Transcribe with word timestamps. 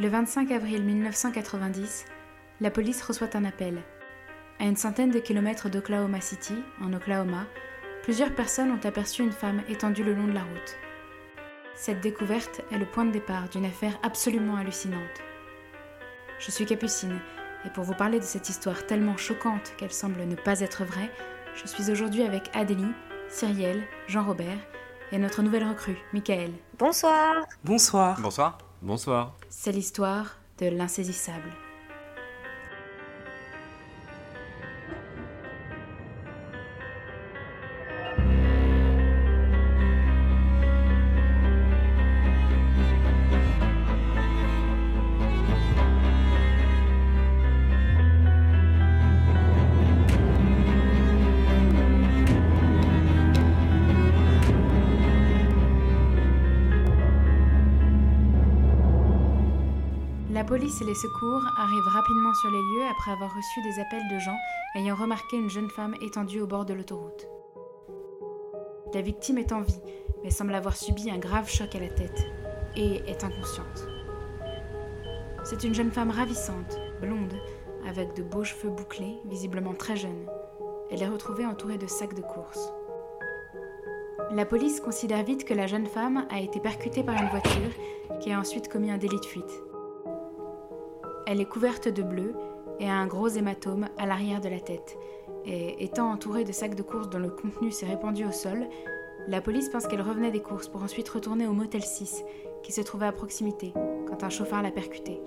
Le 0.00 0.08
25 0.08 0.52
avril 0.52 0.84
1990, 0.84 2.04
la 2.60 2.70
police 2.70 3.02
reçoit 3.02 3.36
un 3.36 3.44
appel. 3.44 3.82
À 4.60 4.64
une 4.64 4.76
centaine 4.76 5.10
de 5.10 5.18
kilomètres 5.18 5.68
d'Oklahoma 5.68 6.20
City, 6.20 6.54
en 6.80 6.92
Oklahoma, 6.92 7.46
plusieurs 8.04 8.32
personnes 8.32 8.70
ont 8.70 8.86
aperçu 8.86 9.24
une 9.24 9.32
femme 9.32 9.60
étendue 9.68 10.04
le 10.04 10.14
long 10.14 10.28
de 10.28 10.34
la 10.34 10.44
route. 10.44 10.76
Cette 11.74 12.00
découverte 12.00 12.60
est 12.70 12.78
le 12.78 12.86
point 12.86 13.06
de 13.06 13.10
départ 13.10 13.48
d'une 13.48 13.64
affaire 13.64 13.98
absolument 14.04 14.54
hallucinante. 14.54 15.02
Je 16.38 16.52
suis 16.52 16.64
Capucine, 16.64 17.18
et 17.66 17.70
pour 17.70 17.82
vous 17.82 17.94
parler 17.94 18.20
de 18.20 18.24
cette 18.24 18.48
histoire 18.48 18.86
tellement 18.86 19.16
choquante 19.16 19.74
qu'elle 19.78 19.90
semble 19.90 20.22
ne 20.22 20.36
pas 20.36 20.60
être 20.60 20.84
vraie, 20.84 21.10
je 21.56 21.66
suis 21.66 21.90
aujourd'hui 21.90 22.22
avec 22.22 22.54
Adélie, 22.54 22.94
Cyrielle, 23.28 23.82
Jean-Robert 24.06 24.58
et 25.10 25.18
notre 25.18 25.42
nouvelle 25.42 25.68
recrue, 25.68 25.98
Michael. 26.12 26.52
Bonsoir. 26.78 27.34
Bonsoir. 27.64 28.20
Bonsoir. 28.20 28.58
Bonsoir. 28.80 29.34
C'est 29.50 29.72
l'histoire 29.72 30.38
de 30.58 30.66
l'insaisissable. 30.66 31.50
Et 60.68 60.84
les 60.84 60.94
secours 60.94 61.42
arrivent 61.56 61.88
rapidement 61.88 62.34
sur 62.34 62.50
les 62.50 62.60
lieux 62.60 62.86
après 62.90 63.10
avoir 63.10 63.34
reçu 63.34 63.62
des 63.62 63.80
appels 63.80 64.06
de 64.10 64.18
gens 64.18 64.36
ayant 64.74 64.94
remarqué 64.94 65.38
une 65.38 65.48
jeune 65.48 65.70
femme 65.70 65.94
étendue 66.02 66.42
au 66.42 66.46
bord 66.46 66.66
de 66.66 66.74
l'autoroute. 66.74 67.26
La 68.92 69.00
victime 69.00 69.38
est 69.38 69.52
en 69.52 69.62
vie, 69.62 69.80
mais 70.22 70.30
semble 70.30 70.54
avoir 70.54 70.76
subi 70.76 71.10
un 71.10 71.16
grave 71.16 71.48
choc 71.48 71.74
à 71.74 71.80
la 71.80 71.88
tête 71.88 72.26
et 72.76 72.96
est 73.10 73.24
inconsciente. 73.24 73.88
C'est 75.42 75.64
une 75.64 75.74
jeune 75.74 75.90
femme 75.90 76.10
ravissante, 76.10 76.78
blonde, 77.00 77.34
avec 77.88 78.14
de 78.14 78.22
beaux 78.22 78.44
cheveux 78.44 78.70
bouclés, 78.70 79.16
visiblement 79.24 79.72
très 79.72 79.96
jeune. 79.96 80.26
Elle 80.90 81.02
est 81.02 81.08
retrouvée 81.08 81.46
entourée 81.46 81.78
de 81.78 81.86
sacs 81.86 82.14
de 82.14 82.20
course. 82.22 82.70
La 84.32 84.44
police 84.44 84.80
considère 84.80 85.24
vite 85.24 85.46
que 85.46 85.54
la 85.54 85.66
jeune 85.66 85.86
femme 85.86 86.26
a 86.30 86.40
été 86.40 86.60
percutée 86.60 87.02
par 87.02 87.16
une 87.16 87.30
voiture 87.30 87.72
qui 88.20 88.32
a 88.32 88.38
ensuite 88.38 88.68
commis 88.68 88.90
un 88.90 88.98
délit 88.98 89.20
de 89.20 89.24
fuite. 89.24 89.67
Elle 91.30 91.42
est 91.42 91.44
couverte 91.44 91.88
de 91.88 92.02
bleu 92.02 92.34
et 92.80 92.88
a 92.88 92.94
un 92.94 93.06
gros 93.06 93.28
hématome 93.28 93.88
à 93.98 94.06
l'arrière 94.06 94.40
de 94.40 94.48
la 94.48 94.60
tête. 94.60 94.96
Et 95.44 95.84
étant 95.84 96.10
entourée 96.10 96.44
de 96.44 96.52
sacs 96.52 96.74
de 96.74 96.82
courses 96.82 97.10
dont 97.10 97.18
le 97.18 97.28
contenu 97.28 97.70
s'est 97.70 97.84
répandu 97.84 98.24
au 98.24 98.32
sol, 98.32 98.66
la 99.26 99.42
police 99.42 99.68
pense 99.68 99.86
qu'elle 99.86 100.00
revenait 100.00 100.30
des 100.30 100.40
courses 100.40 100.68
pour 100.68 100.82
ensuite 100.82 101.06
retourner 101.10 101.46
au 101.46 101.52
motel 101.52 101.82
6, 101.82 102.24
qui 102.62 102.72
se 102.72 102.80
trouvait 102.80 103.08
à 103.08 103.12
proximité, 103.12 103.74
quand 104.08 104.24
un 104.24 104.30
chauffard 104.30 104.62
l'a 104.62 104.70
percutée. 104.70 105.20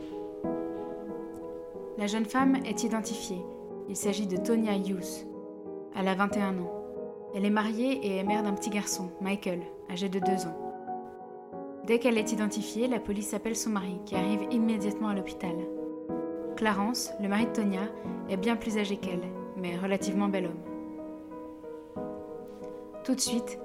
La 2.00 2.08
jeune 2.08 2.26
femme 2.26 2.56
est 2.66 2.82
identifiée. 2.82 3.46
Il 3.88 3.96
s'agit 3.96 4.26
de 4.26 4.38
Tonya 4.38 4.76
Hughes. 4.76 5.28
Elle 5.96 6.08
a 6.08 6.16
21 6.16 6.58
ans. 6.58 6.84
Elle 7.36 7.46
est 7.46 7.52
mariée 7.52 8.00
et 8.04 8.18
est 8.18 8.24
mère 8.24 8.42
d'un 8.42 8.54
petit 8.54 8.72
garçon, 8.72 9.12
Michael, 9.22 9.62
âgé 9.92 10.10
de 10.10 10.18
2 10.18 10.26
ans. 10.48 10.58
Dès 11.86 12.00
qu'elle 12.00 12.18
est 12.18 12.32
identifiée, 12.32 12.88
la 12.88 13.00
police 13.00 13.36
appelle 13.36 13.56
son 13.56 13.70
mari, 13.70 14.00
qui 14.08 14.16
arrive 14.16 14.48
immédiatement 14.50 15.10
à 15.10 15.14
l'hôpital. 15.14 15.56
Clarence, 16.62 17.10
le 17.20 17.28
mari 17.28 17.48
de 17.48 17.54
Tonya, 17.54 17.90
est 18.30 18.38
bien 18.38 18.56
plus 18.56 18.78
âgé 18.78 18.96
qu'elle, 18.98 19.24
mais 19.58 19.76
relativement 19.78 20.28
bel 20.28 20.46
homme. 20.46 22.04
Tout 23.04 23.16
de 23.16 23.20
suite, 23.20 23.58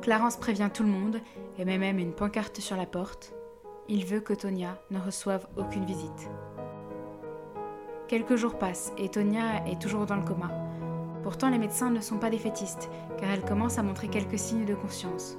Clarence 0.00 0.38
prévient 0.38 0.68
tout 0.74 0.82
le 0.82 0.88
monde 0.88 1.20
et 1.56 1.64
met 1.64 1.78
même 1.78 2.00
une 2.00 2.10
pancarte 2.10 2.58
sur 2.58 2.76
la 2.76 2.84
porte. 2.84 3.32
Il 3.88 4.04
veut 4.04 4.18
que 4.18 4.32
Tonya 4.32 4.76
ne 4.90 4.98
reçoive 4.98 5.46
aucune 5.56 5.84
visite. 5.84 6.28
Quelques 8.08 8.34
jours 8.34 8.58
passent 8.58 8.92
et 8.98 9.08
Tonya 9.08 9.64
est 9.68 9.80
toujours 9.80 10.06
dans 10.06 10.16
le 10.16 10.24
coma. 10.24 10.50
Pourtant, 11.22 11.48
les 11.48 11.58
médecins 11.58 11.90
ne 11.90 12.00
sont 12.00 12.18
pas 12.18 12.28
défaitistes, 12.28 12.90
car 13.18 13.30
elle 13.30 13.44
commence 13.44 13.78
à 13.78 13.84
montrer 13.84 14.08
quelques 14.08 14.40
signes 14.40 14.64
de 14.64 14.74
conscience. 14.74 15.36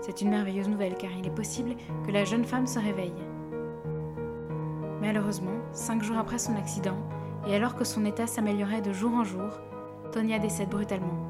C'est 0.00 0.22
une 0.22 0.30
merveilleuse 0.30 0.70
nouvelle, 0.70 0.96
car 0.96 1.10
il 1.12 1.26
est 1.26 1.34
possible 1.34 1.74
que 2.06 2.10
la 2.10 2.24
jeune 2.24 2.46
femme 2.46 2.66
se 2.66 2.78
réveille. 2.78 3.12
Malheureusement, 5.02 5.58
cinq 5.72 6.00
jours 6.04 6.16
après 6.16 6.38
son 6.38 6.54
accident, 6.54 6.96
et 7.48 7.56
alors 7.56 7.74
que 7.74 7.82
son 7.82 8.04
état 8.04 8.28
s'améliorait 8.28 8.82
de 8.82 8.92
jour 8.92 9.12
en 9.12 9.24
jour, 9.24 9.58
Tonya 10.12 10.38
décède 10.38 10.68
brutalement. 10.68 11.26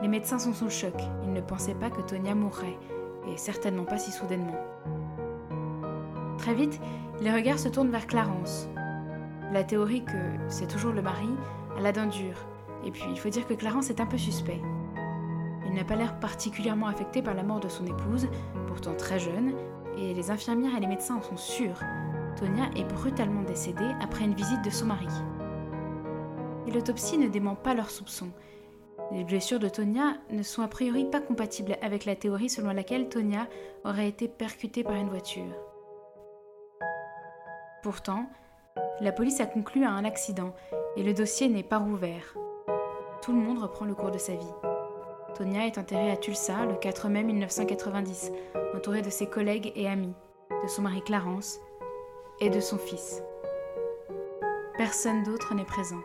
Les 0.00 0.08
médecins 0.08 0.38
sont 0.38 0.54
sous 0.54 0.64
le 0.64 0.70
choc, 0.70 0.94
ils 1.24 1.32
ne 1.32 1.42
pensaient 1.42 1.74
pas 1.74 1.90
que 1.90 2.00
Tonya 2.00 2.34
mourrait, 2.34 2.78
et 3.30 3.36
certainement 3.36 3.84
pas 3.84 3.98
si 3.98 4.10
soudainement. 4.10 4.56
Très 6.38 6.54
vite, 6.54 6.80
les 7.20 7.34
regards 7.34 7.58
se 7.58 7.68
tournent 7.68 7.90
vers 7.90 8.06
Clarence. 8.06 8.66
La 9.52 9.62
théorie 9.62 10.04
que 10.04 10.16
c'est 10.48 10.68
toujours 10.68 10.94
le 10.94 11.02
mari 11.02 11.28
a 11.76 11.82
la 11.82 11.92
dent 11.92 12.06
dure, 12.06 12.46
et 12.82 12.90
puis 12.90 13.04
il 13.10 13.18
faut 13.18 13.28
dire 13.28 13.46
que 13.46 13.52
Clarence 13.52 13.90
est 13.90 14.00
un 14.00 14.06
peu 14.06 14.16
suspect. 14.16 14.62
Il 15.66 15.74
n'a 15.74 15.84
pas 15.84 15.96
l'air 15.96 16.18
particulièrement 16.18 16.86
affecté 16.86 17.20
par 17.20 17.34
la 17.34 17.42
mort 17.42 17.60
de 17.60 17.68
son 17.68 17.84
épouse, 17.84 18.26
pourtant 18.68 18.94
très 18.94 19.18
jeune, 19.18 19.52
et 20.00 20.14
les 20.14 20.30
infirmières 20.30 20.76
et 20.76 20.80
les 20.80 20.86
médecins 20.86 21.16
en 21.16 21.22
sont 21.22 21.36
sûrs. 21.36 21.80
Tonya 22.36 22.70
est 22.76 22.84
brutalement 22.84 23.42
décédée 23.42 23.90
après 24.00 24.24
une 24.24 24.34
visite 24.34 24.62
de 24.64 24.70
son 24.70 24.86
mari. 24.86 25.08
Et 26.66 26.70
l'autopsie 26.70 27.18
ne 27.18 27.28
dément 27.28 27.56
pas 27.56 27.74
leurs 27.74 27.90
soupçons. 27.90 28.30
Les 29.10 29.24
blessures 29.24 29.58
de 29.58 29.68
Tonya 29.68 30.18
ne 30.30 30.42
sont 30.42 30.62
a 30.62 30.68
priori 30.68 31.04
pas 31.04 31.20
compatibles 31.20 31.76
avec 31.82 32.04
la 32.04 32.14
théorie 32.14 32.50
selon 32.50 32.72
laquelle 32.72 33.08
Tonya 33.08 33.48
aurait 33.84 34.08
été 34.08 34.28
percutée 34.28 34.84
par 34.84 34.96
une 34.96 35.08
voiture. 35.08 35.54
Pourtant, 37.82 38.26
la 39.00 39.12
police 39.12 39.40
a 39.40 39.46
conclu 39.46 39.84
à 39.84 39.90
un 39.90 40.04
accident 40.04 40.54
et 40.96 41.02
le 41.02 41.14
dossier 41.14 41.48
n'est 41.48 41.62
pas 41.62 41.78
rouvert. 41.78 42.34
Tout 43.22 43.32
le 43.32 43.40
monde 43.40 43.58
reprend 43.58 43.84
le 43.84 43.94
cours 43.94 44.10
de 44.10 44.18
sa 44.18 44.34
vie. 44.34 44.67
Tonya 45.38 45.68
est 45.68 45.78
enterrée 45.78 46.10
à 46.10 46.16
Tulsa 46.16 46.66
le 46.66 46.74
4 46.74 47.08
mai 47.08 47.22
1990, 47.22 48.32
entourée 48.74 49.02
de 49.02 49.08
ses 49.08 49.28
collègues 49.28 49.70
et 49.76 49.86
amis, 49.86 50.12
de 50.64 50.66
son 50.66 50.82
mari 50.82 51.00
Clarence 51.00 51.60
et 52.40 52.50
de 52.50 52.58
son 52.58 52.76
fils. 52.76 53.22
Personne 54.76 55.22
d'autre 55.22 55.54
n'est 55.54 55.64
présent. 55.64 56.00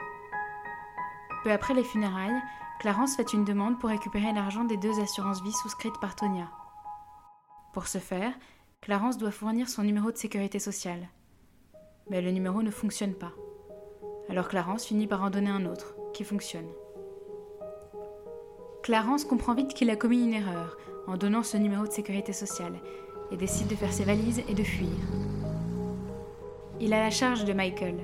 Peu 1.44 1.52
après 1.52 1.74
les 1.74 1.84
funérailles, 1.84 2.40
Clarence 2.80 3.16
fait 3.16 3.34
une 3.34 3.44
demande 3.44 3.80
pour 3.80 3.90
récupérer 3.90 4.32
l'argent 4.34 4.66
des 4.66 4.78
deux 4.78 5.02
assurances-vie 5.02 5.52
souscrites 5.52 6.00
par 6.00 6.16
Tonya. 6.16 6.52
Pour 7.74 7.88
ce 7.88 7.98
faire, 7.98 8.34
Clarence 8.82 9.18
doit 9.18 9.32
fournir 9.32 9.68
son 9.68 9.82
numéro 9.82 10.12
de 10.12 10.18
sécurité 10.18 10.60
sociale. 10.60 11.10
Mais 12.08 12.22
le 12.22 12.30
numéro 12.30 12.62
ne 12.62 12.70
fonctionne 12.70 13.16
pas. 13.16 13.32
Alors 14.30 14.48
Clarence 14.48 14.86
finit 14.86 15.08
par 15.08 15.24
en 15.24 15.32
donner 15.32 15.50
un 15.50 15.66
autre, 15.66 15.96
qui 16.14 16.24
fonctionne. 16.24 16.70
Clarence 18.84 19.24
comprend 19.24 19.54
vite 19.54 19.74
qu'il 19.74 19.90
a 19.90 19.96
commis 19.96 20.26
une 20.26 20.34
erreur 20.34 20.78
en 21.08 21.16
donnant 21.16 21.42
ce 21.42 21.56
numéro 21.56 21.88
de 21.88 21.92
sécurité 21.92 22.34
sociale 22.34 22.74
et 23.32 23.38
décide 23.38 23.68
de 23.68 23.76
faire 23.76 23.94
ses 23.94 24.04
valises 24.04 24.44
et 24.50 24.54
de 24.54 24.64
fuir. 24.64 24.90
Il 26.82 26.94
a 26.94 27.00
la 27.00 27.10
charge 27.10 27.46
de 27.46 27.54
Michael, 27.54 27.96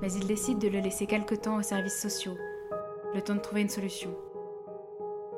mais 0.00 0.10
il 0.14 0.26
décide 0.26 0.58
de 0.58 0.68
le 0.68 0.80
laisser 0.80 1.04
quelque 1.04 1.34
temps 1.34 1.58
aux 1.58 1.62
services 1.62 2.00
sociaux, 2.00 2.38
le 3.14 3.20
temps 3.20 3.34
de 3.34 3.40
trouver 3.40 3.60
une 3.60 3.68
solution. 3.68 4.16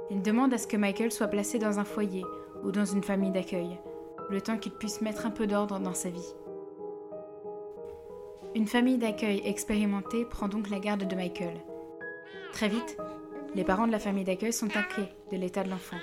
Il 0.09 0.23
demande 0.23 0.55
à 0.55 0.59
ce 0.59 0.69
que 0.69 0.77
Michael 0.77 1.11
soit 1.11 1.27
placé 1.27 1.59
dans 1.59 1.81
un 1.81 1.85
foyer 1.85 2.25
ou 2.63 2.71
dans 2.71 2.85
une 2.85 3.03
famille 3.03 3.33
d'accueil, 3.33 3.81
le 4.31 4.41
temps 4.41 4.57
qu'il 4.57 4.73
puisse 4.73 5.01
mettre 5.01 5.27
un 5.27 5.31
peu 5.31 5.49
d'ordre 5.49 5.81
dans 5.81 5.95
sa 5.95 6.11
vie. 6.11 6.35
Une 8.55 8.69
famille 8.69 8.99
d'accueil 8.99 9.43
expérimentée 9.45 10.25
prend 10.25 10.47
donc 10.47 10.71
la 10.71 10.79
garde 10.79 11.09
de 11.09 11.17
Michael. 11.17 11.61
Très 12.53 12.69
vite, 12.69 12.97
les 13.57 13.65
parents 13.65 13.87
de 13.87 13.93
la 13.93 13.99
famille 13.99 14.25
d'accueil 14.25 14.53
sont 14.53 14.77
inquiets 14.77 15.15
de 15.33 15.37
l'état 15.39 15.65
de 15.65 15.71
l'enfant. 15.71 15.97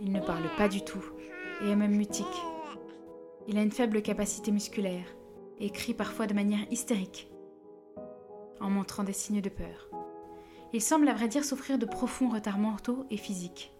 Il 0.00 0.12
ne 0.12 0.20
parle 0.20 0.48
pas 0.56 0.66
du 0.66 0.80
tout 0.80 1.04
et 1.62 1.68
est 1.68 1.76
même 1.76 1.94
mutique. 1.94 2.26
Il 3.46 3.58
a 3.58 3.62
une 3.62 3.70
faible 3.70 4.00
capacité 4.00 4.50
musculaire 4.50 5.04
et 5.58 5.68
crie 5.68 5.92
parfois 5.92 6.26
de 6.26 6.32
manière 6.32 6.66
hystérique, 6.70 7.30
en 8.60 8.70
montrant 8.70 9.04
des 9.04 9.12
signes 9.12 9.42
de 9.42 9.50
peur. 9.50 9.90
Il 10.72 10.80
semble 10.80 11.06
à 11.08 11.12
vrai 11.12 11.28
dire 11.28 11.44
souffrir 11.44 11.76
de 11.76 11.84
profonds 11.84 12.30
retards 12.30 12.58
mentaux 12.58 13.04
et 13.10 13.18
physiques. 13.18 13.74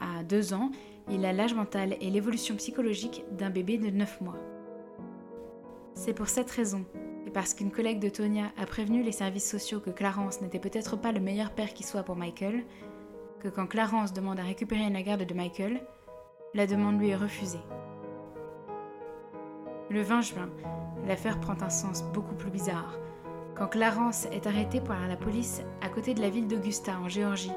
À 0.00 0.22
deux 0.22 0.54
ans, 0.54 0.70
il 1.10 1.26
a 1.26 1.34
l'âge 1.34 1.52
mental 1.52 1.94
et 2.00 2.08
l'évolution 2.08 2.56
psychologique 2.56 3.22
d'un 3.32 3.50
bébé 3.50 3.76
de 3.76 3.90
9 3.90 4.22
mois. 4.22 4.38
C'est 5.92 6.14
pour 6.14 6.28
cette 6.28 6.50
raison, 6.50 6.86
et 7.26 7.30
parce 7.30 7.54
qu'une 7.54 7.70
collègue 7.70 8.00
de 8.00 8.08
Tonya 8.08 8.52
a 8.56 8.66
prévenu 8.66 9.02
les 9.02 9.12
services 9.12 9.48
sociaux 9.48 9.80
que 9.80 9.90
Clarence 9.90 10.40
n'était 10.40 10.58
peut-être 10.58 10.96
pas 10.96 11.12
le 11.12 11.20
meilleur 11.20 11.50
père 11.50 11.74
qui 11.74 11.82
soit 11.82 12.02
pour 12.02 12.16
Michael, 12.16 12.64
que 13.40 13.48
quand 13.48 13.66
Clarence 13.66 14.12
demande 14.12 14.40
à 14.40 14.44
récupérer 14.44 14.88
la 14.90 15.02
garde 15.02 15.24
de 15.24 15.34
Michael, 15.34 15.80
la 16.54 16.66
demande 16.66 16.98
lui 16.98 17.10
est 17.10 17.16
refusée. 17.16 17.60
Le 19.90 20.02
20 20.02 20.20
juin, 20.22 20.50
l'affaire 21.06 21.40
prend 21.40 21.56
un 21.60 21.70
sens 21.70 22.02
beaucoup 22.12 22.34
plus 22.34 22.50
bizarre. 22.50 22.98
Quand 23.54 23.68
Clarence 23.68 24.26
est 24.26 24.46
arrêté 24.46 24.80
par 24.80 25.08
la 25.08 25.16
police 25.16 25.62
à 25.82 25.88
côté 25.88 26.14
de 26.14 26.20
la 26.20 26.30
ville 26.30 26.46
d'Augusta, 26.46 26.98
en 26.98 27.08
Géorgie, 27.08 27.52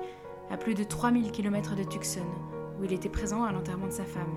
à 0.49 0.57
plus 0.57 0.73
de 0.73 0.83
3000 0.83 1.31
km 1.31 1.75
de 1.75 1.83
Tucson, 1.83 2.25
où 2.79 2.83
il 2.83 2.93
était 2.93 3.09
présent 3.09 3.43
à 3.43 3.51
l'enterrement 3.51 3.87
de 3.87 3.91
sa 3.91 4.05
femme. 4.05 4.33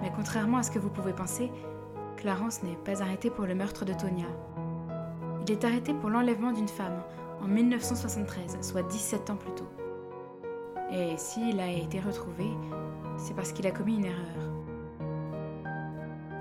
Mais 0.00 0.12
contrairement 0.14 0.58
à 0.58 0.62
ce 0.62 0.70
que 0.70 0.78
vous 0.78 0.90
pouvez 0.90 1.12
penser, 1.12 1.50
Clarence 2.20 2.62
n'est 2.62 2.76
pas 2.76 3.02
arrêté 3.02 3.30
pour 3.30 3.46
le 3.46 3.54
meurtre 3.54 3.86
de 3.86 3.94
Tonya. 3.94 4.26
Il 5.42 5.50
est 5.50 5.64
arrêté 5.64 5.94
pour 5.94 6.10
l'enlèvement 6.10 6.52
d'une 6.52 6.68
femme 6.68 7.02
en 7.40 7.46
1973, 7.46 8.58
soit 8.60 8.82
17 8.82 9.30
ans 9.30 9.36
plus 9.36 9.54
tôt. 9.54 9.70
Et 10.92 11.16
s'il 11.16 11.58
a 11.60 11.70
été 11.70 11.98
retrouvé, 11.98 12.44
c'est 13.16 13.34
parce 13.34 13.52
qu'il 13.52 13.66
a 13.66 13.70
commis 13.70 13.96
une 13.96 14.04
erreur. 14.04 14.52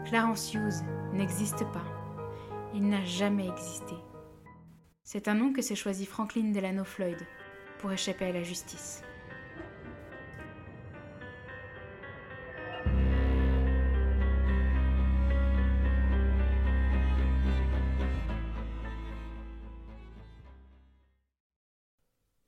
Clarence 0.05 0.53
Hughes 0.53 0.83
n'existe 1.13 1.63
pas. 1.71 1.85
Il 2.73 2.89
n'a 2.89 3.05
jamais 3.05 3.47
existé. 3.47 3.95
C'est 5.03 5.29
un 5.29 5.33
nom 5.33 5.53
que 5.53 5.61
s'est 5.61 5.75
choisi 5.75 6.05
Franklin 6.05 6.51
Delano 6.51 6.83
Floyd 6.83 7.19
pour 7.79 7.93
échapper 7.93 8.25
à 8.25 8.33
la 8.33 8.43
justice. 8.43 9.01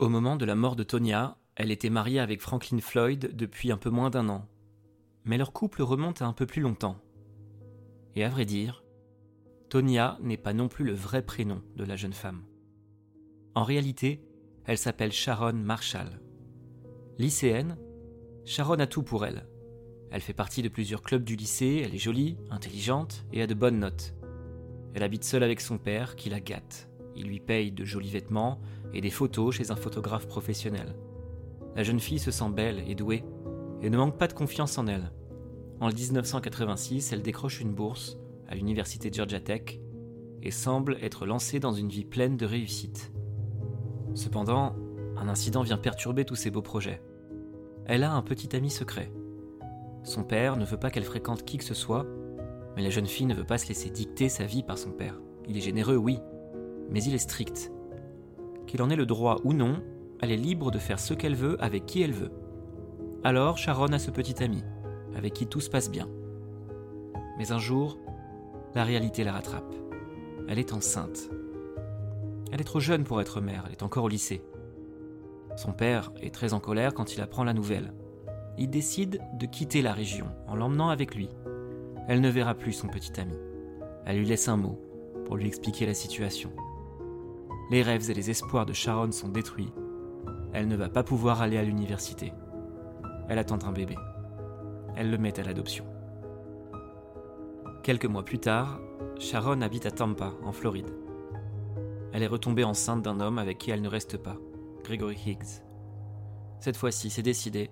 Au 0.01 0.09
moment 0.09 0.35
de 0.35 0.45
la 0.45 0.55
mort 0.55 0.75
de 0.75 0.81
Tonya, 0.81 1.37
elle 1.55 1.69
était 1.69 1.91
mariée 1.91 2.19
avec 2.19 2.41
Franklin 2.41 2.79
Floyd 2.79 3.35
depuis 3.35 3.71
un 3.71 3.77
peu 3.77 3.91
moins 3.91 4.09
d'un 4.09 4.29
an. 4.29 4.47
Mais 5.25 5.37
leur 5.37 5.53
couple 5.53 5.83
remonte 5.83 6.23
à 6.23 6.25
un 6.25 6.33
peu 6.33 6.47
plus 6.47 6.63
longtemps. 6.63 6.97
Et 8.15 8.23
à 8.23 8.29
vrai 8.29 8.45
dire, 8.45 8.83
Tonya 9.69 10.17
n'est 10.23 10.37
pas 10.37 10.53
non 10.53 10.69
plus 10.69 10.85
le 10.85 10.93
vrai 10.93 11.23
prénom 11.23 11.61
de 11.75 11.83
la 11.83 11.97
jeune 11.97 12.13
femme. 12.13 12.41
En 13.53 13.63
réalité, 13.63 14.25
elle 14.65 14.79
s'appelle 14.79 15.11
Sharon 15.11 15.53
Marshall. 15.53 16.19
Lycéenne, 17.19 17.77
Sharon 18.43 18.79
a 18.79 18.87
tout 18.87 19.03
pour 19.03 19.23
elle. 19.23 19.45
Elle 20.09 20.21
fait 20.21 20.33
partie 20.33 20.63
de 20.63 20.69
plusieurs 20.69 21.03
clubs 21.03 21.23
du 21.23 21.35
lycée, 21.35 21.83
elle 21.85 21.93
est 21.93 21.99
jolie, 21.99 22.37
intelligente 22.49 23.23
et 23.33 23.43
a 23.43 23.45
de 23.45 23.53
bonnes 23.53 23.77
notes. 23.77 24.15
Elle 24.95 25.03
habite 25.03 25.25
seule 25.25 25.43
avec 25.43 25.61
son 25.61 25.77
père 25.77 26.15
qui 26.15 26.31
la 26.31 26.39
gâte. 26.39 26.89
Il 27.15 27.27
lui 27.27 27.39
paye 27.39 27.71
de 27.71 27.85
jolis 27.85 28.09
vêtements 28.09 28.59
et 28.93 29.01
des 29.01 29.09
photos 29.09 29.55
chez 29.55 29.71
un 29.71 29.75
photographe 29.75 30.27
professionnel. 30.27 30.95
La 31.75 31.83
jeune 31.83 31.99
fille 31.99 32.19
se 32.19 32.31
sent 32.31 32.49
belle 32.53 32.83
et 32.87 32.95
douée 32.95 33.23
et 33.81 33.89
ne 33.89 33.97
manque 33.97 34.17
pas 34.17 34.27
de 34.27 34.33
confiance 34.33 34.77
en 34.77 34.87
elle. 34.87 35.11
En 35.79 35.87
1986, 35.89 37.13
elle 37.13 37.21
décroche 37.21 37.61
une 37.61 37.73
bourse 37.73 38.17
à 38.47 38.55
l'université 38.55 39.09
Georgia 39.11 39.39
Tech 39.39 39.79
et 40.43 40.51
semble 40.51 40.97
être 41.01 41.25
lancée 41.25 41.59
dans 41.59 41.71
une 41.71 41.89
vie 41.89 42.05
pleine 42.05 42.37
de 42.37 42.45
réussite. 42.45 43.11
Cependant, 44.13 44.75
un 45.17 45.27
incident 45.27 45.63
vient 45.63 45.77
perturber 45.77 46.25
tous 46.25 46.35
ses 46.35 46.51
beaux 46.51 46.61
projets. 46.61 47.01
Elle 47.85 48.03
a 48.03 48.13
un 48.13 48.21
petit 48.21 48.55
ami 48.55 48.69
secret. 48.69 49.11
Son 50.03 50.23
père 50.23 50.57
ne 50.57 50.65
veut 50.65 50.79
pas 50.79 50.89
qu'elle 50.89 51.03
fréquente 51.03 51.45
qui 51.45 51.57
que 51.57 51.63
ce 51.63 51.73
soit, 51.73 52.05
mais 52.75 52.81
la 52.81 52.89
jeune 52.89 53.05
fille 53.05 53.25
ne 53.25 53.33
veut 53.33 53.45
pas 53.45 53.57
se 53.57 53.67
laisser 53.67 53.89
dicter 53.89 54.29
sa 54.29 54.45
vie 54.45 54.63
par 54.63 54.77
son 54.77 54.91
père. 54.91 55.19
Il 55.47 55.57
est 55.57 55.61
généreux, 55.61 55.95
oui, 55.95 56.19
mais 56.89 57.03
il 57.03 57.13
est 57.13 57.19
strict. 57.19 57.70
Qu'il 58.67 58.81
en 58.81 58.89
ait 58.89 58.95
le 58.95 59.05
droit 59.05 59.37
ou 59.43 59.53
non, 59.53 59.81
elle 60.21 60.31
est 60.31 60.37
libre 60.37 60.71
de 60.71 60.79
faire 60.79 60.99
ce 60.99 61.13
qu'elle 61.13 61.35
veut 61.35 61.61
avec 61.63 61.85
qui 61.85 62.01
elle 62.01 62.13
veut. 62.13 62.31
Alors 63.23 63.57
Sharon 63.57 63.93
a 63.93 63.99
ce 63.99 64.11
petit 64.11 64.43
ami, 64.43 64.63
avec 65.15 65.33
qui 65.33 65.47
tout 65.47 65.61
se 65.61 65.69
passe 65.69 65.91
bien. 65.91 66.07
Mais 67.37 67.51
un 67.51 67.59
jour, 67.59 67.97
la 68.75 68.83
réalité 68.83 69.23
la 69.23 69.33
rattrape. 69.33 69.73
Elle 70.47 70.59
est 70.59 70.73
enceinte. 70.73 71.29
Elle 72.51 72.61
est 72.61 72.65
trop 72.65 72.79
jeune 72.79 73.03
pour 73.03 73.21
être 73.21 73.41
mère, 73.41 73.63
elle 73.65 73.73
est 73.73 73.83
encore 73.83 74.05
au 74.05 74.09
lycée. 74.09 74.43
Son 75.55 75.73
père 75.73 76.11
est 76.21 76.33
très 76.33 76.53
en 76.53 76.59
colère 76.59 76.93
quand 76.93 77.13
il 77.15 77.21
apprend 77.21 77.43
la 77.43 77.53
nouvelle. 77.53 77.93
Il 78.57 78.69
décide 78.69 79.21
de 79.39 79.45
quitter 79.45 79.81
la 79.81 79.93
région 79.93 80.27
en 80.47 80.55
l'emmenant 80.55 80.89
avec 80.89 81.15
lui. 81.15 81.29
Elle 82.07 82.21
ne 82.21 82.29
verra 82.29 82.53
plus 82.55 82.73
son 82.73 82.87
petit 82.87 83.19
ami. 83.19 83.35
Elle 84.05 84.17
lui 84.17 84.25
laisse 84.25 84.47
un 84.47 84.57
mot 84.57 84.79
pour 85.25 85.37
lui 85.37 85.47
expliquer 85.47 85.85
la 85.85 85.93
situation. 85.93 86.51
Les 87.71 87.81
rêves 87.81 88.11
et 88.11 88.13
les 88.13 88.29
espoirs 88.29 88.67
de 88.67 88.73
Sharon 88.73 89.11
sont 89.11 89.29
détruits. 89.29 89.73
Elle 90.53 90.67
ne 90.67 90.75
va 90.75 90.89
pas 90.89 91.03
pouvoir 91.03 91.41
aller 91.41 91.57
à 91.57 91.63
l'université. 91.63 92.33
Elle 93.29 93.39
attend 93.39 93.59
un 93.65 93.71
bébé 93.71 93.95
elle 94.95 95.09
le 95.09 95.17
met 95.17 95.39
à 95.39 95.43
l'adoption. 95.43 95.85
Quelques 97.83 98.05
mois 98.05 98.23
plus 98.23 98.39
tard, 98.39 98.79
Sharon 99.19 99.61
habite 99.61 99.85
à 99.85 99.91
Tampa, 99.91 100.33
en 100.43 100.51
Floride. 100.51 100.93
Elle 102.13 102.23
est 102.23 102.27
retombée 102.27 102.63
enceinte 102.63 103.01
d'un 103.01 103.19
homme 103.19 103.37
avec 103.37 103.57
qui 103.57 103.71
elle 103.71 103.81
ne 103.81 103.87
reste 103.87 104.17
pas, 104.17 104.37
Gregory 104.83 105.17
Higgs. 105.25 105.63
Cette 106.59 106.77
fois-ci, 106.77 107.09
c'est 107.09 107.23
décidé, 107.23 107.71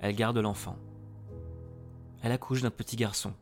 elle 0.00 0.14
garde 0.14 0.38
l'enfant. 0.38 0.76
Elle 2.22 2.32
accouche 2.32 2.62
d'un 2.62 2.70
petit 2.70 2.96
garçon, 2.96 3.32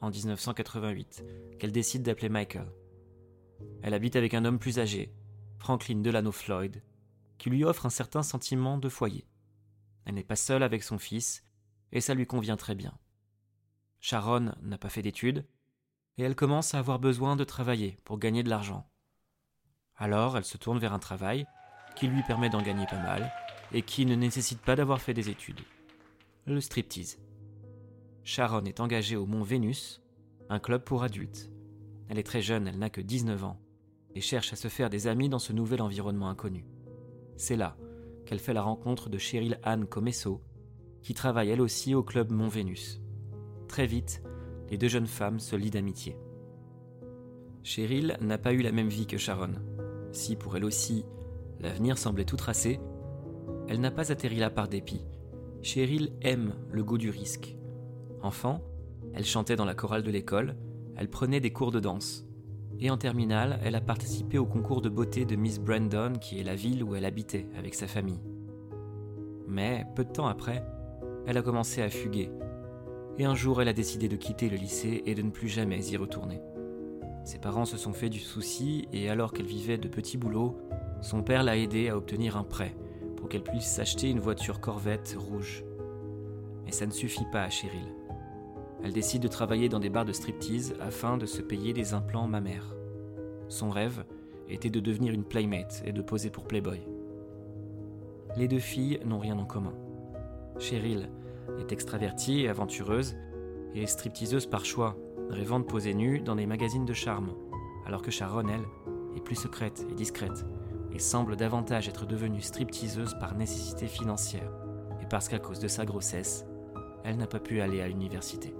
en 0.00 0.10
1988, 0.10 1.24
qu'elle 1.58 1.72
décide 1.72 2.02
d'appeler 2.02 2.28
Michael. 2.28 2.68
Elle 3.82 3.94
habite 3.94 4.16
avec 4.16 4.34
un 4.34 4.44
homme 4.44 4.58
plus 4.58 4.78
âgé, 4.78 5.12
Franklin 5.64 6.02
Delano 6.02 6.30
Floyd, 6.30 6.82
qui 7.38 7.48
lui 7.48 7.64
offre 7.64 7.86
un 7.86 7.90
certain 7.90 8.22
sentiment 8.22 8.76
de 8.76 8.90
foyer. 8.90 9.26
Elle 10.04 10.12
n'est 10.12 10.22
pas 10.22 10.36
seule 10.36 10.62
avec 10.62 10.82
son 10.82 10.98
fils, 10.98 11.42
et 11.90 12.02
ça 12.02 12.12
lui 12.12 12.26
convient 12.26 12.58
très 12.58 12.74
bien. 12.74 12.92
Sharon 13.98 14.52
n'a 14.60 14.76
pas 14.76 14.90
fait 14.90 15.00
d'études, 15.00 15.46
et 16.18 16.22
elle 16.22 16.36
commence 16.36 16.74
à 16.74 16.80
avoir 16.80 16.98
besoin 16.98 17.34
de 17.34 17.44
travailler 17.44 17.96
pour 18.04 18.18
gagner 18.18 18.42
de 18.42 18.50
l'argent. 18.50 18.86
Alors 19.96 20.36
elle 20.36 20.44
se 20.44 20.58
tourne 20.58 20.78
vers 20.78 20.92
un 20.92 20.98
travail 20.98 21.46
qui 21.96 22.08
lui 22.08 22.22
permet 22.24 22.50
d'en 22.50 22.60
gagner 22.60 22.84
pas 22.84 23.02
mal, 23.02 23.32
et 23.72 23.80
qui 23.80 24.04
ne 24.04 24.16
nécessite 24.16 24.60
pas 24.60 24.76
d'avoir 24.76 25.00
fait 25.00 25.14
des 25.14 25.30
études. 25.30 25.62
Le 26.44 26.60
striptease. 26.60 27.18
Sharon 28.22 28.66
est 28.66 28.80
engagée 28.80 29.16
au 29.16 29.24
Mont 29.24 29.42
Vénus, 29.42 30.02
un 30.50 30.58
club 30.58 30.84
pour 30.84 31.04
adultes. 31.04 31.48
Elle 32.10 32.18
est 32.18 32.22
très 32.22 32.42
jeune, 32.42 32.68
elle 32.68 32.78
n'a 32.78 32.90
que 32.90 33.00
19 33.00 33.44
ans, 33.44 33.63
et 34.14 34.20
cherche 34.20 34.52
à 34.52 34.56
se 34.56 34.68
faire 34.68 34.90
des 34.90 35.06
amis 35.06 35.28
dans 35.28 35.38
ce 35.38 35.52
nouvel 35.52 35.82
environnement 35.82 36.28
inconnu. 36.28 36.66
C'est 37.36 37.56
là 37.56 37.76
qu'elle 38.26 38.38
fait 38.38 38.54
la 38.54 38.62
rencontre 38.62 39.10
de 39.10 39.18
Cheryl 39.18 39.58
Anne 39.62 39.86
Comesso, 39.86 40.40
qui 41.02 41.14
travaille 41.14 41.50
elle 41.50 41.60
aussi 41.60 41.94
au 41.94 42.02
club 42.02 42.30
Mont 42.30 42.48
Vénus. 42.48 43.00
Très 43.68 43.86
vite, 43.86 44.22
les 44.70 44.78
deux 44.78 44.88
jeunes 44.88 45.06
femmes 45.06 45.40
se 45.40 45.56
lient 45.56 45.70
d'amitié. 45.70 46.16
Cheryl 47.62 48.16
n'a 48.20 48.38
pas 48.38 48.52
eu 48.52 48.62
la 48.62 48.72
même 48.72 48.88
vie 48.88 49.06
que 49.06 49.18
Sharon. 49.18 49.52
Si 50.12 50.36
pour 50.36 50.56
elle 50.56 50.64
aussi, 50.64 51.04
l'avenir 51.60 51.98
semblait 51.98 52.24
tout 52.24 52.36
tracé, 52.36 52.80
elle 53.68 53.80
n'a 53.80 53.90
pas 53.90 54.12
atterri 54.12 54.36
là 54.36 54.50
par 54.50 54.68
dépit. 54.68 55.04
Cheryl 55.62 56.12
aime 56.20 56.54
le 56.70 56.84
goût 56.84 56.98
du 56.98 57.10
risque. 57.10 57.56
Enfant, 58.22 58.62
elle 59.14 59.24
chantait 59.24 59.56
dans 59.56 59.64
la 59.64 59.74
chorale 59.74 60.02
de 60.02 60.10
l'école, 60.10 60.56
elle 60.96 61.08
prenait 61.08 61.40
des 61.40 61.52
cours 61.52 61.72
de 61.72 61.80
danse. 61.80 62.26
Et 62.80 62.90
en 62.90 62.96
terminale, 62.96 63.60
elle 63.64 63.76
a 63.76 63.80
participé 63.80 64.38
au 64.38 64.46
concours 64.46 64.82
de 64.82 64.88
beauté 64.88 65.24
de 65.24 65.36
Miss 65.36 65.58
Brandon, 65.58 66.12
qui 66.20 66.40
est 66.40 66.44
la 66.44 66.54
ville 66.54 66.82
où 66.82 66.94
elle 66.94 67.04
habitait 67.04 67.46
avec 67.56 67.74
sa 67.74 67.86
famille. 67.86 68.20
Mais 69.46 69.86
peu 69.94 70.04
de 70.04 70.10
temps 70.10 70.26
après, 70.26 70.64
elle 71.26 71.38
a 71.38 71.42
commencé 71.42 71.82
à 71.82 71.88
fuguer. 71.88 72.30
Et 73.18 73.24
un 73.24 73.34
jour, 73.34 73.62
elle 73.62 73.68
a 73.68 73.72
décidé 73.72 74.08
de 74.08 74.16
quitter 74.16 74.48
le 74.48 74.56
lycée 74.56 75.02
et 75.06 75.14
de 75.14 75.22
ne 75.22 75.30
plus 75.30 75.48
jamais 75.48 75.84
y 75.86 75.96
retourner. 75.96 76.40
Ses 77.24 77.38
parents 77.38 77.64
se 77.64 77.78
sont 77.78 77.92
fait 77.92 78.10
du 78.10 78.18
souci 78.18 78.86
et 78.92 79.08
alors 79.08 79.32
qu'elle 79.32 79.46
vivait 79.46 79.78
de 79.78 79.88
petits 79.88 80.18
boulots, 80.18 80.58
son 81.00 81.22
père 81.22 81.42
l'a 81.42 81.56
aidée 81.56 81.88
à 81.88 81.96
obtenir 81.96 82.36
un 82.36 82.44
prêt 82.44 82.74
pour 83.16 83.28
qu'elle 83.28 83.44
puisse 83.44 83.66
s'acheter 83.66 84.10
une 84.10 84.20
voiture 84.20 84.60
Corvette 84.60 85.16
rouge. 85.18 85.64
Mais 86.64 86.72
ça 86.72 86.86
ne 86.86 86.92
suffit 86.92 87.26
pas 87.32 87.44
à 87.44 87.50
Cheryl. 87.50 88.03
Elle 88.84 88.92
décide 88.92 89.22
de 89.22 89.28
travailler 89.28 89.70
dans 89.70 89.80
des 89.80 89.88
bars 89.88 90.04
de 90.04 90.12
striptease 90.12 90.74
afin 90.78 91.16
de 91.16 91.24
se 91.24 91.40
payer 91.40 91.72
des 91.72 91.94
implants 91.94 92.28
mammaires. 92.28 92.76
Son 93.48 93.70
rêve 93.70 94.04
était 94.46 94.68
de 94.68 94.78
devenir 94.78 95.14
une 95.14 95.24
playmate 95.24 95.82
et 95.86 95.92
de 95.92 96.02
poser 96.02 96.28
pour 96.28 96.44
Playboy. 96.44 96.86
Les 98.36 98.46
deux 98.46 98.58
filles 98.58 99.00
n'ont 99.06 99.18
rien 99.18 99.38
en 99.38 99.46
commun. 99.46 99.72
Cheryl 100.58 101.08
est 101.58 101.72
extravertie 101.72 102.42
et 102.42 102.48
aventureuse, 102.50 103.16
et 103.74 103.86
stripteaseuse 103.86 104.44
par 104.44 104.66
choix, 104.66 104.96
rêvant 105.30 105.60
de 105.60 105.64
poser 105.64 105.94
nue 105.94 106.20
dans 106.20 106.36
des 106.36 106.46
magazines 106.46 106.84
de 106.84 106.92
charme, 106.92 107.32
alors 107.86 108.02
que 108.02 108.10
Sharon, 108.10 108.48
elle, 108.48 109.16
est 109.16 109.24
plus 109.24 109.34
secrète 109.34 109.86
et 109.90 109.94
discrète, 109.94 110.44
et 110.92 110.98
semble 110.98 111.36
davantage 111.36 111.88
être 111.88 112.04
devenue 112.04 112.42
stripteaseuse 112.42 113.14
par 113.18 113.34
nécessité 113.34 113.86
financière, 113.86 114.52
et 115.00 115.06
parce 115.06 115.28
qu'à 115.28 115.38
cause 115.38 115.58
de 115.58 115.68
sa 115.68 115.86
grossesse, 115.86 116.44
elle 117.02 117.16
n'a 117.16 117.26
pas 117.26 117.40
pu 117.40 117.60
aller 117.60 117.80
à 117.80 117.88
l'université. 117.88 118.54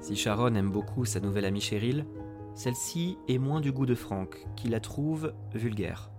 Si 0.00 0.16
Sharon 0.16 0.54
aime 0.54 0.70
beaucoup 0.70 1.04
sa 1.04 1.20
nouvelle 1.20 1.44
amie 1.44 1.60
Cheryl, 1.60 2.06
celle-ci 2.54 3.18
est 3.28 3.38
moins 3.38 3.60
du 3.60 3.72
goût 3.72 3.86
de 3.86 3.94
Frank, 3.94 4.46
qui 4.56 4.68
la 4.68 4.80
trouve 4.80 5.34
vulgaire. 5.52 6.10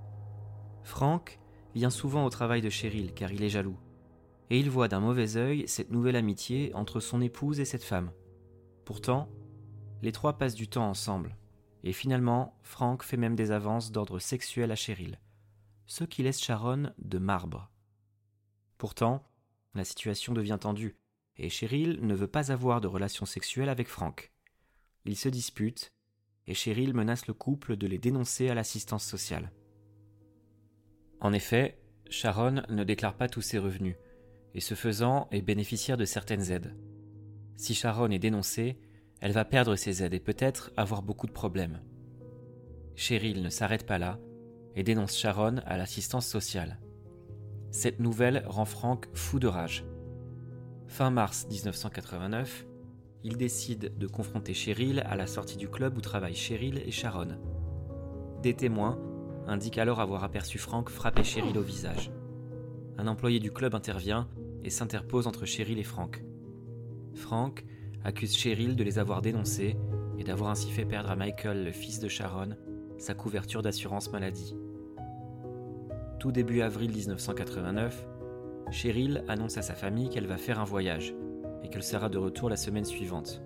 Frank 0.83 1.39
vient 1.75 1.89
souvent 1.89 2.25
au 2.25 2.29
travail 2.29 2.62
de 2.62 2.69
Cheryl 2.69 3.13
car 3.13 3.31
il 3.31 3.43
est 3.43 3.50
jaloux. 3.50 3.77
Et 4.50 4.59
il 4.59 4.69
voit 4.69 4.88
d'un 4.88 5.00
mauvais 5.00 5.38
œil 5.38 5.67
cette 5.67 5.91
nouvelle 5.91 6.15
amitié 6.15 6.74
entre 6.75 7.00
son 7.00 7.21
épouse 7.21 7.59
et 7.59 7.65
cette 7.65 7.83
femme. 7.83 8.12
Pourtant, 8.86 9.29
les 10.01 10.12
trois 10.12 10.38
passent 10.38 10.55
du 10.55 10.67
temps 10.67 10.89
ensemble, 10.89 11.36
et 11.83 11.93
finalement, 11.93 12.57
Frank 12.63 13.03
fait 13.03 13.17
même 13.17 13.36
des 13.36 13.51
avances 13.51 13.91
d'ordre 13.91 14.19
sexuel 14.19 14.71
à 14.71 14.75
Cheryl, 14.75 15.19
ce 15.86 16.03
qui 16.03 16.24
laisse 16.24 16.41
Sharon 16.41 16.91
de 16.98 17.17
marbre. 17.17 17.69
Pourtant, 18.77 19.24
la 19.75 19.83
situation 19.83 20.33
devient 20.33 20.57
tendue, 20.59 20.98
et 21.39 21.50
Cheryl 21.50 22.00
ne 22.01 22.13
veut 22.13 22.27
pas 22.27 22.51
avoir 22.51 22.81
de 22.81 22.88
relations 22.88 23.25
sexuelles 23.25 23.69
avec 23.69 23.88
Frank. 23.88 24.31
Ils 25.05 25.15
se 25.15 25.29
disputent, 25.29 25.93
et 26.48 26.53
Cheryl 26.53 26.93
menace 26.93 27.27
le 27.27 27.34
couple 27.34 27.77
de 27.77 27.88
les 27.88 27.98
dénoncer 27.98 28.50
à 28.50 28.53
l'assistance 28.53 29.05
sociale. 29.05 29.51
En 31.22 31.31
effet, 31.31 31.79
Sharon 32.10 32.62
ne 32.69 32.84
déclare 32.84 33.15
pas 33.15 33.29
tous 33.29 33.41
ses 33.41 33.58
revenus, 33.58 33.96
et 34.53 34.60
ce 34.60 34.75
faisant 34.75 35.27
est 35.31 35.41
bénéficiaire 35.41 35.98
de 35.98 36.05
certaines 36.05 36.51
aides. 36.51 36.75
Si 37.55 37.74
Sharon 37.74 38.12
est 38.12 38.19
dénoncée, 38.19 38.77
elle 39.22 39.31
va 39.31 39.46
perdre 39.46 39.75
ses 39.75 40.03
aides 40.03 40.13
et 40.13 40.19
peut-être 40.19 40.72
avoir 40.75 41.03
beaucoup 41.03 41.27
de 41.27 41.31
problèmes. 41.31 41.81
Cheryl 42.96 43.41
ne 43.41 43.50
s'arrête 43.50 43.86
pas 43.86 43.98
là 43.98 44.19
et 44.75 44.84
dénonce 44.84 45.17
Sharon 45.17 45.58
à 45.65 45.77
l'assistance 45.77 46.27
sociale. 46.27 46.79
Cette 47.72 48.00
nouvelle 48.00 48.43
rend 48.46 48.65
Frank 48.65 49.08
fou 49.13 49.39
de 49.39 49.48
rage. 49.48 49.86
Fin 50.89 51.12
mars 51.12 51.46
1989, 51.51 52.65
il 53.24 53.38
décide 53.38 53.96
de 54.00 54.08
confronter 54.08 54.55
Cheryl 54.55 55.03
à 55.05 55.15
la 55.15 55.27
sortie 55.27 55.55
du 55.55 55.69
club 55.69 55.96
où 55.96 56.01
travaillent 56.01 56.36
Cheryl 56.36 56.81
et 56.84 56.89
Sharon. 56.89 57.38
Des 58.41 58.55
témoins 58.55 58.98
indiquent 59.48 59.77
alors 59.77 60.01
avoir 60.01 60.24
aperçu 60.24 60.58
Frank 60.58 60.89
frapper 60.89 61.24
Cheryl 61.24 61.55
au 61.60 61.62
visage. 61.62 62.12
Un 62.98 63.05
employé 63.05 63.39
du 63.39 63.51
club 63.51 63.75
intervient 63.75 64.27
et 64.63 64.72
s'interpose 64.72 65.27
entre 65.27 65.46
Cheryl 65.46 65.77
et 65.77 65.84
Frank. 65.84 66.24
Frank 67.13 67.63
accuse 68.03 68.36
Cheryl 68.36 68.75
de 68.75 68.84
les 68.84 68.98
avoir 68.98 69.22
dénoncés 69.22 69.77
et 70.17 70.24
d'avoir 70.24 70.50
ainsi 70.50 70.72
fait 70.72 70.86
perdre 70.86 71.12
à 71.12 71.15
Michael, 71.15 71.65
le 71.65 71.72
fils 71.72 72.00
de 72.00 72.08
Sharon, 72.08 72.58
sa 72.98 73.13
couverture 73.13 73.62
d'assurance 73.62 74.12
maladie. 74.12 74.55
Tout 76.19 76.31
début 76.31 76.62
avril 76.62 76.91
1989, 76.91 78.08
Cheryl 78.71 79.23
annonce 79.27 79.57
à 79.57 79.61
sa 79.61 79.73
famille 79.73 80.09
qu'elle 80.09 80.27
va 80.27 80.38
faire 80.38 80.59
un 80.59 80.65
voyage 80.65 81.13
et 81.63 81.69
qu'elle 81.69 81.83
sera 81.83 82.09
de 82.09 82.17
retour 82.17 82.49
la 82.49 82.57
semaine 82.57 82.85
suivante. 82.85 83.41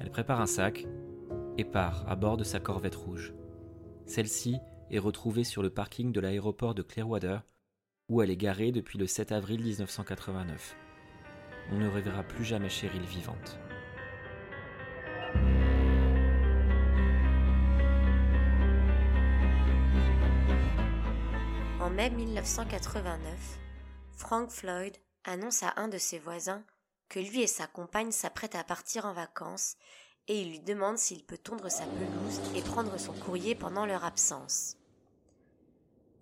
Elle 0.00 0.10
prépare 0.10 0.40
un 0.40 0.46
sac 0.46 0.86
et 1.58 1.64
part 1.64 2.04
à 2.08 2.16
bord 2.16 2.36
de 2.36 2.44
sa 2.44 2.60
corvette 2.60 2.96
rouge. 2.96 3.34
Celle-ci 4.06 4.56
est 4.90 4.98
retrouvée 4.98 5.44
sur 5.44 5.62
le 5.62 5.70
parking 5.70 6.12
de 6.12 6.20
l'aéroport 6.20 6.74
de 6.74 6.82
Clearwater, 6.82 7.42
où 8.08 8.22
elle 8.22 8.30
est 8.30 8.36
garée 8.36 8.72
depuis 8.72 8.98
le 8.98 9.06
7 9.06 9.30
avril 9.32 9.62
1989 9.62 10.76
on 11.72 11.76
ne 11.76 11.88
reverra 11.88 12.22
plus 12.22 12.44
jamais 12.44 12.68
Cheryl 12.68 13.02
vivante. 13.02 13.58
En 21.80 21.90
mai 21.90 22.10
1989, 22.10 23.58
Frank 24.20 24.50
Floyd 24.50 24.94
annonce 25.24 25.62
à 25.62 25.72
un 25.76 25.88
de 25.88 25.96
ses 25.96 26.18
voisins 26.18 26.62
que 27.08 27.18
lui 27.18 27.40
et 27.40 27.46
sa 27.46 27.66
compagne 27.66 28.12
s'apprêtent 28.12 28.54
à 28.54 28.62
partir 28.62 29.06
en 29.06 29.14
vacances 29.14 29.76
et 30.28 30.42
il 30.42 30.50
lui 30.50 30.60
demande 30.60 30.98
s'il 30.98 31.24
peut 31.24 31.38
tondre 31.38 31.70
sa 31.70 31.84
pelouse 31.84 32.38
et 32.54 32.60
prendre 32.60 32.98
son 32.98 33.14
courrier 33.14 33.54
pendant 33.54 33.86
leur 33.86 34.04
absence. 34.04 34.76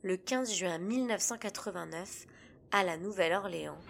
Le 0.03 0.17
15 0.17 0.55
juin 0.55 0.79
1989, 0.79 2.27
à 2.71 2.85
la 2.85 2.97
Nouvelle-Orléans, 2.99 3.81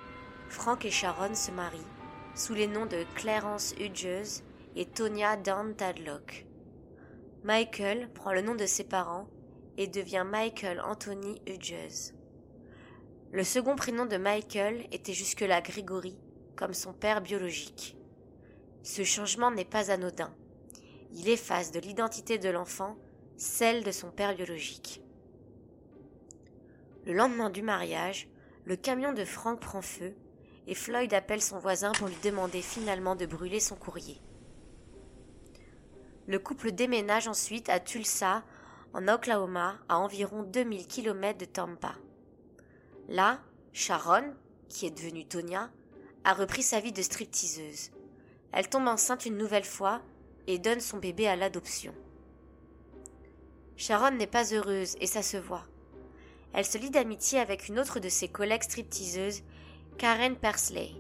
Frank 0.49 0.87
et 0.87 0.91
Sharon 0.91 1.35
se 1.35 1.51
marient 1.51 1.85
sous 2.35 2.55
les 2.55 2.67
noms 2.67 2.87
de 2.87 3.05
Clarence 3.15 3.75
Hughes 3.79 4.43
et 4.75 4.87
Tonya 4.87 5.37
Dawn 5.37 5.77
Tadlock. 5.77 6.47
Michael 7.45 8.11
prend 8.15 8.33
le 8.33 8.41
nom 8.41 8.55
de 8.55 8.67
ses 8.67 8.85
parents 8.85 9.29
et 9.77 9.87
devient 9.87 10.25
Michael 10.27 10.81
Anthony 10.81 11.43
Hughes. 11.47 12.18
Le 13.31 13.45
second 13.45 13.77
prénom 13.77 14.07
de 14.07 14.17
Michael 14.17 14.87
était 14.91 15.13
jusque-là 15.13 15.61
Gregory, 15.61 16.17
comme 16.57 16.73
son 16.73 16.95
père 16.95 17.21
biologique. 17.21 17.95
Ce 18.83 19.05
changement 19.05 19.51
n'est 19.51 19.67
pas 19.67 19.91
anodin. 19.91 20.35
Il 21.13 21.29
efface 21.29 21.71
de 21.71 21.79
l'identité 21.79 22.39
de 22.39 22.49
l'enfant 22.49 22.97
celle 23.37 23.85
de 23.85 23.93
son 23.93 24.11
père 24.11 24.35
biologique. 24.35 25.03
Le 27.05 27.13
lendemain 27.13 27.51
du 27.51 27.63
mariage, 27.63 28.29
le 28.65 28.77
camion 28.77 29.13
de 29.13 29.25
Frank 29.25 29.61
prend 29.61 29.83
feu 29.83 30.15
et 30.67 30.75
Floyd 30.75 31.13
appelle 31.13 31.43
son 31.43 31.59
voisin 31.59 31.93
pour 31.93 32.09
lui 32.09 32.17
demander 32.25 32.63
finalement 32.63 33.15
de 33.15 33.27
brûler 33.27 33.61
son 33.61 33.77
courrier. 33.77 34.21
Le 36.27 36.39
couple 36.39 36.73
déménage 36.73 37.29
ensuite 37.29 37.69
à 37.69 37.79
Tulsa, 37.79 38.43
en 38.95 39.07
Oklahoma, 39.07 39.79
à 39.89 39.99
environ 39.99 40.43
2000 40.43 40.87
km 40.87 41.39
de 41.39 41.45
Tampa. 41.45 41.95
Là, 43.09 43.41
Sharon, 43.73 44.35
qui 44.69 44.85
est 44.87 44.91
devenue 44.91 45.27
Tonya, 45.27 45.71
a 46.25 46.35
repris 46.35 46.63
sa 46.63 46.79
vie 46.79 46.93
de 46.93 47.01
stripteaseuse. 47.01 47.91
Elle 48.53 48.69
tombe 48.69 48.87
enceinte 48.87 49.25
une 49.25 49.39
nouvelle 49.39 49.65
fois 49.65 50.03
et 50.47 50.59
donne 50.59 50.81
son 50.81 50.99
bébé 50.99 51.27
à 51.27 51.35
l'adoption. 51.35 51.95
Sharon 53.77 54.11
n'est 54.11 54.27
pas 54.27 54.53
heureuse 54.53 54.97
et 55.01 55.07
ça 55.07 55.23
se 55.23 55.39
voit. 55.39 55.65
Elle 56.53 56.67
se 56.67 56.77
lie 56.77 56.91
d'amitié 56.91 57.39
avec 57.39 57.69
une 57.69 57.79
autre 57.79 57.99
de 57.99 58.11
ses 58.11 58.29
collègues 58.29 58.65
stripteaseuses 58.65 59.43
Karen 59.97 60.37
Persley. 60.37 60.91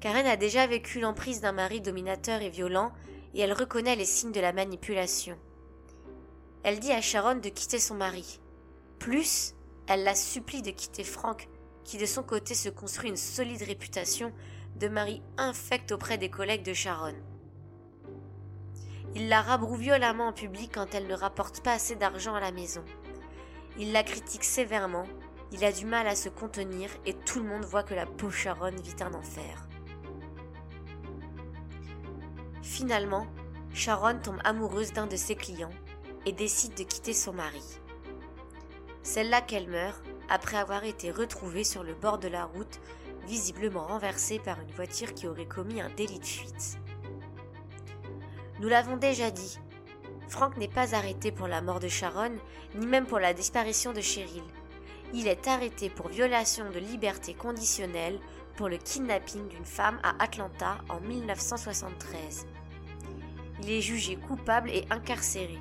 Karen 0.00 0.26
a 0.26 0.36
déjà 0.36 0.66
vécu 0.66 1.00
l'emprise 1.00 1.42
d'un 1.42 1.52
mari 1.52 1.82
dominateur 1.82 2.40
et 2.40 2.48
violent 2.48 2.92
et 3.34 3.40
elle 3.40 3.52
reconnaît 3.52 3.96
les 3.96 4.06
signes 4.06 4.32
de 4.32 4.40
la 4.40 4.52
manipulation. 4.52 5.36
Elle 6.62 6.80
dit 6.80 6.92
à 6.92 7.02
Sharon 7.02 7.36
de 7.36 7.48
quitter 7.50 7.78
son 7.78 7.94
mari. 7.94 8.40
Plus, 8.98 9.54
elle 9.90 10.04
la 10.04 10.14
supplie 10.14 10.62
de 10.62 10.70
quitter 10.70 11.04
Frank, 11.04 11.48
qui 11.84 11.98
de 11.98 12.06
son 12.06 12.22
côté 12.22 12.54
se 12.54 12.68
construit 12.68 13.10
une 13.10 13.16
solide 13.16 13.62
réputation 13.62 14.32
de 14.76 14.88
mari 14.88 15.20
infect 15.36 15.92
auprès 15.92 16.16
des 16.16 16.30
collègues 16.30 16.64
de 16.64 16.72
Sharon. 16.72 17.16
Il 19.14 19.28
la 19.28 19.42
rabroue 19.42 19.76
violemment 19.76 20.28
en 20.28 20.32
public 20.32 20.70
quand 20.74 20.94
elle 20.94 21.08
ne 21.08 21.14
rapporte 21.14 21.62
pas 21.62 21.72
assez 21.72 21.96
d'argent 21.96 22.34
à 22.34 22.40
la 22.40 22.52
maison. 22.52 22.84
Il 23.78 23.92
la 23.92 24.04
critique 24.04 24.44
sévèrement 24.44 25.06
il 25.52 25.64
a 25.64 25.72
du 25.72 25.84
mal 25.84 26.06
à 26.06 26.14
se 26.14 26.28
contenir 26.28 26.90
et 27.06 27.12
tout 27.12 27.40
le 27.40 27.48
monde 27.48 27.64
voit 27.64 27.82
que 27.82 27.94
la 27.94 28.06
pauvre 28.06 28.32
Sharon 28.32 28.70
vit 28.70 29.02
un 29.02 29.14
enfer. 29.14 29.66
Finalement, 32.62 33.26
Sharon 33.74 34.20
tombe 34.20 34.38
amoureuse 34.44 34.92
d'un 34.92 35.08
de 35.08 35.16
ses 35.16 35.34
clients 35.34 35.72
et 36.24 36.32
décide 36.32 36.74
de 36.74 36.84
quitter 36.84 37.12
son 37.12 37.32
mari. 37.32 37.80
C'est 39.02 39.24
là 39.24 39.40
qu'elle 39.40 39.68
meurt 39.68 40.02
après 40.28 40.56
avoir 40.56 40.84
été 40.84 41.10
retrouvée 41.10 41.64
sur 41.64 41.82
le 41.82 41.94
bord 41.94 42.18
de 42.18 42.28
la 42.28 42.44
route, 42.44 42.80
visiblement 43.26 43.86
renversée 43.86 44.38
par 44.38 44.60
une 44.60 44.70
voiture 44.72 45.14
qui 45.14 45.26
aurait 45.26 45.46
commis 45.46 45.80
un 45.80 45.90
délit 45.90 46.20
de 46.20 46.24
fuite. 46.24 46.78
Nous 48.60 48.68
l'avons 48.68 48.96
déjà 48.96 49.30
dit, 49.30 49.58
Frank 50.28 50.56
n'est 50.56 50.68
pas 50.68 50.94
arrêté 50.94 51.32
pour 51.32 51.48
la 51.48 51.62
mort 51.62 51.80
de 51.80 51.88
Sharon, 51.88 52.32
ni 52.74 52.86
même 52.86 53.06
pour 53.06 53.18
la 53.18 53.34
disparition 53.34 53.92
de 53.92 54.00
Cheryl 54.00 54.44
il 55.12 55.26
est 55.26 55.48
arrêté 55.48 55.90
pour 55.90 56.08
violation 56.08 56.70
de 56.70 56.78
liberté 56.78 57.34
conditionnelle 57.34 58.18
pour 58.56 58.68
le 58.68 58.76
kidnapping 58.76 59.48
d'une 59.48 59.64
femme 59.64 59.98
à 60.02 60.22
Atlanta 60.22 60.78
en 60.88 61.00
1973. 61.00 62.46
Il 63.62 63.70
est 63.70 63.80
jugé 63.80 64.16
coupable 64.16 64.70
et 64.70 64.84
incarcéré. 64.90 65.58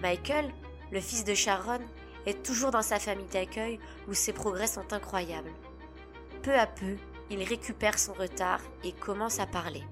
Michael, 0.00 0.52
le 0.92 1.00
fils 1.00 1.24
de 1.24 1.34
Sharon, 1.34 1.80
est 2.26 2.44
toujours 2.44 2.70
dans 2.70 2.82
sa 2.82 2.98
famille 2.98 3.26
d'accueil 3.26 3.78
où 4.08 4.14
ses 4.14 4.32
progrès 4.32 4.66
sont 4.66 4.92
incroyables. 4.92 5.52
Peu 6.42 6.54
à 6.54 6.66
peu, 6.66 6.96
il 7.30 7.42
récupère 7.42 7.98
son 7.98 8.12
retard 8.12 8.60
et 8.84 8.92
commence 8.92 9.40
à 9.40 9.46
parler. 9.46 9.82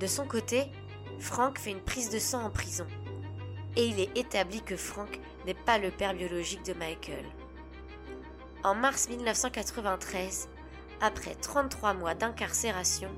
De 0.00 0.06
son 0.06 0.26
côté, 0.26 0.66
Frank 1.18 1.58
fait 1.58 1.70
une 1.70 1.82
prise 1.82 2.10
de 2.10 2.18
sang 2.18 2.42
en 2.42 2.50
prison 2.50 2.86
et 3.76 3.86
il 3.86 4.00
est 4.00 4.16
établi 4.16 4.60
que 4.62 4.76
Frank 4.76 5.20
n'est 5.46 5.54
pas 5.54 5.78
le 5.78 5.90
père 5.90 6.14
biologique 6.14 6.64
de 6.64 6.74
Michael. 6.74 7.24
En 8.64 8.74
mars 8.74 9.08
1993, 9.08 10.48
après 11.00 11.34
33 11.34 11.94
mois 11.94 12.14
d'incarcération, 12.14 13.10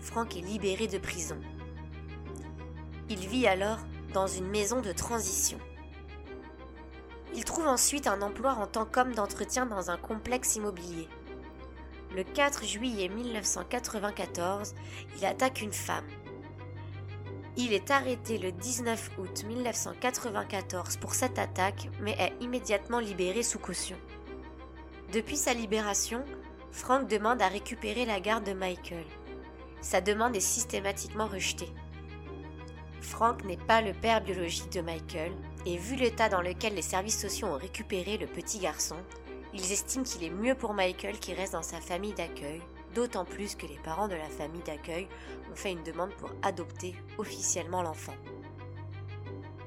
Frank 0.00 0.36
est 0.36 0.40
libéré 0.40 0.86
de 0.88 0.98
prison. 0.98 1.38
Il 3.08 3.28
vit 3.28 3.46
alors 3.46 3.78
dans 4.12 4.26
une 4.26 4.48
maison 4.48 4.80
de 4.80 4.92
transition. 4.92 5.58
Il 7.34 7.44
trouve 7.44 7.66
ensuite 7.66 8.06
un 8.06 8.20
emploi 8.22 8.52
en 8.52 8.66
tant 8.66 8.84
qu'homme 8.84 9.14
d'entretien 9.14 9.66
dans 9.66 9.90
un 9.90 9.96
complexe 9.96 10.56
immobilier. 10.56 11.08
Le 12.14 12.24
4 12.24 12.64
juillet 12.64 13.08
1994, 13.08 14.74
il 15.16 15.24
attaque 15.24 15.62
une 15.62 15.72
femme. 15.72 16.06
Il 17.56 17.72
est 17.72 17.90
arrêté 17.90 18.38
le 18.38 18.52
19 18.52 19.10
août 19.18 19.44
1994 19.46 20.96
pour 20.98 21.14
cette 21.14 21.38
attaque, 21.38 21.88
mais 22.00 22.16
est 22.18 22.34
immédiatement 22.40 22.98
libéré 22.98 23.42
sous 23.42 23.58
caution. 23.58 23.96
Depuis 25.12 25.36
sa 25.36 25.52
libération, 25.54 26.24
Frank 26.70 27.08
demande 27.08 27.42
à 27.42 27.48
récupérer 27.48 28.06
la 28.06 28.20
garde 28.20 28.44
de 28.44 28.54
Michael. 28.54 29.04
Sa 29.82 30.00
demande 30.00 30.36
est 30.36 30.40
systématiquement 30.40 31.26
rejetée. 31.26 31.72
Frank 33.02 33.44
n'est 33.44 33.56
pas 33.56 33.80
le 33.80 33.92
père 33.92 34.22
biologique 34.22 34.72
de 34.72 34.80
Michael, 34.80 35.32
et 35.66 35.76
vu 35.76 35.96
l'état 35.96 36.28
dans 36.28 36.40
lequel 36.40 36.74
les 36.74 36.82
services 36.82 37.20
sociaux 37.20 37.48
ont 37.48 37.58
récupéré 37.58 38.16
le 38.16 38.26
petit 38.26 38.58
garçon, 38.58 38.96
ils 39.52 39.72
estiment 39.72 40.04
qu'il 40.04 40.24
est 40.24 40.30
mieux 40.30 40.54
pour 40.54 40.72
Michael 40.72 41.18
qu'il 41.18 41.34
reste 41.34 41.52
dans 41.52 41.62
sa 41.62 41.80
famille 41.80 42.14
d'accueil, 42.14 42.62
d'autant 42.94 43.24
plus 43.24 43.54
que 43.54 43.66
les 43.66 43.78
parents 43.84 44.08
de 44.08 44.14
la 44.14 44.28
famille 44.28 44.62
d'accueil 44.62 45.08
ont 45.50 45.56
fait 45.56 45.72
une 45.72 45.82
demande 45.82 46.14
pour 46.14 46.30
adopter 46.42 46.94
officiellement 47.18 47.82
l'enfant. 47.82 48.14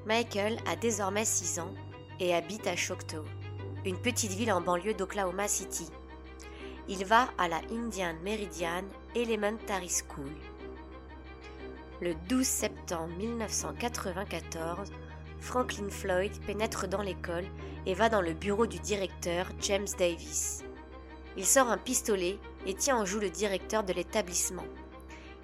Michael 0.05 0.57
a 0.67 0.75
désormais 0.75 1.25
6 1.25 1.59
ans 1.59 1.73
et 2.19 2.33
habite 2.33 2.67
à 2.67 2.75
Choctaw, 2.75 3.23
une 3.85 3.97
petite 3.97 4.31
ville 4.31 4.51
en 4.51 4.61
banlieue 4.61 4.93
d'Oklahoma 4.93 5.47
City. 5.47 5.89
Il 6.87 7.03
va 7.05 7.29
à 7.37 7.47
la 7.47 7.61
Indian 7.71 8.15
Meridian 8.23 8.83
Elementary 9.15 9.89
School. 9.89 10.31
Le 12.01 12.13
12 12.27 12.45
septembre 12.45 13.15
1994, 13.15 14.91
Franklin 15.39 15.89
Floyd 15.89 16.33
pénètre 16.45 16.89
dans 16.89 17.01
l'école 17.01 17.45
et 17.85 17.93
va 17.93 18.09
dans 18.09 18.19
le 18.19 18.33
bureau 18.33 18.67
du 18.67 18.79
directeur 18.79 19.47
James 19.61 19.87
Davis. 19.97 20.65
Il 21.37 21.45
sort 21.45 21.69
un 21.69 21.77
pistolet 21.77 22.37
et 22.65 22.73
tient 22.73 22.97
en 22.97 23.05
joue 23.05 23.21
le 23.21 23.29
directeur 23.29 23.85
de 23.85 23.93
l'établissement. 23.93 24.65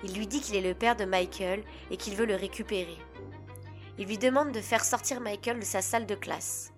Il 0.03 0.13
lui 0.13 0.27
dit 0.27 0.41
qu'il 0.41 0.58
est 0.58 0.67
le 0.67 0.74
père 0.74 0.98
de 0.98 1.05
Michael 1.05 1.63
et 1.89 1.96
qu'il 1.96 2.15
veut 2.15 2.25
le 2.25 2.36
récupérer. 2.36 2.98
Il 3.98 4.08
lui 4.08 4.17
demande 4.17 4.51
de 4.51 4.60
faire 4.60 4.84
sortir 4.84 5.22
Michael 5.22 5.60
de 5.60 5.65
sa 5.65 5.81
salle 5.81 6.05
de 6.05 6.15
classe. 6.15 6.74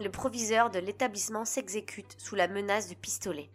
Le 0.00 0.10
proviseur 0.10 0.68
de 0.70 0.80
l'établissement 0.80 1.44
s'exécute 1.44 2.16
sous 2.18 2.34
la 2.34 2.48
menace 2.48 2.88
du 2.88 2.96
pistolet. 2.96 3.50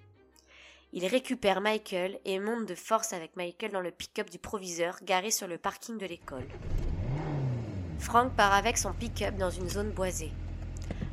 Il 0.93 1.05
récupère 1.05 1.61
Michael 1.61 2.19
et 2.25 2.37
monte 2.39 2.65
de 2.65 2.75
force 2.75 3.13
avec 3.13 3.37
Michael 3.37 3.71
dans 3.71 3.79
le 3.79 3.91
pick-up 3.91 4.29
du 4.29 4.39
proviseur 4.39 4.97
garé 5.03 5.31
sur 5.31 5.47
le 5.47 5.57
parking 5.57 5.97
de 5.97 6.05
l'école. 6.05 6.47
Frank 7.97 8.35
part 8.35 8.53
avec 8.53 8.77
son 8.77 8.91
pick-up 8.91 9.37
dans 9.37 9.49
une 9.49 9.69
zone 9.69 9.91
boisée. 9.91 10.33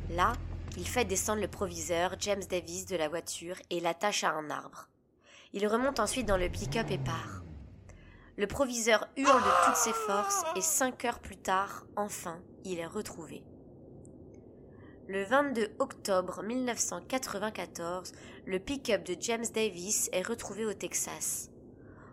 Là, 0.09 0.33
il 0.75 0.85
fait 0.85 1.05
descendre 1.05 1.41
le 1.41 1.47
proviseur 1.47 2.15
James 2.19 2.43
Davis 2.49 2.87
de 2.87 2.97
la 2.97 3.07
voiture 3.07 3.55
et 3.69 3.79
l'attache 3.79 4.25
à 4.25 4.31
un 4.31 4.49
arbre. 4.49 4.89
Il 5.53 5.65
remonte 5.65 6.01
ensuite 6.01 6.27
dans 6.27 6.37
le 6.37 6.49
pick-up 6.49 6.87
et 6.91 6.97
part. 6.97 7.43
Le 8.35 8.47
proviseur 8.47 9.07
hurle 9.15 9.41
de 9.41 9.65
toutes 9.65 9.77
ses 9.77 9.93
forces 9.93 10.43
et 10.57 10.61
cinq 10.61 11.05
heures 11.05 11.19
plus 11.19 11.37
tard, 11.37 11.85
enfin, 11.95 12.41
il 12.65 12.79
est 12.79 12.85
retrouvé. 12.85 13.43
Le 15.11 15.23
22 15.23 15.69
octobre 15.79 16.43
1994, 16.43 18.11
le 18.45 18.59
pick-up 18.59 19.03
de 19.03 19.15
James 19.19 19.45
Davis 19.55 20.07
est 20.13 20.21
retrouvé 20.21 20.67
au 20.67 20.73
Texas. 20.73 21.49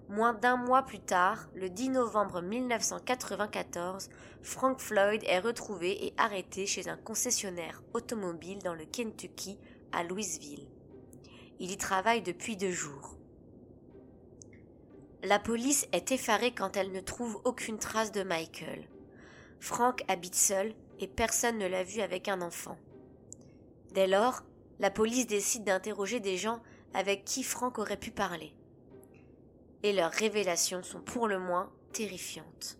Moins 0.09 0.33
d'un 0.33 0.57
mois 0.57 0.83
plus 0.83 1.00
tard, 1.00 1.47
le 1.55 1.69
10 1.69 1.91
novembre 1.91 2.41
1994, 2.41 4.09
Frank 4.41 4.81
Floyd 4.81 5.23
est 5.26 5.41
retrouvé 5.41 6.07
et 6.07 6.15
arrêté 6.17 6.65
chez 6.65 6.88
un 6.88 6.97
concessionnaire 6.97 7.83
automobile 7.93 8.61
dans 8.65 8.73
le 8.73 8.87
Kentucky, 8.87 9.59
à 9.93 10.03
Louisville. 10.03 10.67
Il 11.61 11.71
y 11.71 11.76
travaille 11.76 12.23
depuis 12.23 12.57
deux 12.57 12.73
jours. 12.73 13.19
La 15.23 15.38
police 15.38 15.87
est 15.93 16.12
effarée 16.12 16.55
quand 16.55 16.79
elle 16.79 16.93
ne 16.93 17.00
trouve 17.00 17.43
aucune 17.45 17.79
trace 17.79 18.11
de 18.11 18.23
Michael. 18.23 18.88
Frank 19.61 20.03
habite 20.09 20.35
seul 20.35 20.75
et 20.99 21.09
personne 21.09 21.59
ne 21.59 21.67
l'a 21.67 21.85
vu 21.85 22.00
avec 22.00 22.29
un 22.29 22.41
enfant. 22.41 22.79
Dès 23.97 24.07
lors, 24.07 24.43
la 24.79 24.91
police 24.91 25.26
décide 25.26 25.65
d'interroger 25.65 26.21
des 26.21 26.37
gens 26.37 26.61
avec 26.93 27.25
qui 27.25 27.43
Frank 27.43 27.79
aurait 27.79 27.97
pu 27.97 28.11
parler. 28.11 28.53
Et 29.83 29.95
leurs 29.95 30.12
révélations 30.12 30.83
sont 30.83 31.00
pour 31.00 31.26
le 31.26 31.38
moins 31.38 31.73
terrifiantes. 31.94 32.77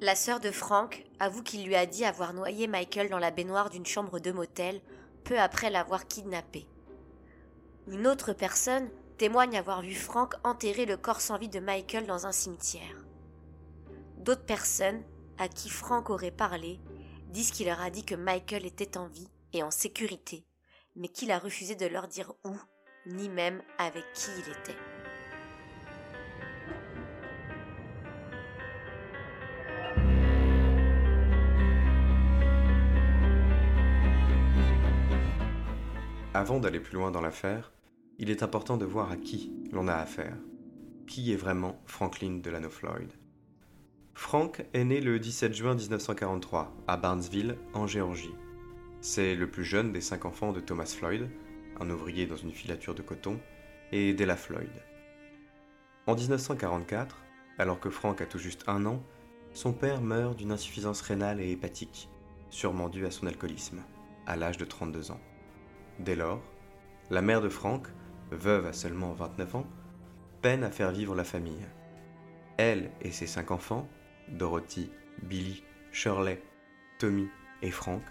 La 0.00 0.14
sœur 0.14 0.40
de 0.40 0.50
Frank 0.50 1.04
avoue 1.20 1.42
qu'il 1.42 1.66
lui 1.66 1.76
a 1.76 1.84
dit 1.84 2.06
avoir 2.06 2.32
noyé 2.32 2.68
Michael 2.68 3.10
dans 3.10 3.18
la 3.18 3.30
baignoire 3.30 3.68
d'une 3.68 3.84
chambre 3.84 4.18
de 4.18 4.32
motel 4.32 4.80
peu 5.24 5.38
après 5.38 5.68
l'avoir 5.68 6.06
kidnappé. 6.06 6.66
Une 7.86 8.06
autre 8.06 8.32
personne 8.32 8.88
témoigne 9.18 9.58
avoir 9.58 9.82
vu 9.82 9.94
Frank 9.94 10.36
enterrer 10.42 10.86
le 10.86 10.96
corps 10.96 11.20
sans 11.20 11.36
vie 11.36 11.50
de 11.50 11.60
Michael 11.60 12.06
dans 12.06 12.26
un 12.26 12.32
cimetière. 12.32 13.04
D'autres 14.16 14.46
personnes, 14.46 15.02
à 15.36 15.48
qui 15.48 15.68
Frank 15.68 16.08
aurait 16.08 16.30
parlé, 16.30 16.80
disent 17.28 17.50
qu'il 17.50 17.66
leur 17.66 17.82
a 17.82 17.90
dit 17.90 18.06
que 18.06 18.14
Michael 18.14 18.64
était 18.64 18.96
en 18.96 19.06
vie 19.08 19.28
et 19.52 19.62
en 19.62 19.70
sécurité, 19.70 20.44
mais 20.96 21.08
qu'il 21.08 21.30
a 21.30 21.38
refusé 21.38 21.74
de 21.74 21.86
leur 21.86 22.08
dire 22.08 22.32
où, 22.44 22.56
ni 23.06 23.28
même 23.28 23.62
avec 23.78 24.04
qui 24.14 24.30
il 24.38 24.52
était. 24.52 24.78
Avant 36.34 36.60
d'aller 36.60 36.80
plus 36.80 36.94
loin 36.94 37.10
dans 37.10 37.20
l'affaire, 37.20 37.72
il 38.18 38.30
est 38.30 38.42
important 38.42 38.78
de 38.78 38.86
voir 38.86 39.12
à 39.12 39.16
qui 39.16 39.52
l'on 39.70 39.86
a 39.86 39.94
affaire. 39.94 40.36
Qui 41.06 41.32
est 41.32 41.36
vraiment 41.36 41.82
Franklin 41.84 42.38
Delano 42.42 42.70
Floyd 42.70 43.12
Frank 44.14 44.64
est 44.72 44.84
né 44.84 45.00
le 45.00 45.18
17 45.18 45.52
juin 45.52 45.74
1943 45.74 46.74
à 46.86 46.96
Barnesville, 46.96 47.58
en 47.74 47.86
Géorgie. 47.86 48.34
C'est 49.04 49.34
le 49.34 49.50
plus 49.50 49.64
jeune 49.64 49.90
des 49.90 50.00
cinq 50.00 50.26
enfants 50.26 50.52
de 50.52 50.60
Thomas 50.60 50.94
Floyd, 50.96 51.28
un 51.80 51.90
ouvrier 51.90 52.26
dans 52.26 52.36
une 52.36 52.52
filature 52.52 52.94
de 52.94 53.02
coton, 53.02 53.40
et 53.90 54.14
Della 54.14 54.36
Floyd. 54.36 54.70
En 56.06 56.14
1944, 56.14 57.16
alors 57.58 57.80
que 57.80 57.90
Frank 57.90 58.20
a 58.20 58.26
tout 58.26 58.38
juste 58.38 58.62
un 58.68 58.86
an, 58.86 59.02
son 59.54 59.72
père 59.72 60.02
meurt 60.02 60.36
d'une 60.36 60.52
insuffisance 60.52 61.00
rénale 61.00 61.40
et 61.40 61.50
hépatique, 61.50 62.08
sûrement 62.48 62.88
due 62.88 63.04
à 63.04 63.10
son 63.10 63.26
alcoolisme, 63.26 63.82
à 64.24 64.36
l'âge 64.36 64.56
de 64.56 64.64
32 64.64 65.10
ans. 65.10 65.20
Dès 65.98 66.14
lors, 66.14 66.40
la 67.10 67.22
mère 67.22 67.40
de 67.40 67.48
Frank, 67.48 67.88
veuve 68.30 68.66
à 68.66 68.72
seulement 68.72 69.14
29 69.14 69.56
ans, 69.56 69.66
peine 70.42 70.62
à 70.62 70.70
faire 70.70 70.92
vivre 70.92 71.16
la 71.16 71.24
famille. 71.24 71.66
Elle 72.56 72.92
et 73.00 73.10
ses 73.10 73.26
cinq 73.26 73.50
enfants, 73.50 73.88
Dorothy, 74.28 74.92
Billy, 75.24 75.64
Shirley, 75.90 76.40
Tommy 77.00 77.28
et 77.62 77.72
Frank, 77.72 78.02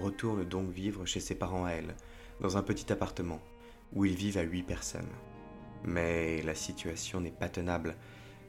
retourne 0.00 0.44
donc 0.44 0.70
vivre 0.70 1.04
chez 1.04 1.20
ses 1.20 1.34
parents 1.34 1.64
à 1.64 1.72
elle, 1.72 1.94
dans 2.40 2.56
un 2.56 2.62
petit 2.62 2.92
appartement, 2.92 3.40
où 3.92 4.04
ils 4.04 4.14
vivent 4.14 4.38
à 4.38 4.42
huit 4.42 4.62
personnes. 4.62 5.08
Mais 5.84 6.42
la 6.42 6.54
situation 6.54 7.20
n'est 7.20 7.30
pas 7.30 7.48
tenable, 7.48 7.96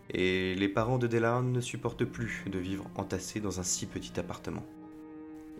et 0.09 0.55
les 0.55 0.69
parents 0.69 0.97
de 0.97 1.07
Delarn 1.07 1.51
ne 1.51 1.61
supportent 1.61 2.05
plus 2.05 2.43
de 2.47 2.59
vivre 2.59 2.85
entassés 2.95 3.39
dans 3.39 3.59
un 3.59 3.63
si 3.63 3.85
petit 3.85 4.19
appartement. 4.19 4.65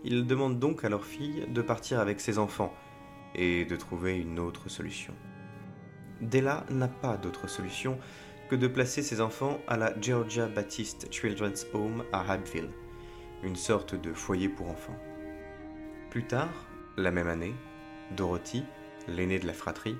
Ils 0.04 0.26
demandent 0.26 0.58
donc 0.58 0.84
à 0.84 0.88
leur 0.88 1.04
fille 1.04 1.46
de 1.48 1.62
partir 1.62 2.00
avec 2.00 2.20
ses 2.20 2.38
enfants 2.38 2.74
et 3.34 3.64
de 3.64 3.76
trouver 3.76 4.18
une 4.18 4.38
autre 4.38 4.68
solution. 4.68 5.14
Della 6.20 6.66
n'a 6.70 6.88
pas 6.88 7.16
d'autre 7.16 7.48
solution 7.48 7.98
que 8.48 8.56
de 8.56 8.68
placer 8.68 9.02
ses 9.02 9.20
enfants 9.20 9.58
à 9.66 9.76
la 9.76 9.98
Georgia 10.00 10.46
Baptist 10.46 11.10
Children's 11.10 11.66
Home 11.72 12.04
à 12.12 12.30
Habbville, 12.30 12.68
une 13.42 13.56
sorte 13.56 13.94
de 13.94 14.12
foyer 14.12 14.48
pour 14.48 14.68
enfants. 14.68 14.96
Plus 16.12 16.24
tard, 16.24 16.52
la 16.98 17.10
même 17.10 17.28
année, 17.28 17.54
Dorothy, 18.10 18.64
l'aînée 19.08 19.38
de 19.38 19.46
la 19.46 19.54
fratrie, 19.54 19.96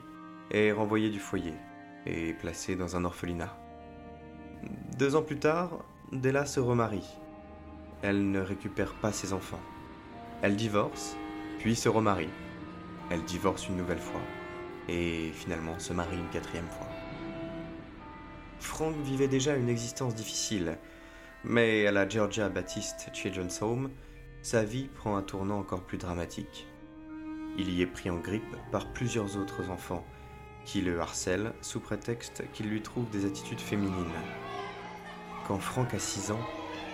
est 0.50 0.70
renvoyée 0.70 1.08
du 1.08 1.18
foyer 1.18 1.54
et 2.04 2.34
placée 2.34 2.76
dans 2.76 2.96
un 2.96 3.06
orphelinat. 3.06 3.58
Deux 4.98 5.16
ans 5.16 5.22
plus 5.22 5.38
tard, 5.38 5.86
Della 6.12 6.44
se 6.44 6.60
remarie. 6.60 7.08
Elle 8.02 8.30
ne 8.30 8.40
récupère 8.40 8.92
pas 8.92 9.10
ses 9.10 9.32
enfants. 9.32 9.62
Elle 10.42 10.54
divorce, 10.54 11.16
puis 11.58 11.74
se 11.74 11.88
remarie. 11.88 12.28
Elle 13.08 13.24
divorce 13.24 13.66
une 13.70 13.78
nouvelle 13.78 13.98
fois 13.98 14.20
et 14.90 15.30
finalement 15.32 15.78
se 15.78 15.94
marie 15.94 16.18
une 16.18 16.28
quatrième 16.28 16.68
fois. 16.68 16.88
Frank 18.58 18.94
vivait 18.96 19.28
déjà 19.28 19.56
une 19.56 19.70
existence 19.70 20.14
difficile, 20.14 20.76
mais 21.42 21.86
à 21.86 21.90
la 21.90 22.06
Georgia 22.06 22.50
Baptist 22.50 23.08
Children's 23.14 23.62
Home, 23.62 23.88
sa 24.42 24.64
vie 24.64 24.88
prend 24.96 25.16
un 25.16 25.22
tournant 25.22 25.60
encore 25.60 25.82
plus 25.82 25.98
dramatique. 25.98 26.66
Il 27.56 27.70
y 27.70 27.80
est 27.80 27.86
pris 27.86 28.10
en 28.10 28.18
grippe 28.18 28.56
par 28.72 28.92
plusieurs 28.92 29.36
autres 29.36 29.70
enfants 29.70 30.04
qui 30.64 30.80
le 30.80 31.00
harcèlent 31.00 31.52
sous 31.60 31.78
prétexte 31.78 32.44
qu'il 32.52 32.68
lui 32.68 32.82
trouve 32.82 33.08
des 33.10 33.24
attitudes 33.24 33.60
féminines. 33.60 33.94
Quand 35.46 35.58
Franck 35.58 35.94
a 35.94 35.98
6 35.98 36.32
ans, 36.32 36.40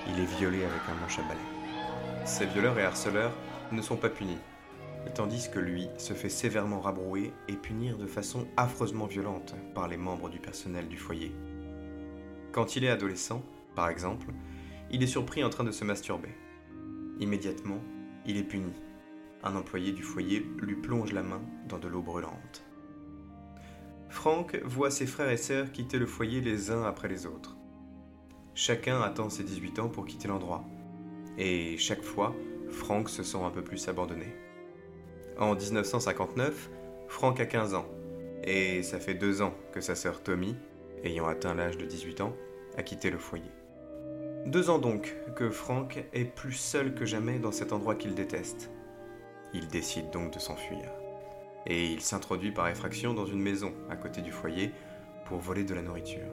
il 0.06 0.20
est 0.20 0.37
violé 0.38 0.58
avec 0.62 0.80
un 0.90 1.00
manche 1.00 1.18
à 1.18 1.22
balai. 1.22 2.26
Ces 2.26 2.44
violeurs 2.44 2.78
et 2.78 2.84
harceleurs 2.84 3.34
ne 3.72 3.80
sont 3.80 3.96
pas 3.96 4.11
punis, 4.11 4.38
tandis 5.14 5.50
que 5.50 5.58
lui 5.58 5.88
se 5.96 6.12
fait 6.12 6.28
sévèrement 6.28 6.80
rabrouer 6.80 7.32
et 7.48 7.54
punir 7.54 7.96
de 7.96 8.06
façon 8.06 8.46
affreusement 8.58 9.06
violente 9.06 9.54
par 9.74 9.88
les 9.88 9.96
membres 9.96 10.28
du 10.28 10.38
personnel 10.38 10.88
du 10.88 10.98
foyer. 10.98 11.34
Quand 12.52 12.76
il 12.76 12.84
est 12.84 12.90
adolescent, 12.90 13.42
par 13.74 13.88
exemple, 13.88 14.28
il 14.90 15.02
est 15.02 15.06
surpris 15.06 15.44
en 15.44 15.50
train 15.50 15.64
de 15.64 15.70
se 15.70 15.84
masturber. 15.84 16.34
Immédiatement, 17.20 17.81
il 18.26 18.37
est 18.37 18.44
puni. 18.44 18.72
Un 19.42 19.57
employé 19.57 19.92
du 19.92 20.02
foyer 20.02 20.46
lui 20.61 20.76
plonge 20.76 21.12
la 21.12 21.22
main 21.22 21.40
dans 21.68 21.78
de 21.78 21.88
l'eau 21.88 22.02
brûlante. 22.02 22.64
Frank 24.09 24.59
voit 24.64 24.90
ses 24.90 25.07
frères 25.07 25.31
et 25.31 25.37
sœurs 25.37 25.70
quitter 25.72 25.98
le 25.98 26.07
foyer 26.07 26.40
les 26.40 26.70
uns 26.70 26.85
après 26.85 27.09
les 27.09 27.26
autres. 27.26 27.57
Chacun 28.54 29.00
attend 29.02 29.31
ses 29.31 29.44
18 29.44 29.78
ans 29.78 29.88
pour 29.88 30.07
quitter 30.07 30.28
l'endroit. 30.28 30.64
Et 31.37 31.76
chaque 31.76 32.02
fois, 32.02 32.35
Frank 32.68 33.09
se 33.09 33.22
sent 33.22 33.38
un 33.42 33.50
peu 33.50 33.62
plus 33.62 33.88
abandonné. 33.88 34.35
En 35.38 35.54
1959, 35.54 36.70
Frank 37.07 37.38
a 37.38 37.46
15 37.46 37.74
ans, 37.74 37.87
et 38.42 38.83
ça 38.83 38.98
fait 38.98 39.14
deux 39.14 39.40
ans 39.42 39.54
que 39.72 39.81
sa 39.81 39.94
sœur 39.94 40.22
Tommy, 40.22 40.57
ayant 41.04 41.26
atteint 41.26 41.54
l'âge 41.54 41.78
de 41.78 41.87
18 41.87 42.20
ans, 42.22 42.35
a 42.76 42.83
quitté 42.83 43.11
le 43.11 43.18
foyer. 43.18 43.50
Deux 44.48 44.70
ans 44.70 44.78
donc 44.78 45.14
que 45.37 45.50
Frank 45.50 46.02
est 46.14 46.24
plus 46.24 46.54
seul 46.54 46.94
que 46.94 47.04
jamais 47.04 47.38
dans 47.38 47.52
cet 47.52 47.70
endroit 47.70 47.94
qu'il 47.94 48.14
déteste. 48.14 48.70
Il 49.52 49.68
décide 49.68 50.08
donc 50.11 50.32
de 50.32 50.38
s'enfuir. 50.38 50.88
Et 51.66 51.84
il 51.84 52.00
s'introduit 52.00 52.50
par 52.50 52.66
effraction 52.66 53.12
dans 53.12 53.26
une 53.26 53.42
maison 53.42 53.74
à 53.90 53.96
côté 53.96 54.22
du 54.22 54.32
foyer 54.32 54.70
pour 55.26 55.38
voler 55.38 55.64
de 55.64 55.74
la 55.74 55.82
nourriture. 55.82 56.32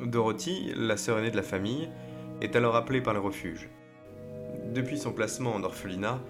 Dorothy, 0.00 0.74
la 0.76 0.96
sœur 0.96 1.18
aînée 1.18 1.32
de 1.32 1.36
la 1.36 1.42
famille, 1.42 1.90
est 2.40 2.54
alors 2.54 2.76
appelée 2.76 3.00
par 3.00 3.14
le 3.14 3.20
refuge. 3.20 3.68
Depuis 4.72 4.98
son 4.98 5.12
placement 5.12 5.56
en 5.56 5.64
orphelinat, 5.64 6.20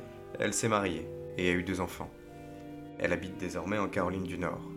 elle 0.40 0.54
s'est 0.54 0.68
mariée 0.68 1.06
et 1.36 1.50
a 1.50 1.52
eu 1.52 1.64
deux 1.64 1.82
enfants. 1.82 2.10
Elle 2.98 3.12
habite 3.12 3.36
désormais 3.36 3.76
en 3.76 3.88
Caroline 3.88 4.24
du 4.24 4.38
Nord. 4.38 4.70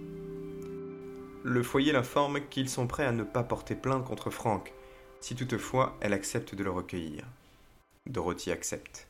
Le 1.45 1.63
foyer 1.63 1.93
l'informe 1.93 2.41
qu'ils 2.49 2.67
sont 2.67 2.85
prêts 2.85 3.05
à 3.05 3.13
ne 3.13 3.23
pas 3.23 3.43
porter 3.43 3.75
plainte 3.75 4.03
contre 4.03 4.29
Frank, 4.29 4.73
si 5.21 5.35
toutefois 5.35 5.97
elle 6.01 6.13
accepte 6.13 6.55
de 6.55 6.63
le 6.63 6.71
recueillir. 6.71 7.25
Dorothy 8.05 8.51
accepte. 8.51 9.07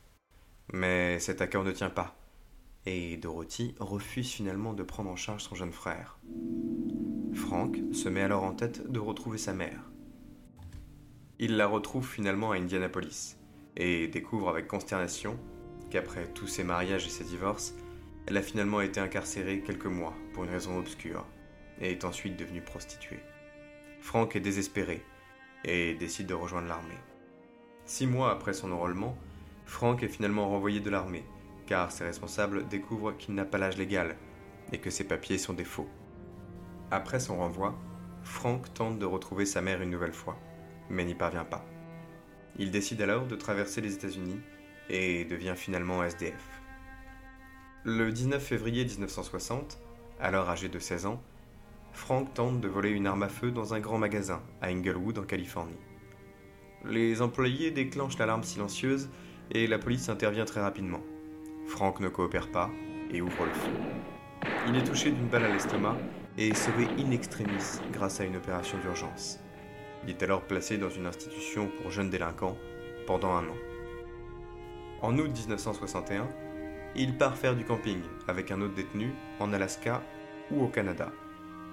Mais 0.72 1.18
cet 1.18 1.40
accord 1.40 1.64
ne 1.64 1.72
tient 1.72 1.90
pas, 1.90 2.16
et 2.86 3.16
Dorothy 3.16 3.74
refuse 3.80 4.30
finalement 4.30 4.72
de 4.72 4.82
prendre 4.82 5.10
en 5.10 5.16
charge 5.16 5.42
son 5.42 5.54
jeune 5.54 5.72
frère. 5.72 6.18
Frank 7.34 7.78
se 7.92 8.08
met 8.08 8.22
alors 8.22 8.44
en 8.44 8.52
tête 8.52 8.90
de 8.90 9.00
retrouver 9.00 9.38
sa 9.38 9.52
mère. 9.52 9.90
Il 11.38 11.56
la 11.56 11.66
retrouve 11.66 12.06
finalement 12.06 12.52
à 12.52 12.56
Indianapolis, 12.56 13.36
et 13.76 14.08
découvre 14.08 14.48
avec 14.48 14.66
consternation 14.66 15.38
qu'après 15.90 16.26
tous 16.32 16.46
ses 16.46 16.64
mariages 16.64 17.06
et 17.06 17.10
ses 17.10 17.24
divorces, 17.24 17.74
elle 18.26 18.36
a 18.36 18.42
finalement 18.42 18.80
été 18.80 19.00
incarcérée 19.00 19.62
quelques 19.62 19.86
mois 19.86 20.14
pour 20.32 20.44
une 20.44 20.50
raison 20.50 20.78
obscure, 20.78 21.26
et 21.80 21.90
est 21.90 22.04
ensuite 22.04 22.36
devenue 22.36 22.62
prostituée. 22.62 23.20
Frank 24.00 24.36
est 24.36 24.40
désespéré, 24.40 25.02
et 25.64 25.94
décide 25.94 26.26
de 26.26 26.34
rejoindre 26.34 26.68
l'armée. 26.68 26.98
Six 27.84 28.06
mois 28.06 28.30
après 28.30 28.52
son 28.52 28.72
enrôlement, 28.72 29.16
Frank 29.66 30.02
est 30.02 30.08
finalement 30.08 30.48
renvoyé 30.48 30.80
de 30.80 30.90
l'armée, 30.90 31.24
car 31.66 31.92
ses 31.92 32.04
responsables 32.04 32.66
découvrent 32.68 33.16
qu'il 33.16 33.34
n'a 33.34 33.44
pas 33.44 33.58
l'âge 33.58 33.76
légal 33.76 34.16
et 34.72 34.78
que 34.78 34.90
ses 34.90 35.04
papiers 35.04 35.38
sont 35.38 35.52
des 35.54 35.64
faux. 35.64 35.88
Après 36.90 37.20
son 37.20 37.36
renvoi, 37.36 37.78
Frank 38.22 38.72
tente 38.74 38.98
de 38.98 39.06
retrouver 39.06 39.46
sa 39.46 39.60
mère 39.60 39.82
une 39.82 39.90
nouvelle 39.90 40.12
fois, 40.12 40.38
mais 40.88 41.04
n'y 41.04 41.14
parvient 41.14 41.44
pas. 41.44 41.64
Il 42.58 42.70
décide 42.70 43.00
alors 43.02 43.26
de 43.26 43.36
traverser 43.36 43.80
les 43.80 43.94
États-Unis 43.94 44.40
et 44.88 45.24
devient 45.24 45.54
finalement 45.56 46.02
SDF. 46.02 46.60
Le 47.84 48.12
19 48.12 48.42
février 48.42 48.84
1960, 48.84 49.78
alors 50.20 50.50
âgé 50.50 50.68
de 50.68 50.78
16 50.78 51.06
ans, 51.06 51.22
Frank 51.92 52.32
tente 52.34 52.60
de 52.60 52.68
voler 52.68 52.90
une 52.90 53.06
arme 53.06 53.24
à 53.24 53.28
feu 53.28 53.50
dans 53.50 53.74
un 53.74 53.80
grand 53.80 53.98
magasin 53.98 54.42
à 54.60 54.68
Inglewood 54.68 55.18
en 55.18 55.22
Californie. 55.22 55.78
Les 56.84 57.20
employés 57.20 57.70
déclenchent 57.70 58.18
l'alarme 58.18 58.42
silencieuse 58.42 59.10
et 59.50 59.66
la 59.66 59.78
police 59.78 60.08
intervient 60.08 60.44
très 60.44 60.60
rapidement. 60.60 61.00
Frank 61.66 62.00
ne 62.00 62.08
coopère 62.08 62.50
pas 62.50 62.70
et 63.12 63.20
ouvre 63.20 63.44
le 63.44 63.52
feu. 63.52 63.70
Il 64.68 64.76
est 64.76 64.84
touché 64.84 65.10
d'une 65.10 65.28
balle 65.28 65.44
à 65.44 65.48
l'estomac 65.48 65.96
et 66.38 66.48
est 66.48 66.54
sauvé 66.54 66.86
in 66.98 67.10
extremis 67.10 67.80
grâce 67.92 68.20
à 68.20 68.24
une 68.24 68.36
opération 68.36 68.78
d'urgence. 68.78 69.40
Il 70.04 70.10
est 70.10 70.22
alors 70.22 70.42
placé 70.42 70.78
dans 70.78 70.88
une 70.88 71.06
institution 71.06 71.70
pour 71.80 71.90
jeunes 71.90 72.10
délinquants 72.10 72.56
pendant 73.06 73.32
un 73.32 73.44
an. 73.44 73.56
En 75.02 75.18
août 75.18 75.30
1961, 75.30 76.28
il 76.96 77.16
part 77.16 77.36
faire 77.36 77.56
du 77.56 77.64
camping 77.64 78.00
avec 78.26 78.50
un 78.50 78.60
autre 78.60 78.74
détenu 78.74 79.12
en 79.38 79.52
Alaska 79.52 80.02
ou 80.50 80.64
au 80.64 80.68
Canada 80.68 81.12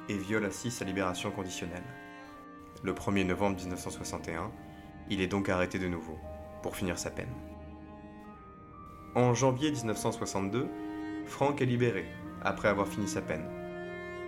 et 0.09 0.17
viole 0.17 0.45
ainsi 0.45 0.71
sa 0.71 0.85
libération 0.85 1.31
conditionnelle. 1.31 1.83
Le 2.83 2.93
1er 2.93 3.25
novembre 3.25 3.57
1961, 3.57 4.51
il 5.09 5.21
est 5.21 5.27
donc 5.27 5.49
arrêté 5.49 5.79
de 5.79 5.87
nouveau, 5.87 6.17
pour 6.61 6.75
finir 6.75 6.99
sa 6.99 7.09
peine. 7.09 7.33
En 9.15 9.33
janvier 9.33 9.71
1962, 9.71 10.67
Frank 11.25 11.61
est 11.61 11.65
libéré, 11.65 12.05
après 12.43 12.67
avoir 12.67 12.87
fini 12.87 13.07
sa 13.07 13.21
peine. 13.21 13.45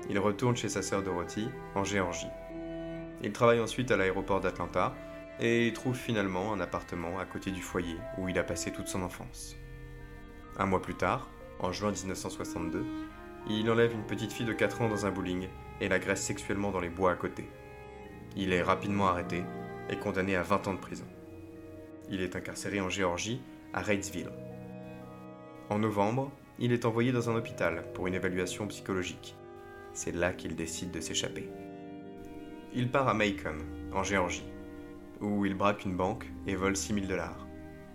Il 0.10 0.18
retourne 0.20 0.56
chez 0.56 0.70
sa 0.70 0.82
sœur 0.82 1.04
Dorothy, 1.04 1.48
en 1.76 1.84
Géorgie. 1.84 2.28
Il 3.22 3.32
travaille 3.32 3.60
ensuite 3.60 3.92
à 3.92 3.98
l'aéroport 3.98 4.42
d'Atlanta 4.42 4.96
et 5.40 5.72
trouve 5.74 5.96
finalement 5.96 6.54
un 6.54 6.60
appartement 6.60 7.20
à 7.20 7.26
côté 7.26 7.52
du 7.52 7.62
foyer 7.62 7.98
où 8.18 8.28
il 8.28 8.40
a 8.40 8.44
passé 8.44 8.72
toute 8.72 8.88
son 8.88 9.04
enfance. 9.04 9.56
Un 10.58 10.66
mois 10.66 10.82
plus 10.82 10.96
tard, 10.96 11.30
en 11.60 11.72
juin 11.72 11.92
1962, 11.92 12.86
il 13.48 13.70
enlève 13.70 13.94
une 13.94 14.06
petite 14.06 14.34
fille 14.34 14.46
de 14.46 14.54
4 14.54 14.82
ans 14.82 14.90
dans 14.90 15.06
un 15.06 15.12
bowling 15.12 15.48
et 15.82 15.90
l'agresse 15.90 16.22
sexuellement 16.22 16.72
dans 16.72 16.80
les 16.80 16.90
bois 16.90 17.12
à 17.12 17.16
côté. 17.16 17.48
Il 18.36 18.54
est 18.54 18.62
rapidement 18.62 19.08
arrêté 19.08 19.44
et 19.90 19.98
condamné 19.98 20.36
à 20.36 20.44
20 20.44 20.68
ans 20.68 20.74
de 20.74 20.80
prison. 20.80 21.06
Il 22.10 22.22
est 22.22 22.36
incarcéré 22.36 22.82
en 22.82 22.90
Géorgie, 22.90 23.42
à 23.74 23.82
Reidsville. 23.82 24.32
En 25.70 25.80
novembre, 25.80 26.32
il 26.58 26.74
est 26.74 26.86
envoyé 26.86 27.12
dans 27.12 27.30
un 27.30 27.36
hôpital 27.36 27.86
pour 27.94 28.08
une 28.08 28.16
évaluation 28.16 28.68
psychologique. 28.68 29.36
C'est 29.94 30.16
là 30.16 30.34
qu'il 30.34 30.56
décide 30.56 30.92
de 30.92 31.00
s'échapper. 31.00 31.50
Il 32.74 32.92
part 32.92 33.08
à 33.08 33.14
Macon, 33.14 33.58
en 33.94 34.04
Géorgie, 34.04 34.46
où 35.22 35.46
il 35.46 35.56
braque 35.56 35.86
une 35.86 35.96
banque 35.96 36.26
et 36.48 36.56
vole 36.56 36.76
6 36.76 36.94
000 36.94 37.06
dollars, 37.08 37.48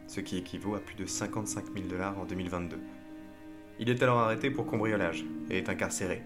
ce 0.07 0.20
qui 0.20 0.38
équivaut 0.38 0.75
à 0.75 0.81
plus 0.81 0.97
de 0.97 1.07
55 1.07 1.66
000 1.75 1.87
dollars 1.88 2.18
en 2.18 2.25
2022. 2.25 2.79
Il 3.79 3.90
est 3.90 4.03
alors 4.03 4.18
arrêté 4.18 4.51
pour 4.51 4.66
cambriolage 4.66 5.25
et 5.51 5.59
est 5.59 5.68
incarcéré, 5.68 6.23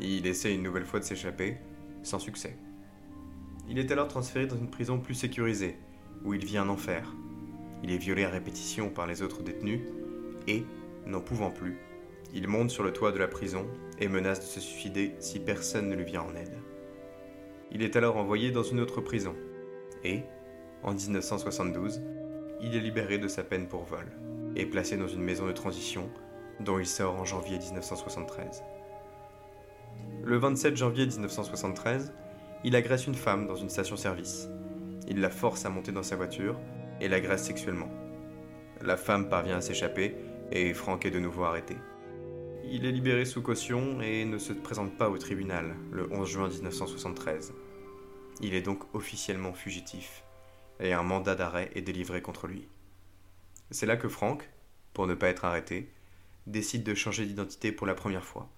il 0.00 0.26
essaie 0.26 0.54
une 0.54 0.62
nouvelle 0.62 0.84
fois 0.84 1.00
de 1.00 1.04
s'échapper, 1.04 1.56
sans 2.02 2.18
succès. 2.18 2.56
Il 3.68 3.78
est 3.78 3.90
alors 3.92 4.08
transféré 4.08 4.46
dans 4.46 4.56
une 4.56 4.70
prison 4.70 4.98
plus 4.98 5.14
sécurisée, 5.14 5.76
où 6.24 6.34
il 6.34 6.44
vit 6.44 6.58
un 6.58 6.68
enfer. 6.68 7.14
Il 7.82 7.90
est 7.90 7.98
violé 7.98 8.24
à 8.24 8.30
répétition 8.30 8.90
par 8.90 9.06
les 9.06 9.22
autres 9.22 9.42
détenus, 9.42 9.80
et, 10.46 10.64
n'en 11.06 11.20
pouvant 11.20 11.50
plus, 11.50 11.78
il 12.34 12.48
monte 12.48 12.70
sur 12.70 12.82
le 12.82 12.92
toit 12.92 13.12
de 13.12 13.18
la 13.18 13.28
prison 13.28 13.66
et 13.98 14.08
menace 14.08 14.40
de 14.40 14.44
se 14.44 14.60
suicider 14.60 15.14
si 15.20 15.38
personne 15.38 15.88
ne 15.88 15.94
lui 15.94 16.04
vient 16.04 16.22
en 16.22 16.34
aide. 16.34 16.58
Il 17.70 17.82
est 17.82 17.96
alors 17.96 18.16
envoyé 18.16 18.50
dans 18.50 18.62
une 18.62 18.80
autre 18.80 19.00
prison, 19.00 19.34
et, 20.02 20.20
en 20.82 20.92
1972, 20.92 22.02
il 22.60 22.74
est 22.74 22.80
libéré 22.80 23.18
de 23.18 23.28
sa 23.28 23.44
peine 23.44 23.68
pour 23.68 23.84
vol, 23.84 24.06
et 24.56 24.66
placé 24.66 24.96
dans 24.96 25.08
une 25.08 25.22
maison 25.22 25.46
de 25.46 25.52
transition 25.52 26.10
dont 26.60 26.78
il 26.78 26.86
sort 26.86 27.16
en 27.16 27.24
janvier 27.24 27.58
1973. 27.58 28.62
Le 30.22 30.36
27 30.36 30.76
janvier 30.76 31.06
1973, 31.06 32.12
il 32.64 32.76
agresse 32.76 33.06
une 33.06 33.14
femme 33.14 33.46
dans 33.46 33.56
une 33.56 33.68
station-service. 33.68 34.48
Il 35.06 35.20
la 35.20 35.30
force 35.30 35.66
à 35.66 35.70
monter 35.70 35.92
dans 35.92 36.02
sa 36.02 36.16
voiture 36.16 36.58
et 37.00 37.08
l'agresse 37.08 37.44
sexuellement. 37.44 37.90
La 38.80 38.96
femme 38.96 39.28
parvient 39.28 39.58
à 39.58 39.60
s'échapper 39.60 40.16
et 40.50 40.72
Frank 40.72 41.04
est 41.04 41.10
de 41.10 41.18
nouveau 41.18 41.44
arrêté. 41.44 41.76
Il 42.64 42.86
est 42.86 42.92
libéré 42.92 43.26
sous 43.26 43.42
caution 43.42 44.00
et 44.00 44.24
ne 44.24 44.38
se 44.38 44.54
présente 44.54 44.96
pas 44.96 45.10
au 45.10 45.18
tribunal 45.18 45.74
le 45.92 46.10
11 46.10 46.28
juin 46.28 46.48
1973. 46.48 47.52
Il 48.40 48.54
est 48.54 48.62
donc 48.62 48.82
officiellement 48.94 49.52
fugitif 49.52 50.24
et 50.80 50.92
un 50.92 51.02
mandat 51.02 51.34
d'arrêt 51.34 51.70
est 51.74 51.82
délivré 51.82 52.22
contre 52.22 52.46
lui. 52.46 52.66
C'est 53.70 53.86
là 53.86 53.96
que 53.96 54.08
Frank, 54.08 54.48
pour 54.92 55.06
ne 55.06 55.14
pas 55.14 55.28
être 55.28 55.44
arrêté, 55.44 55.92
décide 56.46 56.82
de 56.82 56.94
changer 56.94 57.26
d'identité 57.26 57.72
pour 57.72 57.86
la 57.86 57.94
première 57.94 58.24
fois. 58.24 58.48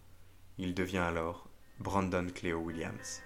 Il 0.59 0.73
devient 0.73 0.97
alors 0.99 1.51
Brandon 1.81 2.27
Cleo 2.35 2.59
Williams. 2.59 3.21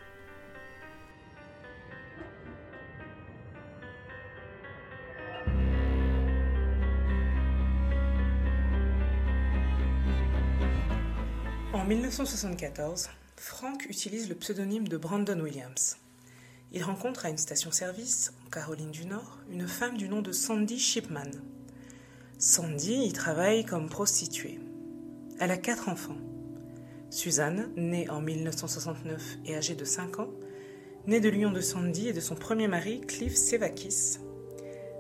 En 11.73 11.85
1974, 11.85 13.11
Frank 13.37 13.87
utilise 13.89 14.29
le 14.29 14.35
pseudonyme 14.35 14.89
de 14.89 14.97
Brandon 14.97 15.39
Williams. 15.39 15.99
Il 16.73 16.83
rencontre 16.83 17.27
à 17.27 17.31
une 17.31 17.39
station-service, 17.39 18.33
en 18.45 18.51
Caroline 18.51 18.91
du 18.91 19.07
Nord, 19.07 19.39
une 19.49 19.69
femme 19.69 19.97
du 19.97 20.09
nom 20.09 20.21
de 20.21 20.33
Sandy 20.33 20.81
Shipman. 20.81 21.31
Sandy 22.39 23.05
y 23.05 23.13
travaille 23.13 23.65
comme 23.65 23.89
prostituée. 23.89 24.59
Elle 25.39 25.53
a 25.53 25.57
quatre 25.57 25.89
enfants. 25.89 26.19
Suzanne, 27.11 27.73
née 27.77 28.09
en 28.09 28.21
1969 28.21 29.39
et 29.45 29.57
âgée 29.57 29.75
de 29.75 29.85
5 29.85 30.21
ans, 30.21 30.31
née 31.07 31.21
de 31.21 31.29
l'union 31.29 31.51
de 31.51 31.61
Sandy 31.61 32.09
et 32.09 32.13
de 32.13 32.21
son 32.21 32.37
premier 32.37 32.69
mari, 32.69 33.01
Cliff 33.01 33.35
Sevakis, 33.35 34.19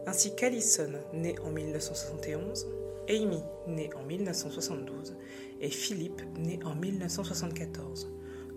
ainsi 0.06 0.34
qu'Alison, 0.34 0.90
née 1.12 1.36
en 1.44 1.50
1971, 1.50 2.66
Amy, 3.08 3.40
née 3.68 3.90
en 3.94 4.02
1972, 4.02 5.16
et 5.60 5.70
Philippe, 5.70 6.22
né 6.36 6.58
en 6.64 6.74
1974, 6.74 8.10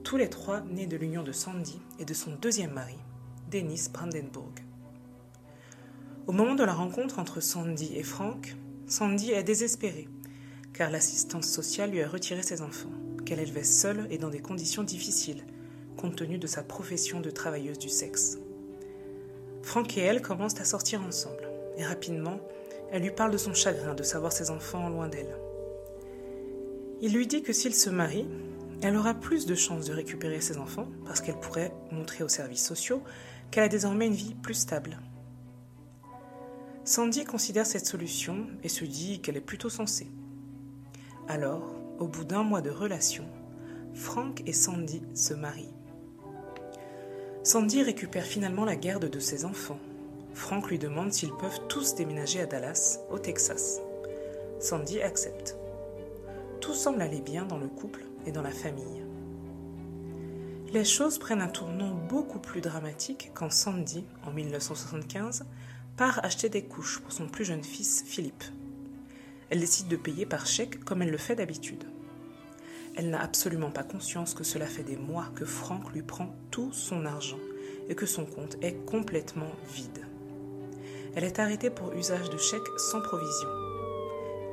tous 0.04 0.18
les 0.18 0.30
trois 0.30 0.62
nés 0.62 0.88
de 0.88 0.98
l'union 0.98 1.22
de 1.22 1.32
Sandy 1.32 1.80
et 2.00 2.06
de 2.06 2.14
son 2.14 2.32
deuxième 2.42 2.74
mari, 2.74 2.98
Dennis 3.52 3.88
Brandenburg. 3.94 4.54
Au 6.26 6.32
moment 6.32 6.56
de 6.56 6.64
la 6.64 6.74
rencontre 6.74 7.20
entre 7.20 7.40
Sandy 7.40 7.96
et 7.96 8.04
Frank, 8.04 8.56
Sandy 8.88 9.32
est 9.32 9.44
désespérée, 9.44 10.08
car 10.74 10.90
l'assistance 10.90 11.48
sociale 11.48 11.92
lui 11.92 12.02
a 12.02 12.10
retiré 12.10 12.42
ses 12.42 12.62
enfants, 12.62 12.90
qu'elle 13.24 13.40
élevait 13.40 13.64
seule 13.64 14.08
et 14.10 14.18
dans 14.18 14.30
des 14.30 14.42
conditions 14.42 14.84
difficiles, 14.84 15.44
compte 15.98 16.16
tenu 16.16 16.38
de 16.38 16.48
sa 16.48 16.64
profession 16.64 17.20
de 17.20 17.30
travailleuse 17.30 17.80
du 17.80 17.90
sexe. 17.90 18.38
Frank 19.62 19.98
et 19.98 20.02
elle 20.02 20.22
commencent 20.22 20.60
à 20.60 20.66
sortir 20.66 21.02
ensemble, 21.04 21.50
et 21.78 21.84
rapidement, 21.84 22.40
elle 22.92 23.04
lui 23.04 23.12
parle 23.12 23.32
de 23.32 23.38
son 23.38 23.54
chagrin 23.54 23.96
de 23.96 24.04
savoir 24.04 24.32
ses 24.32 24.50
enfants 24.50 24.90
loin 24.90 25.08
d'elle. 25.08 25.36
Il 27.02 27.14
lui 27.14 27.28
dit 27.28 27.42
que 27.42 27.54
s'il 27.54 27.74
se 27.74 27.90
marie, 27.90 28.28
elle 28.82 28.96
aura 28.98 29.14
plus 29.14 29.46
de 29.46 29.56
chances 29.56 29.86
de 29.86 29.94
récupérer 29.94 30.42
ses 30.42 30.58
enfants 30.58 30.88
parce 31.06 31.22
qu'elle 31.22 31.40
pourrait 31.40 31.74
montrer 31.92 32.24
aux 32.24 32.30
services 32.30 32.66
sociaux 32.66 33.02
qu'elle 33.50 33.64
a 33.64 33.70
désormais 33.70 34.08
une 34.08 34.14
vie 34.14 34.36
plus 34.36 34.54
stable. 34.54 35.00
Sandy 36.86 37.24
considère 37.24 37.66
cette 37.66 37.86
solution 37.86 38.48
et 38.62 38.70
se 38.70 38.84
dit 38.84 39.22
qu'elle 39.22 39.38
est 39.38 39.42
plutôt 39.42 39.70
sensée. 39.70 40.12
Alors, 41.30 41.74
au 42.04 42.08
bout 42.08 42.26
d'un 42.26 42.44
mois 42.44 42.60
de 42.60 42.70
relation, 42.70 43.24
Frank 43.94 44.44
et 44.46 44.52
Sandy 44.52 45.02
se 45.14 45.34
marient. 45.34 45.74
Sandy 47.44 47.82
récupère 47.82 48.26
finalement 48.26 48.66
la 48.66 48.76
garde 48.76 49.10
de 49.10 49.20
ses 49.20 49.46
enfants. 49.46 49.80
Frank 50.34 50.70
lui 50.70 50.78
demande 50.78 51.14
s'ils 51.14 51.32
peuvent 51.32 51.62
tous 51.70 51.96
déménager 51.96 52.42
à 52.42 52.46
Dallas, 52.46 53.00
au 53.10 53.20
Texas. 53.20 53.80
Sandy 54.60 55.02
accepte. 55.02 55.56
Tout 56.60 56.74
semble 56.74 57.02
aller 57.02 57.22
bien 57.22 57.46
dans 57.46 57.58
le 57.58 57.70
couple 57.70 58.04
et 58.26 58.34
dans 58.34 58.42
la 58.42 58.52
famille. 58.52 59.06
Les 60.74 60.84
choses 60.84 61.20
prennent 61.20 61.42
un 61.42 61.48
tournant 61.48 61.96
beaucoup 62.10 62.40
plus 62.40 62.60
dramatique 62.60 63.32
quand 63.34 63.50
Sandy, 63.50 64.04
en 64.28 64.32
1975, 64.32 65.46
part 65.96 66.20
acheter 66.26 66.50
des 66.50 66.66
couches 66.66 67.00
pour 67.00 67.14
son 67.14 67.30
plus 67.30 67.46
jeune 67.46 67.64
fils 67.64 68.04
Philippe. 68.06 68.44
Elle 69.50 69.62
décide 69.62 69.88
de 69.88 69.96
payer 69.96 70.26
par 70.26 70.46
chèque 70.46 70.84
comme 70.84 71.02
elle 71.02 71.12
le 71.12 71.18
fait 71.18 71.38
d'habitude. 71.38 71.86
Elle 72.96 73.10
n'a 73.10 73.22
absolument 73.22 73.72
pas 73.72 73.84
conscience 73.84 74.34
que 74.34 74.44
cela 74.44 74.68
fait 74.68 74.84
des 74.84 74.98
mois 74.98 75.32
que 75.36 75.46
Franck 75.46 75.92
lui 75.94 76.04
prend 76.04 76.36
tout 76.52 76.72
son 76.72 77.06
argent 77.06 77.40
et 77.90 77.96
que 77.96 78.06
son 78.06 78.26
compte 78.26 78.58
est 78.62 78.86
complètement 78.86 79.52
vide. 79.74 80.06
Elle 81.16 81.24
est 81.24 81.40
arrêtée 81.40 81.70
pour 81.70 81.94
usage 81.94 82.30
de 82.30 82.38
chèques 82.38 82.62
sans 82.78 83.02
provision. 83.02 83.50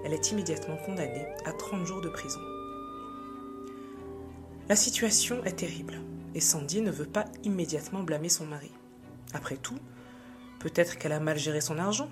Elle 0.04 0.14
est 0.14 0.30
immédiatement 0.30 0.76
condamnée 0.78 1.26
à 1.44 1.52
30 1.52 1.84
jours 1.84 2.00
de 2.00 2.08
prison. 2.08 2.40
La 4.68 4.76
situation 4.76 5.44
est 5.44 5.56
terrible 5.56 6.00
et 6.34 6.40
Sandy 6.40 6.80
ne 6.80 6.90
veut 6.90 7.06
pas 7.06 7.26
immédiatement 7.44 8.02
blâmer 8.02 8.28
son 8.28 8.46
mari. 8.46 8.70
Après 9.34 9.56
tout, 9.56 9.78
peut-être 10.60 10.96
qu'elle 10.96 11.12
a 11.12 11.20
mal 11.20 11.38
géré 11.38 11.60
son 11.60 11.78
argent 11.78 12.08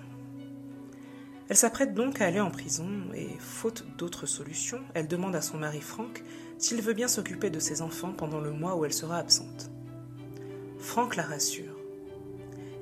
elle 1.49 1.57
s'apprête 1.57 1.95
donc 1.95 2.21
à 2.21 2.25
aller 2.25 2.39
en 2.39 2.51
prison 2.51 2.87
et, 3.15 3.29
faute 3.39 3.83
d'autre 3.97 4.27
solution, 4.27 4.81
elle 4.93 5.07
demande 5.07 5.35
à 5.35 5.41
son 5.41 5.57
mari 5.57 5.81
Frank 5.81 6.23
s'il 6.59 6.79
veut 6.81 6.93
bien 6.93 7.07
s'occuper 7.07 7.49
de 7.49 7.59
ses 7.59 7.81
enfants 7.81 8.13
pendant 8.13 8.39
le 8.39 8.51
mois 8.51 8.75
où 8.75 8.85
elle 8.85 8.93
sera 8.93 9.17
absente. 9.17 9.71
Frank 10.77 11.15
la 11.15 11.23
rassure. 11.23 11.75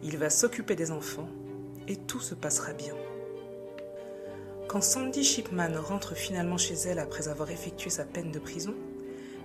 Il 0.03 0.17
va 0.17 0.30
s'occuper 0.30 0.75
des 0.75 0.91
enfants 0.91 1.30
et 1.88 1.95
tout 1.95 2.19
se 2.19 2.36
passera 2.36 2.73
bien. 2.73 2.93
Quand 4.67 4.82
Sandy 4.82 5.23
Shipman 5.23 5.80
rentre 5.80 6.13
finalement 6.13 6.58
chez 6.58 6.75
elle 6.75 6.99
après 6.99 7.30
avoir 7.30 7.49
effectué 7.49 7.89
sa 7.89 8.03
peine 8.03 8.32
de 8.32 8.39
prison, 8.39 8.75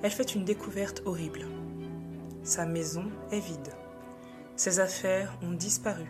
elle 0.02 0.10
fait 0.10 0.34
une 0.34 0.44
découverte 0.44 1.00
horrible. 1.04 1.46
Sa 2.42 2.66
maison 2.66 3.04
est 3.30 3.38
vide. 3.38 3.72
Ses 4.56 4.80
affaires 4.80 5.38
ont 5.42 5.52
disparu. 5.52 6.06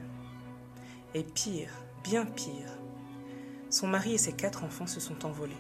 Et 1.14 1.24
pire, 1.24 1.70
bien 2.02 2.24
pire, 2.24 2.78
son 3.72 3.86
mari 3.88 4.14
et 4.14 4.18
ses 4.18 4.32
quatre 4.32 4.64
enfants 4.64 4.86
se 4.86 5.00
sont 5.00 5.24
envolés. 5.24 5.56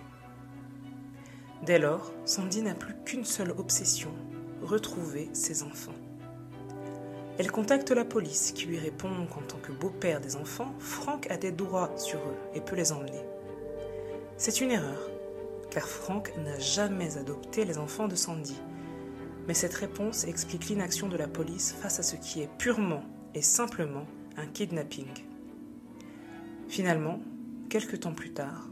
Dès 1.64 1.78
lors, 1.78 2.12
Sandy 2.26 2.60
n'a 2.60 2.74
plus 2.74 2.94
qu'une 3.04 3.24
seule 3.24 3.52
obsession, 3.52 4.10
retrouver 4.62 5.30
ses 5.32 5.62
enfants. 5.62 5.94
Elle 7.38 7.50
contacte 7.50 7.90
la 7.90 8.04
police 8.04 8.52
qui 8.52 8.66
lui 8.66 8.78
répond 8.78 9.26
qu'en 9.26 9.40
tant 9.40 9.56
que 9.56 9.72
beau-père 9.72 10.20
des 10.20 10.36
enfants, 10.36 10.74
Frank 10.78 11.30
a 11.30 11.38
des 11.38 11.52
droits 11.52 11.90
sur 11.96 12.18
eux 12.18 12.36
et 12.54 12.60
peut 12.60 12.76
les 12.76 12.92
emmener. 12.92 13.24
C'est 14.36 14.60
une 14.60 14.72
erreur, 14.72 15.08
car 15.70 15.88
Frank 15.88 16.32
n'a 16.36 16.58
jamais 16.58 17.16
adopté 17.16 17.64
les 17.64 17.78
enfants 17.78 18.08
de 18.08 18.14
Sandy. 18.14 18.60
Mais 19.48 19.54
cette 19.54 19.74
réponse 19.74 20.24
explique 20.24 20.68
l'inaction 20.68 21.08
de 21.08 21.16
la 21.16 21.28
police 21.28 21.74
face 21.80 21.98
à 21.98 22.02
ce 22.02 22.16
qui 22.16 22.42
est 22.42 22.50
purement 22.58 23.02
et 23.34 23.42
simplement 23.42 24.04
un 24.36 24.46
kidnapping. 24.46 25.08
Finalement, 26.68 27.20
Quelque 27.72 27.96
temps 27.96 28.12
plus 28.12 28.34
tard, 28.34 28.68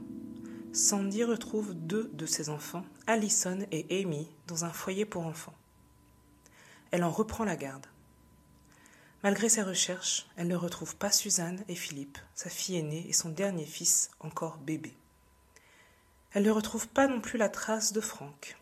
Sandy 0.75 1.25
retrouve 1.25 1.73
deux 1.73 2.11
de 2.13 2.27
ses 2.27 2.51
enfants, 2.51 2.85
Allison 3.07 3.61
et 3.73 4.03
Amy, 4.03 4.29
dans 4.47 4.67
un 4.67 4.75
foyer 4.75 5.07
pour 5.07 5.25
enfants. 5.25 5.55
Elle 6.91 7.03
en 7.03 7.11
reprend 7.11 7.45
la 7.45 7.57
garde. 7.57 7.87
Malgré 9.23 9.49
ses 9.49 9.63
recherches, 9.63 10.29
elle 10.37 10.49
ne 10.49 10.55
retrouve 10.55 10.97
pas 10.97 11.11
Suzanne 11.11 11.65
et 11.69 11.77
Philippe, 11.77 12.19
sa 12.35 12.51
fille 12.51 12.77
aînée 12.77 13.07
et 13.09 13.15
son 13.15 13.31
dernier 13.31 13.65
fils, 13.65 14.11
encore 14.21 14.59
bébé. 14.59 14.93
Elle 16.35 16.43
ne 16.43 16.51
retrouve 16.51 16.87
pas 16.87 17.07
non 17.07 17.23
plus 17.23 17.39
la 17.39 17.49
trace 17.49 17.95
de 17.95 18.03
Frank. 18.03 18.59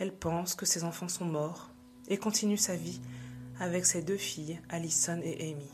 Elle 0.00 0.12
pense 0.12 0.56
que 0.56 0.66
ses 0.66 0.82
enfants 0.82 1.06
sont 1.08 1.26
morts 1.26 1.70
et 2.08 2.16
continue 2.16 2.58
sa 2.58 2.74
vie 2.74 3.00
avec 3.60 3.86
ses 3.86 4.02
deux 4.02 4.16
filles, 4.16 4.60
Allison 4.68 5.20
et 5.22 5.52
Amy 5.52 5.70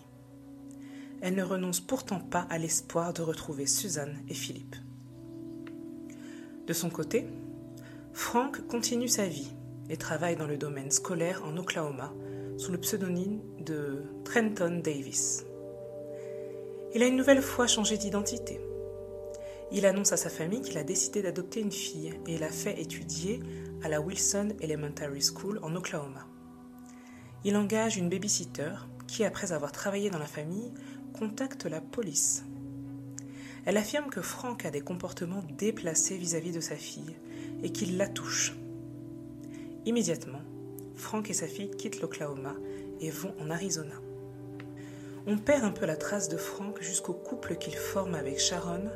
elle 1.23 1.37
ne 1.37 1.43
renonce 1.45 1.81
pourtant 1.81 2.19
pas 2.19 2.47
à 2.51 2.59
l'espoir 2.59 3.13
de 3.13 3.23
retrouver 3.23 3.67
Suzanne 3.67 4.23
et 4.29 4.35
Philippe. 4.35 4.75
De 6.67 6.73
son 6.73 6.91
côté, 6.91 7.27
Frank 8.13 8.67
continue 8.67 9.09
sa 9.09 9.27
vie 9.27 9.53
et 9.89 9.97
travaille 9.97 10.37
dans 10.37 10.49
le 10.49 10.57
domaine 10.57 10.91
scolaire 10.91 11.43
en 11.45 11.57
Oklahoma 11.57 12.13
sous 12.59 12.73
le 12.73 12.79
pseudonyme 12.79 13.41
de 13.61 14.03
Trenton 14.25 14.81
Davis. 14.83 15.47
Il 16.95 17.03
a 17.03 17.07
une 17.07 17.17
nouvelle 17.17 17.41
fois 17.41 17.67
changé 17.67 17.97
d'identité. 17.97 18.61
Il 19.71 19.87
annonce 19.87 20.13
à 20.13 20.17
sa 20.17 20.29
famille 20.29 20.61
qu'il 20.61 20.77
a 20.77 20.85
décidé 20.85 21.23
d'adopter 21.23 21.61
une 21.61 21.73
fille 21.73 22.13
et 22.27 22.37
l'a 22.37 22.51
fait 22.51 22.81
étudier 22.81 23.41
à 23.83 23.89
la 23.89 24.01
Wilson 24.01 24.49
Elementary 24.61 25.23
School 25.23 25.61
en 25.63 25.75
Oklahoma. 25.75 26.27
Il 27.45 27.57
engage 27.57 27.97
une 27.97 28.11
babysitter 28.11 28.73
qui, 29.07 29.25
après 29.25 29.53
avoir 29.53 29.73
travaillé 29.73 30.11
dans 30.11 30.19
la 30.19 30.27
famille, 30.27 30.73
contacte 31.13 31.67
la 31.67 31.81
police. 31.81 32.45
Elle 33.65 33.77
affirme 33.77 34.11
que 34.11 34.23
Frank 34.23 34.65
a 34.65 34.71
des 34.71 34.81
comportements 34.81 35.45
déplacés 35.57 36.17
vis-à-vis 36.17 36.53
de 36.53 36.61
sa 36.61 36.77
fille 36.77 37.17
et 37.63 37.71
qu'il 37.71 37.97
la 37.97 38.09
touche. 38.09 38.57
Immédiatement, 39.87 40.43
Frank 40.97 41.31
et 41.31 41.35
sa 41.35 41.47
fille 41.47 41.71
quittent 41.71 42.01
l'Oklahoma 42.01 42.55
et 43.01 43.11
vont 43.11 43.35
en 43.41 43.51
Arizona. 43.51 43.95
On 45.27 45.39
perd 45.39 45.65
un 45.65 45.71
peu 45.71 45.87
la 45.87 45.97
trace 45.97 46.29
de 46.29 46.37
Frank 46.37 46.81
jusqu'au 46.81 47.13
couple 47.13 47.57
qu'il 47.57 47.77
forme 47.77 48.15
avec 48.15 48.41
Sharon 48.41 48.91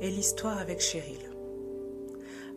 et 0.00 0.10
l'histoire 0.10 0.58
avec 0.58 0.80
Cheryl. 0.80 1.30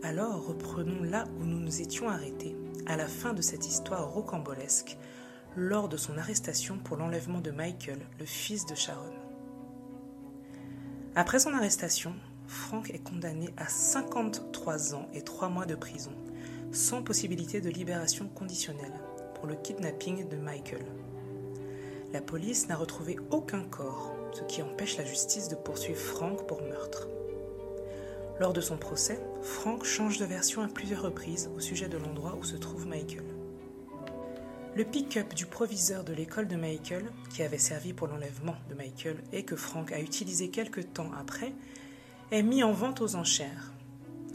Alors 0.02 0.48
reprenons 0.48 1.04
là 1.04 1.26
où 1.40 1.46
nous 1.46 1.60
nous 1.60 1.82
étions 1.82 2.10
arrêtés, 2.10 2.56
à 2.86 2.98
la 2.98 3.08
fin 3.08 3.34
de 3.34 3.42
cette 3.42 3.66
histoire 3.66 4.12
rocambolesque 4.12 4.98
lors 5.56 5.88
de 5.88 5.98
son 5.98 6.18
arrestation 6.18 6.78
pour 6.78 6.98
l'enlèvement 6.98 7.40
de 7.40 7.52
Michael, 7.52 8.00
le 8.20 8.26
fils 8.26 8.66
de 8.66 8.76
Sharon. 8.76 9.14
Après 11.16 11.40
son 11.40 11.54
arrestation, 11.54 12.14
Frank 12.48 12.90
est 12.90 13.04
condamné 13.04 13.54
à 13.58 13.68
53 13.68 14.96
ans 14.96 15.08
et 15.14 15.22
3 15.22 15.50
mois 15.50 15.66
de 15.66 15.76
prison, 15.76 16.12
sans 16.72 17.04
possibilité 17.04 17.62
de 17.62 17.70
libération 17.70 18.28
conditionnelle, 18.28 19.00
pour 19.36 19.46
le 19.46 19.56
kidnapping 19.56 20.28
de 20.28 20.38
Michael. 20.38 20.86
La 22.14 22.22
police 22.22 22.68
n'a 22.68 22.76
retrouvé 22.76 23.18
aucun 23.30 23.64
corps, 23.64 24.16
ce 24.34 24.42
qui 24.44 24.64
empêche 24.64 24.98
la 24.98 25.06
justice 25.06 25.50
de 25.50 25.56
poursuivre 25.56 26.00
Frank 26.00 26.48
pour 26.48 26.62
meurtre. 26.64 27.08
Lors 28.40 28.54
de 28.54 28.62
son 28.62 28.78
procès, 28.78 29.20
Frank 29.44 29.84
change 29.84 30.18
de 30.18 30.26
version 30.26 30.64
à 30.64 30.68
plusieurs 30.68 31.04
reprises 31.04 31.50
au 31.56 31.60
sujet 31.60 31.88
de 31.88 31.98
l'endroit 31.98 32.36
où 32.40 32.44
se 32.44 32.56
trouve 32.56 32.88
Michael. 32.88 33.33
Le 34.76 34.86
pick-up 34.86 35.36
du 35.36 35.46
proviseur 35.46 36.04
de 36.04 36.14
l'école 36.14 36.48
de 36.48 36.56
Michael, 36.56 37.06
qui 37.30 37.44
avait 37.44 37.60
servi 37.60 37.94
pour 37.94 38.08
l'enlèvement 38.08 38.56
de 38.72 38.74
Michael 38.74 39.18
et 39.32 39.44
que 39.44 39.56
Frank 39.56 39.92
a 39.92 40.00
utilisé 40.00 40.50
quelque 40.50 40.82
temps 40.82 41.12
après, 41.16 41.54
est 42.32 42.42
mis 42.42 42.64
en 42.64 42.72
vente 42.72 43.00
aux 43.00 43.16
enchères. 43.16 43.72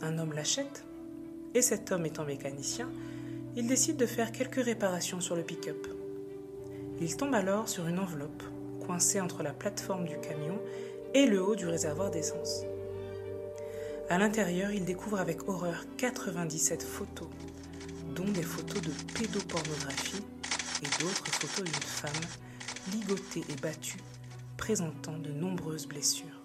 Un 0.01 0.17
homme 0.17 0.33
l'achète, 0.33 0.85
et 1.55 1.63
cet 1.63 1.91
homme 1.91 2.07
étant 2.07 2.25
mécanicien, 2.25 2.89
il 3.57 3.67
décide 3.67 3.97
de 3.97 4.07
faire 4.07 4.31
quelques 4.31 4.65
réparations 4.65 5.21
sur 5.21 5.35
le 5.35 5.43
pick-up. 5.43 5.89
Il 7.01 7.17
tombe 7.17 7.35
alors 7.35 7.69
sur 7.69 7.89
une 7.89 7.99
enveloppe, 7.99 8.45
coincée 8.87 9.21
entre 9.21 9.43
la 9.43 9.53
plateforme 9.53 10.07
du 10.07 10.21
camion 10.21 10.61
et 11.15 11.27
le 11.27 11.43
haut 11.43 11.57
du 11.57 11.67
réservoir 11.67 12.13
d'essence. 12.13 12.63
À 14.09 14.19
l'intérieur, 14.19 14.71
il 14.71 14.85
découvre 14.85 15.19
avec 15.19 15.49
horreur 15.49 15.85
97 15.97 16.81
photos, 16.85 17.29
des 18.25 18.43
photos 18.43 18.83
pédopornographie 19.15 20.23
et 20.83 21.03
d'autres 21.03 21.27
photos 21.27 21.65
d'une 21.65 21.83
femme 21.83 22.11
ligotée 22.93 23.45
et 23.49 23.57
battue, 23.61 23.99
présentant 24.57 25.19
de 25.19 25.31
nombreuses 25.31 25.87
blessures. 25.87 26.43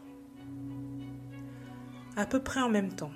À 2.16 2.26
peu 2.26 2.40
près 2.40 2.62
en 2.62 2.70
même 2.70 2.94
temps, 2.94 3.12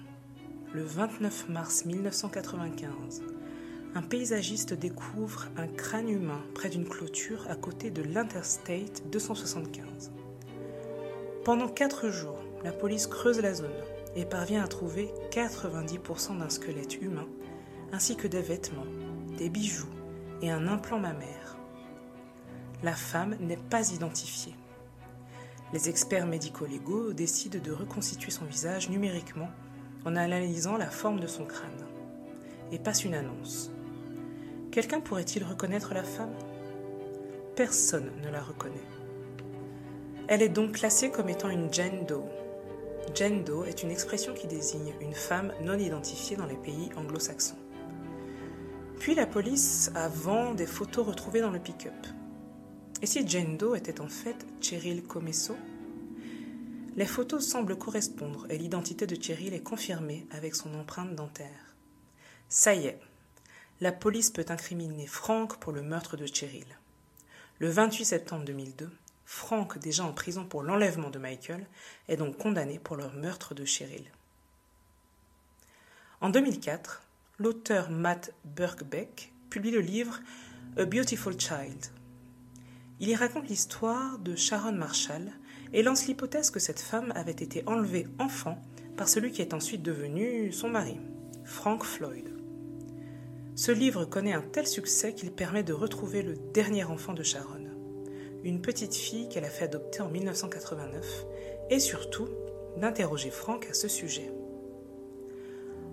le 0.74 0.84
29 0.84 1.50
mars 1.50 1.86
1995, 1.86 3.22
un 3.96 4.02
paysagiste 4.02 4.74
découvre 4.74 5.48
un 5.56 5.68
crâne 5.68 6.10
humain 6.10 6.42
près 6.54 6.70
d'une 6.70 6.88
clôture 6.88 7.46
à 7.50 7.56
côté 7.56 7.92
de 7.92 8.02
l'Interstate 8.02 9.04
275. 9.12 10.12
Pendant 11.44 11.68
quatre 11.68 12.10
jours, 12.10 12.40
la 12.64 12.72
police 12.72 13.08
creuse 13.08 13.40
la 13.40 13.54
zone 13.54 13.70
et 14.16 14.26
parvient 14.26 14.64
à 14.64 14.68
trouver 14.68 15.10
90% 15.32 16.40
d'un 16.40 16.50
squelette 16.50 17.02
humain, 17.02 17.28
ainsi 17.92 18.16
que 18.16 18.28
des 18.28 18.42
vêtements, 18.42 18.86
des 19.38 19.50
bijoux 19.50 19.90
et 20.42 20.52
un 20.52 20.68
implant 20.68 21.00
mammaire. 21.00 21.58
La 22.84 22.94
femme 22.94 23.36
n'est 23.40 23.58
pas 23.58 23.92
identifiée. 23.92 24.56
Les 25.74 25.90
experts 25.90 26.28
médico-légaux 26.28 27.14
décident 27.14 27.60
de 27.60 27.72
reconstituer 27.72 28.32
son 28.32 28.46
visage 28.46 28.90
numériquement 28.90 29.50
en 30.06 30.16
analysant 30.16 30.78
la 30.78 30.90
forme 30.90 31.20
de 31.20 31.28
son 31.28 31.46
crâne 31.46 31.86
et 32.72 32.80
passent 32.80 33.04
une 33.04 33.16
annonce. 33.16 33.72
Quelqu'un 34.72 35.02
pourrait-il 35.02 35.44
reconnaître 35.44 35.94
la 35.94 36.04
femme? 36.04 36.34
Personne 37.56 38.12
ne 38.24 38.30
la 38.30 38.42
reconnaît. 38.42 38.76
Elle 40.28 40.42
est 40.42 40.50
donc 40.50 40.74
classée 40.74 41.10
comme 41.10 41.30
étant 41.30 41.50
une. 41.50 41.74
Jane 41.74 43.44
Doe 43.44 43.66
est 43.66 43.84
une 43.84 43.92
expression 43.92 44.34
qui 44.34 44.48
désigne 44.48 44.94
une 45.02 45.14
femme 45.14 45.52
non 45.64 45.80
identifiée 45.80 46.38
dans 46.38 46.46
les 46.46 46.58
pays 46.58 46.90
anglo-saxons. 46.98 47.58
Puis 49.00 49.16
la 49.16 49.26
police 49.26 49.92
a 49.96 50.10
vent 50.10 50.54
des 50.54 50.66
photos 50.66 51.06
retrouvées 51.06 51.42
dans 51.42 51.52
le 51.52 51.60
pick-up. 51.60 51.94
Et 53.02 53.06
si 53.06 53.28
Jane 53.28 53.58
Doe 53.58 53.76
était 53.76 54.02
en 54.02 54.08
fait 54.08 54.46
Cheryl 54.60 55.04
Comesso? 55.04 55.56
Les 56.96 57.06
photos 57.06 57.48
semblent 57.48 57.78
correspondre 57.78 58.48
et 58.50 58.58
l'identité 58.58 59.06
de 59.06 59.22
Cheryl 59.22 59.54
est 59.54 59.62
confirmée 59.62 60.26
avec 60.32 60.56
son 60.56 60.74
empreinte 60.74 61.14
dentaire. 61.16 61.76
Ça 62.50 62.74
y 62.74 62.88
est, 62.88 63.00
la 63.82 63.92
police 63.92 64.32
peut 64.32 64.46
incriminer 64.50 65.06
Frank 65.06 65.58
pour 65.58 65.72
le 65.72 65.84
meurtre 65.84 66.18
de 66.18 66.26
Cheryl. 66.26 66.66
Le 67.60 67.70
28 67.70 68.04
septembre 68.06 68.46
2002, 68.46 68.90
Frank, 69.26 69.78
déjà 69.78 70.06
en 70.06 70.14
prison 70.14 70.46
pour 70.46 70.64
l'enlèvement 70.64 71.12
de 71.12 71.20
Michael, 71.20 71.68
est 72.08 72.18
donc 72.18 72.38
condamné 72.38 72.80
pour 72.80 72.96
le 72.96 73.10
meurtre 73.12 73.54
de 73.54 73.64
Cheryl. 73.64 74.06
En 76.20 76.30
2004, 76.30 77.04
l'auteur 77.40 77.92
Matt 77.92 78.34
Birkbeck 78.46 79.32
publie 79.52 79.70
le 79.70 79.80
livre 79.80 80.20
A 80.76 80.86
Beautiful 80.86 81.40
Child. 81.40 81.86
Il 83.00 83.10
y 83.10 83.16
raconte 83.16 83.48
l'histoire 83.48 84.18
de 84.18 84.36
Sharon 84.36 84.72
Marshall 84.72 85.32
et 85.72 85.84
lance 85.84 86.08
l'hypothèse 86.08 86.50
que 86.50 86.60
cette 86.60 86.80
femme 86.80 87.14
avait 87.16 87.32
été 87.32 87.62
enlevée 87.68 88.08
enfant 88.18 88.60
par 88.96 89.08
celui 89.08 89.32
qui 89.32 89.44
est 89.44 89.54
ensuite 89.54 89.84
devenu 89.84 90.52
son 90.52 90.70
mari, 90.70 91.00
Frank 91.44 91.84
Floyd. 91.84 92.28
Ce 93.56 93.72
livre 93.72 94.06
connaît 94.06 94.34
un 94.34 94.42
tel 94.42 94.66
succès 94.66 95.14
qu'il 95.14 95.32
permet 95.32 95.64
de 95.64 95.74
retrouver 95.74 96.24
le 96.24 96.38
dernier 96.56 96.86
enfant 96.86 97.14
de 97.14 97.24
Sharon, 97.24 97.68
une 98.44 98.62
petite 98.62 98.96
fille 98.96 99.30
qu'elle 99.30 99.46
a 99.46 99.50
fait 99.50 99.66
adopter 99.66 100.02
en 100.02 100.10
1989, 100.10 101.26
et 101.70 101.80
surtout 101.80 102.30
d'interroger 102.78 103.30
Frank 103.30 103.68
à 103.70 103.76
ce 103.76 103.88
sujet. 103.88 104.32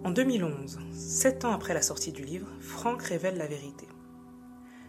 En 0.05 0.11
2011, 0.11 0.81
sept 0.93 1.47
ans 1.47 1.53
après 1.53 1.73
la 1.73 1.81
sortie 1.81 2.13
du 2.13 2.25
livre, 2.25 2.47
Frank 2.61 3.03
révèle 3.03 3.39
la 3.39 3.47
vérité. 3.47 3.87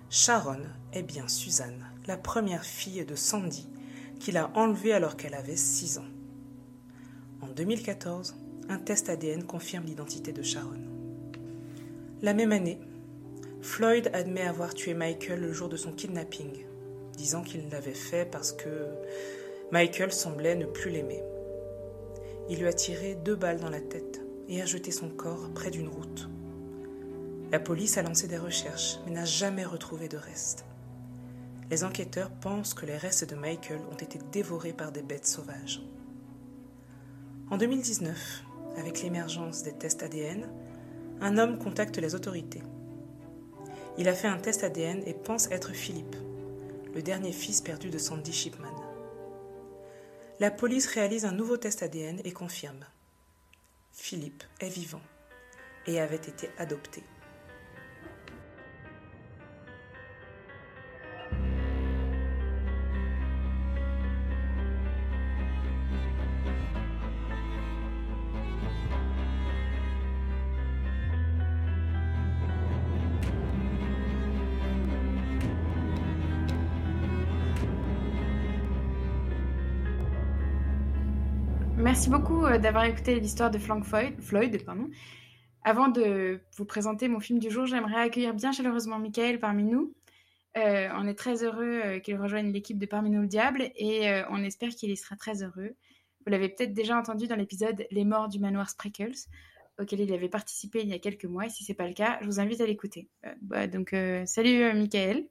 Sharon 0.09 0.59
est 0.91 1.03
bien 1.03 1.29
Suzanne, 1.29 1.85
la 2.05 2.17
première 2.17 2.65
fille 2.65 3.05
de 3.05 3.15
Sandy, 3.15 3.69
qu'il 4.19 4.35
a 4.35 4.51
enlevée 4.55 4.91
alors 4.91 5.15
qu'elle 5.15 5.33
avait 5.33 5.55
6 5.55 5.99
ans. 5.99 6.11
En 7.39 7.47
2014, 7.47 8.35
un 8.67 8.77
test 8.77 9.07
ADN 9.07 9.45
confirme 9.45 9.85
l'identité 9.85 10.33
de 10.33 10.43
Sharon. 10.43 10.83
La 12.21 12.33
même 12.33 12.51
année, 12.51 12.81
Floyd 13.61 14.11
admet 14.11 14.41
avoir 14.41 14.73
tué 14.73 14.93
Michael 14.93 15.39
le 15.39 15.53
jour 15.53 15.69
de 15.69 15.77
son 15.77 15.93
kidnapping, 15.93 16.65
disant 17.15 17.41
qu'il 17.41 17.69
l'avait 17.69 17.93
fait 17.93 18.29
parce 18.29 18.51
que 18.51 18.89
Michael 19.71 20.11
semblait 20.11 20.55
ne 20.55 20.65
plus 20.65 20.91
l'aimer. 20.91 21.23
Il 22.49 22.59
lui 22.59 22.67
a 22.67 22.73
tiré 22.73 23.15
deux 23.15 23.35
balles 23.35 23.61
dans 23.61 23.69
la 23.69 23.81
tête 23.81 24.04
et 24.49 24.61
a 24.61 24.65
jeté 24.65 24.91
son 24.91 25.09
corps 25.09 25.49
près 25.53 25.71
d'une 25.71 25.87
route. 25.87 26.29
La 27.51 27.59
police 27.59 27.97
a 27.97 28.01
lancé 28.01 28.27
des 28.27 28.37
recherches, 28.37 28.99
mais 29.05 29.11
n'a 29.11 29.25
jamais 29.25 29.65
retrouvé 29.65 30.07
de 30.07 30.17
restes. 30.17 30.65
Les 31.69 31.83
enquêteurs 31.83 32.31
pensent 32.31 32.73
que 32.73 32.85
les 32.85 32.97
restes 32.97 33.29
de 33.29 33.35
Michael 33.35 33.81
ont 33.91 33.97
été 33.97 34.19
dévorés 34.31 34.73
par 34.73 34.91
des 34.91 35.01
bêtes 35.01 35.27
sauvages. 35.27 35.81
En 37.49 37.57
2019, 37.57 38.43
avec 38.77 39.01
l'émergence 39.01 39.63
des 39.63 39.73
tests 39.73 40.03
ADN, 40.03 40.47
un 41.21 41.37
homme 41.37 41.57
contacte 41.57 41.97
les 41.97 42.15
autorités. 42.15 42.61
Il 43.97 44.09
a 44.09 44.13
fait 44.13 44.27
un 44.27 44.37
test 44.37 44.63
ADN 44.63 45.01
et 45.05 45.13
pense 45.13 45.49
être 45.51 45.71
Philippe, 45.71 46.15
le 46.93 47.01
dernier 47.01 47.31
fils 47.31 47.61
perdu 47.61 47.89
de 47.89 47.97
Sandy 47.97 48.33
Shipman. 48.33 48.75
La 50.39 50.51
police 50.51 50.87
réalise 50.87 51.23
un 51.23 51.31
nouveau 51.31 51.55
test 51.55 51.81
ADN 51.81 52.19
et 52.25 52.31
confirme. 52.31 52.85
Philippe 53.97 54.43
est 54.59 54.69
vivant 54.69 55.01
et 55.87 55.99
avait 55.99 56.17
été 56.17 56.49
adopté. 56.57 57.01
Merci 82.05 82.21
beaucoup 82.21 82.45
euh, 82.45 82.59
d'avoir 82.59 82.83
écouté 82.83 83.19
l'histoire 83.19 83.49
de 83.49 83.57
Frank 83.57 83.83
Floyd. 83.83 84.63
Pardon. 84.63 84.91
Avant 85.63 85.87
de 85.87 86.39
vous 86.55 86.65
présenter 86.65 87.07
mon 87.07 87.19
film 87.19 87.39
du 87.39 87.49
jour, 87.49 87.65
j'aimerais 87.65 87.99
accueillir 87.99 88.35
bien 88.35 88.51
chaleureusement 88.51 88.99
Michael 88.99 89.39
parmi 89.39 89.63
nous. 89.63 89.91
Euh, 90.55 90.87
on 90.95 91.07
est 91.07 91.15
très 91.15 91.43
heureux 91.43 91.81
euh, 91.83 91.99
qu'il 91.99 92.15
rejoigne 92.17 92.51
l'équipe 92.51 92.77
de 92.77 92.85
Parmi 92.85 93.09
nous 93.09 93.21
le 93.21 93.27
diable 93.27 93.71
et 93.75 94.21
on 94.29 94.43
espère 94.43 94.69
qu'il 94.69 94.91
y 94.91 94.97
sera 94.97 95.15
très 95.15 95.41
heureux. 95.41 95.71
Vous 96.23 96.31
l'avez 96.31 96.49
peut-être 96.49 96.75
déjà 96.75 96.95
entendu 96.95 97.25
dans 97.25 97.37
l'épisode 97.37 97.87
Les 97.89 98.05
morts 98.05 98.29
du 98.29 98.37
manoir 98.37 98.69
Spreckles, 98.69 99.17
auquel 99.81 100.01
il 100.01 100.13
avait 100.13 100.29
participé 100.29 100.81
il 100.83 100.89
y 100.89 100.93
a 100.93 100.99
quelques 100.99 101.25
mois. 101.25 101.47
Et 101.47 101.49
si 101.49 101.63
ce 101.63 101.71
n'est 101.71 101.75
pas 101.75 101.87
le 101.87 101.95
cas, 101.95 102.19
je 102.21 102.27
vous 102.27 102.39
invite 102.39 102.61
à 102.61 102.67
l'écouter. 102.67 103.09
Bah, 103.41 103.65
donc, 103.65 103.95
salut 104.25 104.75
Michael. 104.75 105.23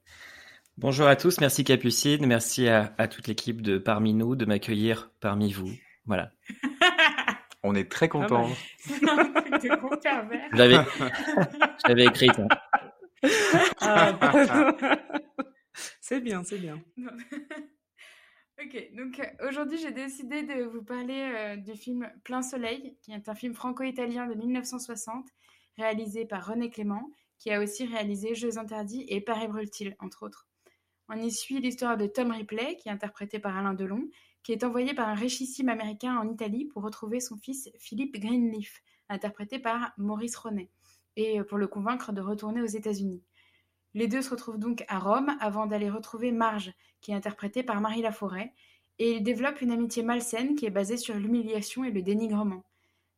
Bonjour 0.77 1.07
à 1.07 1.15
tous, 1.15 1.39
merci 1.39 1.63
Capucine, 1.63 2.25
merci 2.25 2.67
à 2.67 3.07
toute 3.07 3.29
l'équipe 3.29 3.61
de 3.61 3.77
Parmi 3.77 4.13
nous 4.13 4.35
de 4.35 4.43
m'accueillir 4.43 5.09
parmi 5.21 5.53
vous. 5.53 5.71
Voilà. 6.05 6.31
On 7.63 7.73
est 7.73 7.91
très 7.91 8.07
content. 8.09 8.47
J'avais 11.87 12.05
écrit 12.05 12.29
ça. 12.35 12.47
Ah, 13.81 14.13
c'est 15.99 16.21
bien, 16.21 16.43
c'est 16.43 16.59
bien. 16.59 16.79
ok, 18.61 18.89
donc 18.93 19.19
euh, 19.19 19.47
aujourd'hui 19.49 19.79
j'ai 19.79 19.91
décidé 19.91 20.43
de 20.43 20.63
vous 20.63 20.83
parler 20.83 21.31
euh, 21.35 21.55
du 21.55 21.73
film 21.75 22.07
Plein 22.23 22.43
Soleil, 22.43 22.97
qui 23.01 23.11
est 23.13 23.27
un 23.27 23.35
film 23.35 23.55
franco-italien 23.55 24.27
de 24.27 24.35
1960, 24.35 25.27
réalisé 25.77 26.25
par 26.25 26.45
René 26.45 26.69
Clément, 26.69 27.09
qui 27.39 27.51
a 27.51 27.59
aussi 27.59 27.87
réalisé 27.87 28.35
Jeux 28.35 28.59
interdits 28.59 29.05
et 29.09 29.21
Paris 29.21 29.47
brûle-t-il, 29.47 29.95
entre 29.99 30.23
autres. 30.23 30.47
On 31.09 31.15
y 31.15 31.31
suit 31.31 31.59
l'histoire 31.59 31.97
de 31.97 32.05
Tom 32.05 32.29
Ripley, 32.31 32.77
qui 32.77 32.89
est 32.89 32.91
interprété 32.91 33.39
par 33.39 33.57
Alain 33.57 33.73
Delon, 33.73 34.07
qui 34.45 34.51
est 34.51 34.63
envoyé 34.63 34.93
par 34.93 35.09
un 35.09 35.15
richissime 35.15 35.69
américain 35.69 36.15
en 36.19 36.29
Italie 36.29 36.65
pour 36.65 36.83
retrouver 36.83 37.19
son 37.19 37.35
fils 37.35 37.71
Philippe 37.79 38.19
Greenleaf, 38.19 38.83
interprété 39.09 39.57
par 39.57 39.91
Maurice 39.97 40.35
Ronet, 40.35 40.69
et 41.15 41.39
euh, 41.39 41.43
pour 41.43 41.57
le 41.57 41.65
convaincre 41.67 42.13
de 42.13 42.21
retourner 42.21 42.61
aux 42.61 42.67
États-Unis. 42.67 43.23
Les 43.95 44.07
deux 44.07 44.21
se 44.21 44.29
retrouvent 44.29 44.59
donc 44.59 44.85
à 44.87 44.99
Rome 44.99 45.35
avant 45.39 45.65
d'aller 45.65 45.89
retrouver 45.89 46.31
Marge, 46.31 46.71
qui 47.01 47.09
est 47.09 47.15
interprétée 47.15 47.63
par 47.63 47.81
Marie 47.81 48.03
Laforêt, 48.03 48.53
et 48.99 49.13
ils 49.13 49.23
développent 49.23 49.61
une 49.61 49.71
amitié 49.71 50.03
malsaine 50.03 50.55
qui 50.55 50.67
est 50.67 50.69
basée 50.69 50.97
sur 50.97 51.15
l'humiliation 51.15 51.83
et 51.83 51.91
le 51.91 52.03
dénigrement. 52.03 52.63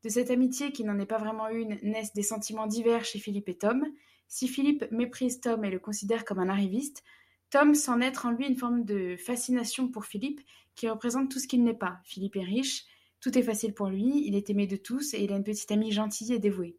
De 0.03 0.09
cette 0.09 0.31
amitié 0.31 0.71
qui 0.71 0.85
n'en 0.85 0.97
est 0.97 1.05
pas 1.05 1.17
vraiment 1.17 1.49
une 1.49 1.77
naissent 1.83 2.13
des 2.13 2.23
sentiments 2.23 2.67
divers 2.67 3.03
chez 3.03 3.19
Philippe 3.19 3.49
et 3.49 3.57
Tom. 3.57 3.85
Si 4.29 4.47
Philippe 4.47 4.85
méprise 4.91 5.41
Tom 5.41 5.65
et 5.65 5.71
le 5.71 5.79
considère 5.79 6.23
comme 6.23 6.39
un 6.39 6.47
arriviste, 6.47 7.03
Tom 7.49 7.75
sent 7.75 7.95
naître 7.97 8.25
en 8.25 8.31
lui 8.31 8.45
une 8.45 8.57
forme 8.57 8.83
de 8.83 9.15
fascination 9.15 9.87
pour 9.87 10.05
Philippe 10.05 10.41
qui 10.75 10.89
représente 10.89 11.31
tout 11.31 11.39
ce 11.39 11.47
qu'il 11.47 11.63
n'est 11.63 11.73
pas. 11.73 11.99
Philippe 12.03 12.35
est 12.35 12.43
riche, 12.43 12.85
tout 13.21 13.37
est 13.37 13.43
facile 13.43 13.73
pour 13.73 13.87
lui, 13.87 14.27
il 14.27 14.35
est 14.35 14.49
aimé 14.49 14.67
de 14.67 14.75
tous 14.75 15.13
et 15.13 15.23
il 15.23 15.31
a 15.31 15.37
une 15.37 15.43
petite 15.43 15.71
amie 15.71 15.91
gentille 15.91 16.33
et 16.33 16.39
dévouée. 16.39 16.77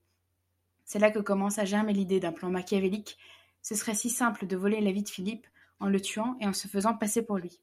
C'est 0.85 0.99
là 0.99 1.11
que 1.11 1.19
commence 1.19 1.59
à 1.59 1.65
germer 1.65 1.93
l'idée 1.93 2.21
d'un 2.21 2.33
plan 2.33 2.51
machiavélique 2.51 3.19
Ce 3.63 3.75
serait 3.75 3.95
si 3.95 4.11
simple 4.11 4.47
de 4.47 4.57
voler 4.57 4.81
la 4.81 4.93
vie 4.93 5.03
de 5.03 5.09
Philippe 5.09 5.47
en 5.81 5.89
le 5.89 6.01
tuant 6.01 6.37
et 6.41 6.47
en 6.47 6.53
se 6.53 6.69
faisant 6.69 6.95
passer 6.95 7.23
pour 7.23 7.39
lui. 7.39 7.61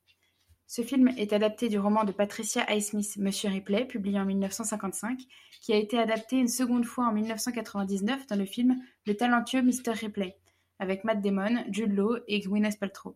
Ce 0.67 0.81
film 0.81 1.09
est 1.09 1.31
adapté 1.31 1.69
du 1.69 1.77
roman 1.77 2.05
de 2.05 2.11
Patricia 2.11 2.63
Highsmith, 2.67 3.17
Monsieur 3.17 3.49
Ripley, 3.49 3.85
publié 3.85 4.19
en 4.19 4.25
1955, 4.25 5.21
qui 5.61 5.73
a 5.73 5.77
été 5.77 5.99
adapté 5.99 6.37
une 6.37 6.47
seconde 6.47 6.85
fois 6.85 7.05
en 7.05 7.13
1999 7.13 8.25
dans 8.25 8.35
le 8.35 8.45
film 8.45 8.75
Le 9.05 9.15
talentueux 9.15 9.61
Mr. 9.61 9.91
Ripley, 9.91 10.35
avec 10.79 11.03
Matt 11.03 11.21
Damon, 11.21 11.63
Jude 11.69 11.93
Law 11.93 12.17
et 12.27 12.39
Gwyneth 12.39 12.79
Paltrow. 12.79 13.15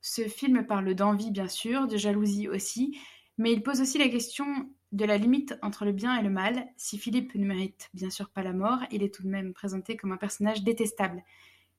Ce 0.00 0.22
film 0.22 0.66
parle 0.66 0.94
d'envie, 0.94 1.30
bien 1.30 1.48
sûr, 1.48 1.86
de 1.86 1.96
jalousie 1.96 2.48
aussi, 2.48 2.98
mais 3.38 3.52
il 3.52 3.62
pose 3.62 3.80
aussi 3.80 3.98
la 3.98 4.08
question 4.08 4.46
de 4.90 5.04
la 5.04 5.16
limite 5.16 5.56
entre 5.62 5.84
le 5.84 5.92
bien 5.92 6.18
et 6.18 6.22
le 6.22 6.30
mal. 6.30 6.66
Si 6.76 6.98
Philippe 6.98 7.34
ne 7.34 7.46
mérite 7.46 7.88
bien 7.94 8.10
sûr 8.10 8.28
pas 8.28 8.42
la 8.42 8.52
mort, 8.52 8.80
il 8.90 9.02
est 9.02 9.14
tout 9.14 9.22
de 9.22 9.28
même 9.28 9.54
présenté 9.54 9.96
comme 9.96 10.12
un 10.12 10.16
personnage 10.16 10.62
détestable, 10.62 11.22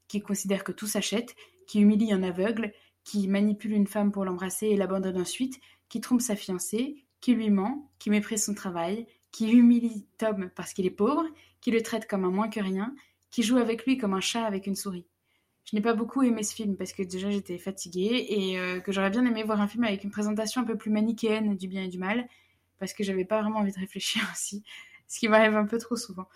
qui 0.08 0.22
considère 0.22 0.64
que 0.64 0.72
tout 0.72 0.88
s'achète, 0.88 1.36
qui 1.68 1.82
humilie 1.82 2.14
un 2.14 2.24
aveugle, 2.24 2.74
qui 3.04 3.28
manipule 3.28 3.74
une 3.74 3.88
femme 3.88 4.12
pour 4.12 4.26
l'embrasser 4.26 4.68
et 4.68 4.78
l'abandonne 4.78 5.20
ensuite, 5.20 5.60
qui 5.90 6.02
trompe 6.02 6.22
sa 6.22 6.36
fiancée, 6.36 7.06
qui 7.22 7.34
lui 7.36 7.50
ment, 7.50 7.92
qui 8.00 8.10
méprise 8.10 8.46
son 8.46 8.54
travail, 8.54 9.06
qui 9.32 9.52
humilie 9.52 10.08
Tom 10.18 10.50
parce 10.56 10.74
qu'il 10.74 10.86
est 10.86 10.92
pauvre, 10.92 11.26
qui 11.62 11.72
le 11.72 11.82
traite 11.82 12.08
comme 12.08 12.26
un 12.26 12.32
moins 12.32 12.50
que 12.50 12.60
rien, 12.60 12.94
qui 13.34 13.42
joue 13.42 13.58
avec 13.58 13.86
lui 13.86 13.98
comme 13.98 14.14
un 14.14 14.22
chat 14.22 14.46
avec 14.46 14.68
une 14.68 14.76
souris. 14.76 15.08
Je 15.66 15.76
n'ai 15.76 15.82
pas 15.82 15.96
beaucoup 15.96 16.22
aimé 16.22 16.44
ce 16.44 16.54
film 16.54 16.78
parce 16.78 16.94
que 16.94 17.02
déjà 17.02 17.32
j'étais 17.32 17.58
fatiguée 17.58 18.28
et 18.30 18.60
euh, 18.60 18.80
que 18.80 18.92
j'aurais 18.92 19.10
bien 19.10 19.26
aimé 19.26 19.42
voir 19.42 19.60
un 19.60 19.68
film 19.68 19.84
avec 19.86 20.04
une 20.04 20.12
présentation 20.12 20.62
un 20.62 20.66
peu 20.66 20.78
plus 20.78 20.92
manichéenne 20.92 21.58
du 21.58 21.68
bien 21.68 21.84
et 21.84 21.88
du 21.88 21.98
mal 21.98 22.28
parce 22.78 22.94
que 22.94 23.04
j'avais 23.04 23.26
pas 23.26 23.42
vraiment 23.42 23.60
envie 23.60 23.72
de 23.72 23.80
réfléchir 23.80 24.22
aussi, 24.32 24.64
ce 25.08 25.18
qui 25.18 25.28
m'arrive 25.28 25.56
un 25.56 25.66
peu 25.66 25.80
trop 25.80 25.96
souvent. 25.96 26.28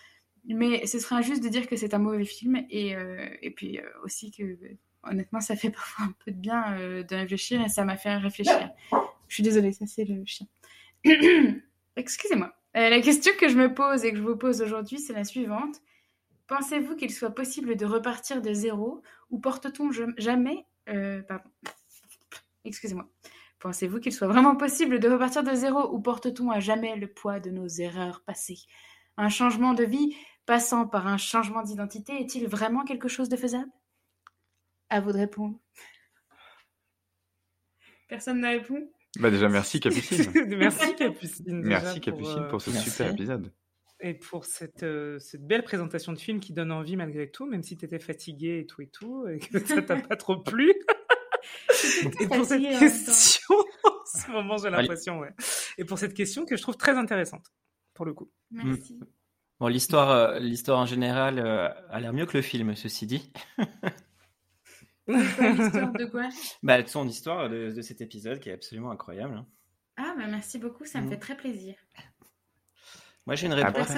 Mais 0.45 0.87
ce 0.87 0.97
serait 0.97 1.15
injuste 1.15 1.43
de 1.43 1.49
dire 1.49 1.67
que 1.67 1.75
c'est 1.75 1.93
un 1.93 1.99
mauvais 1.99 2.25
film 2.25 2.65
et, 2.71 2.95
euh, 2.95 3.29
et 3.43 3.51
puis 3.51 3.77
euh, 3.77 3.83
aussi 4.03 4.31
que 4.31 4.57
honnêtement 5.03 5.39
ça 5.39 5.55
fait 5.55 5.69
parfois 5.79 6.05
un 6.05 6.15
peu 6.25 6.31
de 6.31 6.37
bien 6.37 6.79
de 6.79 7.15
réfléchir 7.15 7.61
et 7.61 7.69
ça 7.69 7.85
m'a 7.85 7.97
fait 7.97 8.17
réfléchir. 8.17 8.71
Je 9.27 9.35
suis 9.35 9.43
désolée, 9.43 9.71
ça 9.71 9.85
c'est 9.85 10.05
le 10.05 10.25
chien. 10.25 10.47
Excusez-moi. 11.95 12.55
la 12.73 13.01
question 13.01 13.33
que 13.39 13.49
je 13.49 13.55
me 13.55 13.71
pose 13.71 14.03
et 14.03 14.11
que 14.11 14.17
je 14.17 14.23
vous 14.23 14.35
pose 14.35 14.63
aujourd'hui, 14.63 14.97
c'est 14.97 15.13
la 15.13 15.25
suivante. 15.25 15.79
Pensez-vous 16.47 16.95
qu'il 16.95 17.11
soit 17.11 17.31
possible 17.31 17.75
de 17.75 17.85
repartir 17.85 18.41
de 18.41 18.53
zéro 18.53 19.01
ou 19.29 19.39
porte-t-on 19.39 19.91
jamais... 20.17 20.65
Euh, 20.89 21.21
pardon. 21.23 21.49
Excusez-moi. 22.63 23.09
Pensez-vous 23.59 23.99
qu'il 23.99 24.13
soit 24.13 24.27
vraiment 24.27 24.55
possible 24.55 24.99
de 24.99 25.09
repartir 25.09 25.43
de 25.43 25.53
zéro 25.53 25.93
ou 25.93 25.99
porte-t-on 25.99 26.51
à 26.51 26.59
jamais 26.59 26.95
le 26.95 27.07
poids 27.07 27.39
de 27.39 27.49
nos 27.49 27.67
erreurs 27.67 28.23
passées? 28.25 28.59
Un 29.17 29.29
changement 29.29 29.73
de 29.73 29.83
vie 29.83 30.15
passant 30.45 30.87
par 30.87 31.07
un 31.07 31.17
changement 31.17 31.63
d'identité 31.63 32.13
est-il 32.21 32.47
vraiment 32.47 32.83
quelque 32.83 33.07
chose 33.07 33.29
de 33.29 33.35
faisable? 33.35 33.71
À 34.89 35.01
vous 35.01 35.11
de 35.11 35.17
répondre. 35.17 35.59
Personne 38.07 38.39
ne 38.39 38.47
répond 38.47 38.89
bah 39.19 39.31
déjà, 39.31 39.49
merci 39.49 39.79
Capucine. 39.79 40.31
merci 40.57 40.95
Capucine. 40.95 41.61
Merci 41.63 41.99
Capucine 42.01 42.47
pour 42.49 42.61
ce 42.61 42.71
super 42.71 43.11
épisode 43.11 43.51
et 43.99 44.13
pour 44.13 44.45
cette, 44.45 44.83
euh, 44.83 45.19
cette, 45.19 45.45
belle 45.45 45.63
présentation 45.63 46.13
de 46.13 46.19
film 46.19 46.39
qui 46.39 46.53
donne 46.53 46.71
envie 46.71 46.95
malgré 46.95 47.29
tout, 47.29 47.45
même 47.45 47.63
si 47.63 47.77
tu 47.77 47.85
étais 47.85 47.99
fatigué 47.99 48.59
et 48.59 48.65
tout 48.65 48.81
et 48.81 48.87
tout, 48.87 49.27
et 49.27 49.39
que 49.39 49.59
ça 49.59 49.81
t'a 49.81 49.95
pas 50.01 50.15
trop 50.15 50.37
plu. 50.37 50.73
et 52.19 52.27
pour 52.27 52.45
cette 52.45 52.61
question, 52.61 53.55
en 53.83 54.19
ce 54.19 54.31
moment 54.31 54.57
j'ai 54.57 54.69
l'impression, 54.69 55.19
ouais. 55.19 55.33
Et 55.77 55.85
pour 55.85 55.97
cette 55.97 56.13
question 56.13 56.45
que 56.45 56.55
je 56.55 56.61
trouve 56.61 56.77
très 56.77 56.95
intéressante, 56.95 57.45
pour 57.93 58.05
le 58.05 58.13
coup. 58.13 58.31
Merci. 58.51 58.95
Mm. 58.95 59.05
Bon, 59.59 59.67
l'histoire, 59.67 60.11
euh, 60.11 60.39
l'histoire 60.39 60.79
en 60.79 60.85
général 60.85 61.39
euh, 61.39 61.69
a 61.89 61.99
l'air 61.99 62.13
mieux 62.13 62.27
que 62.27 62.37
le 62.37 62.43
film, 62.43 62.75
ceci 62.75 63.07
dit. 63.07 63.31
l'histoire 65.07 65.93
de 65.93 66.05
quoi? 66.05 66.29
Bah, 66.61 66.85
son 66.85 67.07
histoire 67.07 67.49
de, 67.49 67.71
de, 67.71 67.81
cet 67.81 68.01
épisode 68.01 68.39
qui 68.39 68.49
est 68.49 68.53
absolument 68.53 68.91
incroyable. 68.91 69.33
Hein. 69.33 69.47
Ah, 69.95 70.13
bah 70.15 70.27
merci 70.27 70.59
beaucoup, 70.59 70.85
ça 70.85 71.01
me 71.01 71.07
mm. 71.07 71.09
fait 71.09 71.17
très 71.17 71.35
plaisir. 71.35 71.75
Moi, 73.27 73.35
j'ai 73.35 73.47
une 73.47 73.53
réponse. 73.53 73.89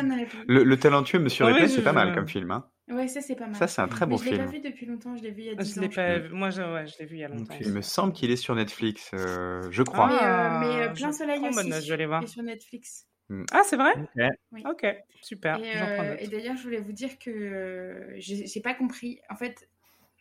Le, 0.47 0.63
le, 0.63 0.80
talentueux 0.80 1.19
Monsieur 1.19 1.45
ouais, 1.45 1.67
c'est 1.67 1.84
pas 1.84 1.93
mal 1.93 2.15
comme 2.15 2.27
film. 2.27 2.49
Hein. 2.49 2.65
Ouais, 2.89 3.07
ça 3.07 3.21
c'est 3.21 3.36
pas 3.36 3.45
mal. 3.45 3.55
Ça 3.55 3.67
c'est 3.67 3.80
un 3.80 3.88
très 3.88 4.07
bon 4.07 4.17
film. 4.17 4.36
Je 4.36 4.39
l'ai 4.41 4.45
pas 4.45 4.51
vu 4.51 4.59
depuis 4.59 4.86
longtemps, 4.88 5.15
je 5.15 5.21
l'ai 5.21 5.30
vu 5.30 5.41
il 5.43 5.45
y 5.45 5.49
a 5.51 5.55
10 5.55 5.75
je 5.75 5.80
ans. 5.80 5.89
Pas... 5.89 6.19
Moi, 6.30 6.49
je, 6.49 6.61
ouais, 6.63 6.88
je 6.88 6.97
l'ai 6.97 7.05
vu 7.05 7.17
il 7.17 7.19
y 7.19 7.23
a 7.23 7.27
longtemps. 7.27 7.53
il 7.61 7.71
me 7.71 7.82
semble 7.82 8.13
qu'il 8.13 8.32
est 8.32 8.36
sur 8.36 8.55
Netflix, 8.55 9.11
euh, 9.13 9.61
je 9.69 9.84
crois. 9.84 10.07
mais, 10.07 10.13
euh, 10.23 10.59
mais 10.59 10.82
euh, 10.88 10.93
Plein 10.93 11.11
Soleil 11.11 11.39
aussi, 11.47 11.71
je 11.71 11.88
vais 11.88 11.93
aller 11.93 12.07
voir. 12.07 12.23
est 12.23 12.27
sur 12.27 12.41
Netflix. 12.41 13.05
Hmm. 13.30 13.43
Ah, 13.51 13.61
c'est 13.63 13.77
vrai? 13.77 13.91
Okay. 13.91 14.30
Oui. 14.51 14.63
Ok, 14.67 14.88
super. 15.21 15.59
Et, 15.59 15.77
euh, 15.77 16.15
et 16.17 16.27
d'ailleurs, 16.27 16.57
je 16.57 16.63
voulais 16.63 16.82
vous 16.82 16.93
dire 16.93 17.19
que 17.19 18.15
j'ai 18.17 18.61
pas 18.61 18.73
compris. 18.73 19.19
En 19.30 19.36
fait, 19.36 19.69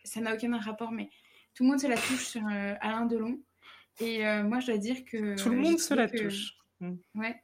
ça 0.03 0.21
n'a 0.21 0.35
aucun 0.35 0.55
rapport, 0.59 0.91
mais 0.91 1.09
tout 1.55 1.63
le 1.63 1.69
monde 1.69 1.79
se 1.79 1.87
la 1.87 1.97
touche 1.97 2.27
sur 2.27 2.43
Alain 2.45 3.07
Delon. 3.07 3.39
Et 4.01 4.21
moi, 4.43 4.59
je 4.59 4.67
dois 4.67 4.77
dire 4.77 5.03
que. 5.05 5.41
Tout 5.41 5.49
le 5.49 5.57
monde 5.57 5.79
se 5.79 5.95
la 5.95 6.07
touche. 6.07 6.53
Hmm. 6.79 6.95
Ouais. 7.15 7.35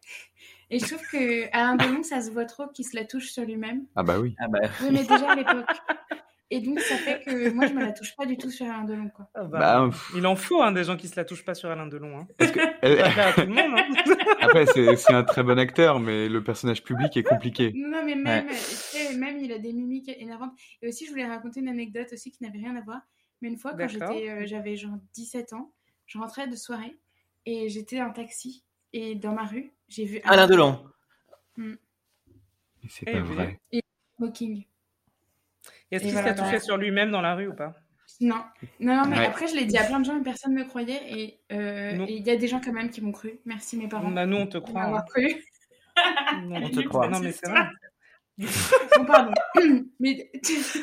Et 0.69 0.79
je 0.79 0.85
trouve 0.85 1.01
que 1.11 1.47
Alain 1.55 1.75
Delon, 1.75 2.03
ça 2.03 2.21
se 2.21 2.31
voit 2.31 2.45
trop 2.45 2.67
qu'il 2.67 2.85
se 2.85 2.95
la 2.95 3.05
touche 3.05 3.31
sur 3.31 3.43
lui-même. 3.43 3.85
Ah 3.95 4.03
bah 4.03 4.19
oui. 4.19 4.35
Ah 4.39 4.47
bah... 4.47 4.59
Oui, 4.81 4.89
mais 4.91 5.03
déjà 5.03 5.31
à 5.31 5.35
l'époque. 5.35 5.65
Et 6.51 6.59
donc, 6.59 6.79
ça 6.79 6.95
fait 6.95 7.21
que 7.25 7.49
moi, 7.49 7.65
je 7.65 7.73
me 7.73 7.81
la 7.81 7.91
touche 7.91 8.15
pas 8.15 8.25
du 8.25 8.37
tout 8.37 8.51
sur 8.51 8.67
Alain 8.67 8.83
Delon. 8.83 9.09
Quoi. 9.09 9.27
Ah 9.33 9.43
bah, 9.45 9.59
bah, 9.59 9.89
il 10.15 10.27
en 10.27 10.35
faut 10.35 10.61
hein, 10.61 10.71
des 10.71 10.83
gens 10.83 10.95
qui 10.95 11.07
se 11.07 11.15
la 11.15 11.25
touchent 11.25 11.43
pas 11.43 11.55
sur 11.55 11.69
Alain 11.69 11.87
Delon. 11.87 12.19
Hein. 12.19 12.27
Parce 12.37 12.51
que... 12.51 12.59
À 12.59 13.33
tout 13.33 13.41
le 13.41 13.47
monde. 13.47 13.79
Hein. 13.79 14.15
Après, 14.41 14.65
c'est 14.67 15.13
un 15.13 15.23
très 15.23 15.41
bon 15.41 15.57
acteur, 15.57 15.99
mais 15.99 16.29
le 16.29 16.43
personnage 16.43 16.83
public 16.83 17.17
est 17.17 17.23
compliqué. 17.23 17.73
Non, 17.75 18.03
mais 18.05 18.15
même, 18.15 18.47
ouais. 18.47 19.15
même 19.15 19.39
il 19.39 19.51
a 19.51 19.57
des 19.57 19.73
mimiques 19.73 20.09
énervantes. 20.09 20.53
Et 20.83 20.87
aussi, 20.87 21.05
je 21.05 21.11
voulais 21.11 21.25
raconter 21.25 21.61
une 21.61 21.67
anecdote 21.67 22.07
aussi 22.13 22.31
qui 22.31 22.43
n'avait 22.43 22.59
rien 22.59 22.75
à 22.75 22.81
voir. 22.81 23.01
Mais 23.41 23.49
une 23.49 23.57
fois, 23.57 23.73
quand 23.73 23.87
j'étais, 23.87 24.29
euh, 24.29 24.45
j'avais 24.45 24.75
genre 24.75 24.97
17 25.13 25.53
ans, 25.53 25.73
je 26.05 26.17
rentrais 26.19 26.47
de 26.47 26.55
soirée 26.55 26.95
et 27.45 27.69
j'étais 27.69 28.01
en 28.01 28.11
taxi. 28.11 28.63
Et 28.97 29.13
dans 29.13 29.33
ma 29.33 29.43
rue, 29.43 29.73
j'ai 29.89 30.05
vu 30.05 30.21
Alain 30.23 30.47
Delon. 30.47 30.81
Mm. 31.57 31.73
C'est 32.87 33.11
pas 33.11 33.19
vrai. 33.19 33.59
Et 33.73 33.81
Smoking. 34.15 34.63
Est-ce 35.91 36.03
qu'il 36.05 36.13
voilà, 36.13 36.33
s'est 36.33 36.41
touché 36.41 36.59
sur 36.61 36.77
lui-même 36.77 37.11
dans 37.11 37.19
la 37.19 37.35
rue 37.35 37.47
ou 37.47 37.53
pas? 37.53 37.75
Non. 38.21 38.41
Non, 38.79 38.95
non, 38.95 39.05
mais 39.05 39.17
ouais. 39.17 39.25
après, 39.25 39.47
je 39.47 39.55
l'ai 39.55 39.65
dit 39.65 39.77
à 39.77 39.83
plein 39.83 39.99
de 39.99 40.05
gens 40.05 40.17
et 40.17 40.23
personne 40.23 40.53
ne 40.53 40.59
me 40.59 40.63
croyait. 40.65 41.01
Et 41.09 41.41
euh, 41.51 42.05
il 42.07 42.25
y 42.25 42.29
a 42.29 42.37
des 42.37 42.47
gens 42.47 42.61
quand 42.63 42.71
même 42.71 42.89
qui 42.89 43.01
m'ont 43.01 43.11
cru. 43.11 43.37
Merci 43.43 43.75
mes 43.75 43.89
parents. 43.89 44.11
Bah, 44.11 44.25
nous, 44.25 44.37
on 44.37 44.47
te 44.47 44.59
croit. 44.59 44.87
On 44.87 45.01
cru. 45.01 45.43
non, 46.43 46.63
on 46.63 46.69
te 46.69 46.79
croit. 46.87 47.09
Non, 47.09 47.19
mais 47.19 47.33
c'est 47.33 47.49
vrai. 47.49 47.67
non, 48.97 49.05
pardon. 49.05 49.33
mais... 49.99 50.31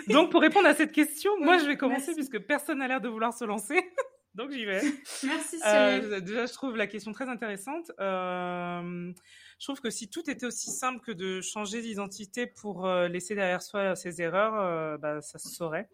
Donc, 0.08 0.30
pour 0.30 0.42
répondre 0.42 0.68
à 0.68 0.74
cette 0.74 0.92
question, 0.92 1.30
moi, 1.40 1.56
je 1.56 1.64
vais 1.64 1.78
commencer 1.78 2.08
Merci. 2.08 2.28
puisque 2.28 2.40
personne 2.40 2.80
n'a 2.80 2.88
l'air 2.88 3.00
de 3.00 3.08
vouloir 3.08 3.32
se 3.32 3.46
lancer. 3.46 3.80
Donc 4.34 4.50
j'y 4.50 4.64
vais. 4.64 4.80
Merci. 5.24 5.60
Euh, 5.66 6.20
déjà, 6.20 6.46
je 6.46 6.52
trouve 6.52 6.76
la 6.76 6.86
question 6.86 7.12
très 7.12 7.28
intéressante. 7.28 7.90
Euh, 8.00 9.12
je 9.58 9.66
trouve 9.66 9.80
que 9.80 9.90
si 9.90 10.08
tout 10.08 10.28
était 10.30 10.46
aussi 10.46 10.70
simple 10.70 11.00
que 11.00 11.12
de 11.12 11.40
changer 11.40 11.82
d'identité 11.82 12.46
pour 12.46 12.86
euh, 12.86 13.08
laisser 13.08 13.34
derrière 13.34 13.62
soi 13.62 13.94
ses 13.94 14.22
erreurs, 14.22 14.54
euh, 14.54 14.96
bah, 14.96 15.20
ça 15.20 15.38
se 15.38 15.48
saurait. 15.48 15.88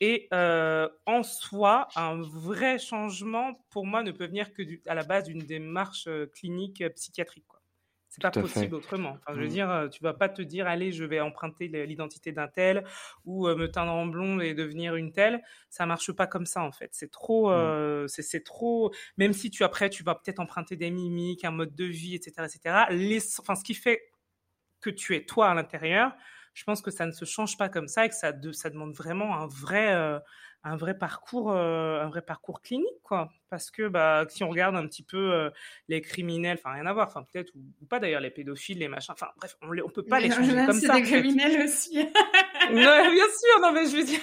Et 0.00 0.28
en 0.32 1.22
soi, 1.22 1.88
un 1.96 2.20
vrai 2.20 2.78
changement, 2.78 3.64
pour 3.70 3.86
moi, 3.86 4.02
ne 4.02 4.10
peut 4.10 4.26
venir 4.26 4.52
que 4.52 4.62
du, 4.62 4.82
à 4.86 4.94
la 4.94 5.04
base 5.04 5.24
d'une 5.24 5.38
démarche 5.38 6.08
clinique 6.32 6.82
psychiatrique. 6.96 7.44
C'est 8.14 8.22
pas 8.22 8.30
possible 8.30 8.76
autrement. 8.76 9.18
Enfin, 9.20 9.34
je 9.34 9.40
veux 9.40 9.46
mmh. 9.46 9.50
dire, 9.50 9.88
tu 9.90 10.00
vas 10.04 10.14
pas 10.14 10.28
te 10.28 10.40
dire, 10.40 10.68
allez, 10.68 10.92
je 10.92 11.04
vais 11.04 11.18
emprunter 11.18 11.66
l'identité 11.84 12.30
d'un 12.30 12.46
tel 12.46 12.84
ou 13.24 13.48
me 13.48 13.66
teindre 13.66 13.90
en 13.90 14.06
blonde 14.06 14.40
et 14.40 14.54
devenir 14.54 14.94
une 14.94 15.10
telle. 15.10 15.42
Ça 15.68 15.84
marche 15.84 16.12
pas 16.12 16.28
comme 16.28 16.46
ça 16.46 16.62
en 16.62 16.70
fait. 16.70 16.90
C'est 16.92 17.10
trop, 17.10 17.48
mmh. 17.48 17.54
euh, 17.54 18.06
c'est 18.06 18.44
trop. 18.44 18.94
Même 19.16 19.32
si 19.32 19.50
tu 19.50 19.64
après, 19.64 19.90
tu 19.90 20.04
vas 20.04 20.14
peut-être 20.14 20.38
emprunter 20.38 20.76
des 20.76 20.92
mimiques, 20.92 21.44
un 21.44 21.50
mode 21.50 21.74
de 21.74 21.86
vie, 21.86 22.14
etc., 22.14 22.46
etc. 22.54 22.84
Les, 22.90 23.18
enfin, 23.40 23.56
ce 23.56 23.64
qui 23.64 23.74
fait 23.74 24.00
que 24.80 24.90
tu 24.90 25.16
es 25.16 25.24
toi 25.24 25.48
à 25.48 25.54
l'intérieur, 25.54 26.12
je 26.52 26.62
pense 26.62 26.82
que 26.82 26.92
ça 26.92 27.06
ne 27.06 27.10
se 27.10 27.24
change 27.24 27.58
pas 27.58 27.68
comme 27.68 27.88
ça 27.88 28.06
et 28.06 28.08
que 28.08 28.14
ça, 28.14 28.30
de, 28.30 28.52
ça 28.52 28.70
demande 28.70 28.94
vraiment 28.94 29.36
un 29.36 29.48
vrai, 29.48 29.92
euh, 29.92 30.20
un 30.64 30.76
vrai 30.76 30.96
parcours, 30.96 31.52
euh, 31.52 32.00
un 32.00 32.08
vrai 32.08 32.22
parcours 32.22 32.62
clinique, 32.62 33.02
quoi. 33.02 33.30
Parce 33.50 33.70
que 33.70 33.86
bah, 33.86 34.24
si 34.28 34.42
on 34.42 34.48
regarde 34.48 34.74
un 34.74 34.86
petit 34.86 35.02
peu 35.02 35.32
euh, 35.32 35.50
les 35.88 36.00
criminels, 36.00 36.58
enfin 36.58 36.74
rien 36.74 36.86
à 36.86 36.92
voir, 36.94 37.06
enfin 37.06 37.22
peut-être 37.22 37.54
ou, 37.54 37.60
ou, 37.82 37.86
pas 37.86 38.00
d'ailleurs 38.00 38.22
les 38.22 38.30
pédophiles, 38.30 38.78
les 38.78 38.88
machins, 38.88 39.12
enfin 39.12 39.28
bref, 39.36 39.56
on, 39.60 39.68
on 39.68 39.90
peut 39.90 40.02
pas 40.02 40.16
mais 40.16 40.28
les 40.28 40.34
changer 40.34 40.54
comme 40.66 40.72
ça. 40.72 40.94
C'est 40.94 41.02
des 41.02 41.02
criminels 41.02 41.62
aussi. 41.64 41.98
ouais, 41.98 42.70
bien 42.70 42.80
sûr, 42.80 43.60
non 43.60 43.72
mais 43.72 43.86
je 43.86 43.96
veux 43.96 44.04
dire, 44.04 44.20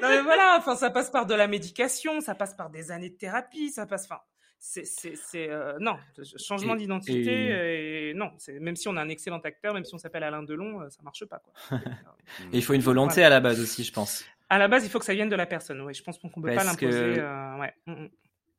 non 0.00 0.08
mais 0.08 0.22
voilà, 0.22 0.56
enfin 0.58 0.76
ça 0.76 0.90
passe 0.90 1.10
par 1.10 1.26
de 1.26 1.34
la 1.34 1.48
médication, 1.48 2.20
ça 2.20 2.36
passe 2.36 2.54
par 2.54 2.70
des 2.70 2.92
années 2.92 3.10
de 3.10 3.16
thérapie, 3.16 3.70
ça 3.70 3.84
passe, 3.84 4.04
enfin 4.04 4.20
c'est 4.62 4.84
c'est 4.84 5.48
euh, 5.48 5.78
non 5.80 5.96
changement 6.36 6.76
d'identité 6.76 7.30
et... 7.30 8.10
et... 8.10 8.14
non 8.14 8.30
c'est 8.36 8.60
même 8.60 8.76
si 8.76 8.88
on 8.88 8.96
a 8.98 9.00
un 9.00 9.08
excellent 9.08 9.38
acteur 9.38 9.72
même 9.72 9.86
si 9.86 9.94
on 9.94 9.98
s'appelle 9.98 10.22
Alain 10.22 10.42
Delon 10.42 10.86
ça 10.90 11.02
marche 11.02 11.24
pas 11.24 11.38
quoi 11.38 11.78
et 12.52 12.58
il 12.58 12.62
faut 12.62 12.74
une 12.74 12.82
volonté 12.82 13.14
voilà. 13.14 13.28
à 13.28 13.30
la 13.30 13.40
base 13.40 13.58
aussi 13.58 13.84
je 13.84 13.92
pense 13.92 14.22
à 14.50 14.58
la 14.58 14.68
base 14.68 14.84
il 14.84 14.90
faut 14.90 14.98
que 14.98 15.04
ça 15.04 15.14
vienne 15.14 15.28
de 15.30 15.36
la 15.36 15.46
personne 15.46 15.80
oui 15.80 15.94
je 15.94 16.02
pense 16.02 16.18
qu'on 16.18 16.28
peut 16.28 16.42
Parce 16.42 16.56
pas 16.56 16.64
l'imposer 16.64 17.14
que... 17.14 17.20
euh, 17.20 17.58
ouais. 17.58 17.74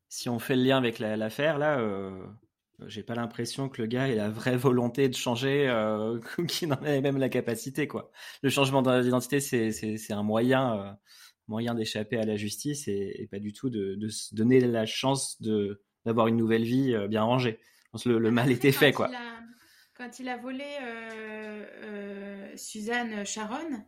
si 0.10 0.30
on 0.30 0.40
fait 0.40 0.56
le 0.56 0.64
lien 0.64 0.78
avec 0.78 1.00
l'affaire 1.00 1.60
là 1.60 1.78
euh... 1.78 2.26
j'ai 2.88 3.04
pas 3.04 3.14
l'impression 3.14 3.70
que 3.70 3.82
le 3.82 3.88
gars 3.88 4.08
ait 4.08 4.16
la 4.16 4.30
vraie 4.30 4.58
volonté 4.58 5.10
de 5.10 5.16
changer 5.16 5.68
euh, 5.68 6.20
ou 6.38 6.46
qu'il 6.48 6.74
en 6.74 6.82
ait 6.84 7.02
même 7.02 7.18
la 7.18 7.30
capacité 7.30 7.88
quoi. 7.88 8.12
Le 8.42 8.50
changement 8.50 8.82
d'identité 8.82 9.40
c'est 9.40 9.72
c'est 9.72 10.14
un 10.14 10.24
moyen 10.24 10.80
euh, 10.80 10.92
moyen 11.48 11.76
d'échapper 11.76 12.18
à 12.18 12.26
la 12.26 12.38
justice 12.38 12.88
et, 12.88 13.28
pas 13.30 13.40
du 13.40 13.52
tout 13.52 13.70
de, 13.70 13.96
de, 13.96 14.08
se 14.08 14.34
donner 14.34 14.62
la 14.62 14.86
chance 14.86 15.42
d'avoir 16.06 16.28
une 16.28 16.38
nouvelle 16.38 16.64
vie 16.64 16.94
euh, 16.94 17.10
bien 17.10 17.24
rangée. 17.24 17.60
Je 17.86 17.90
pense 17.92 18.04
que 18.06 18.10
le, 18.10 18.32
mal 18.32 18.52
était 18.52 18.72
fait 18.72 18.94
quoi. 18.94 19.12
quand 19.98 20.20
il 20.20 20.30
a 20.30 20.38
volé 20.38 20.64
Suzanne 22.56 23.26
Sharon, 23.26 23.84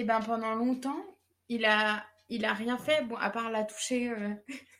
et 0.00 0.02
eh 0.02 0.06
ben 0.06 0.20
pendant 0.20 0.54
longtemps 0.54 1.04
il 1.50 1.66
a 1.66 2.02
il 2.30 2.46
a 2.46 2.54
rien 2.54 2.78
fait 2.78 3.04
bon 3.04 3.16
à 3.16 3.28
part 3.28 3.50
la 3.50 3.64
toucher 3.64 4.10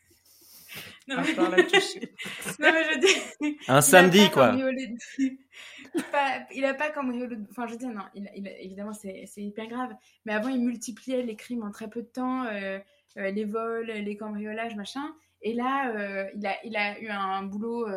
non, 1.07 1.21
mais... 1.21 1.33
non, 1.35 1.49
mais 1.51 1.67
je 1.69 2.99
dis... 2.99 3.57
Un 3.67 3.81
samedi, 3.81 4.29
quoi. 4.31 4.55
il 6.55 6.65
a 6.65 6.73
pas 6.73 6.89
comme 6.91 7.11
Enfin, 7.49 7.67
je 7.67 7.75
dis, 7.75 7.87
non, 7.87 8.03
il, 8.15 8.29
il, 8.35 8.47
évidemment, 8.47 8.93
c'est 8.93 9.29
hyper 9.37 9.67
grave. 9.67 9.93
Mais 10.25 10.33
avant, 10.33 10.49
il 10.49 10.61
multipliait 10.61 11.23
les 11.23 11.35
crimes 11.35 11.63
en 11.63 11.71
très 11.71 11.89
peu 11.89 12.01
de 12.01 12.07
temps, 12.07 12.45
euh, 12.45 12.79
euh, 13.17 13.31
les 13.31 13.45
vols, 13.45 13.87
les 13.87 14.17
cambriolages, 14.17 14.75
machin. 14.75 15.13
Et 15.41 15.53
là, 15.53 15.91
euh, 15.91 16.29
il, 16.35 16.45
a, 16.45 16.55
il 16.63 16.77
a 16.77 16.99
eu 16.99 17.09
un 17.09 17.43
boulot. 17.43 17.87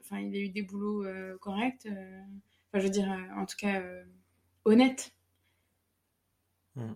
Enfin, 0.00 0.20
il 0.20 0.34
a 0.34 0.38
eu 0.38 0.48
des 0.48 0.62
boulots 0.62 1.04
corrects. 1.40 1.86
Enfin, 1.86 2.78
je 2.78 2.80
veux 2.80 2.90
dire, 2.90 3.08
en 3.36 3.46
tout 3.46 3.56
cas, 3.56 3.82
honnêtes. 4.64 5.12
Hmm. 6.76 6.92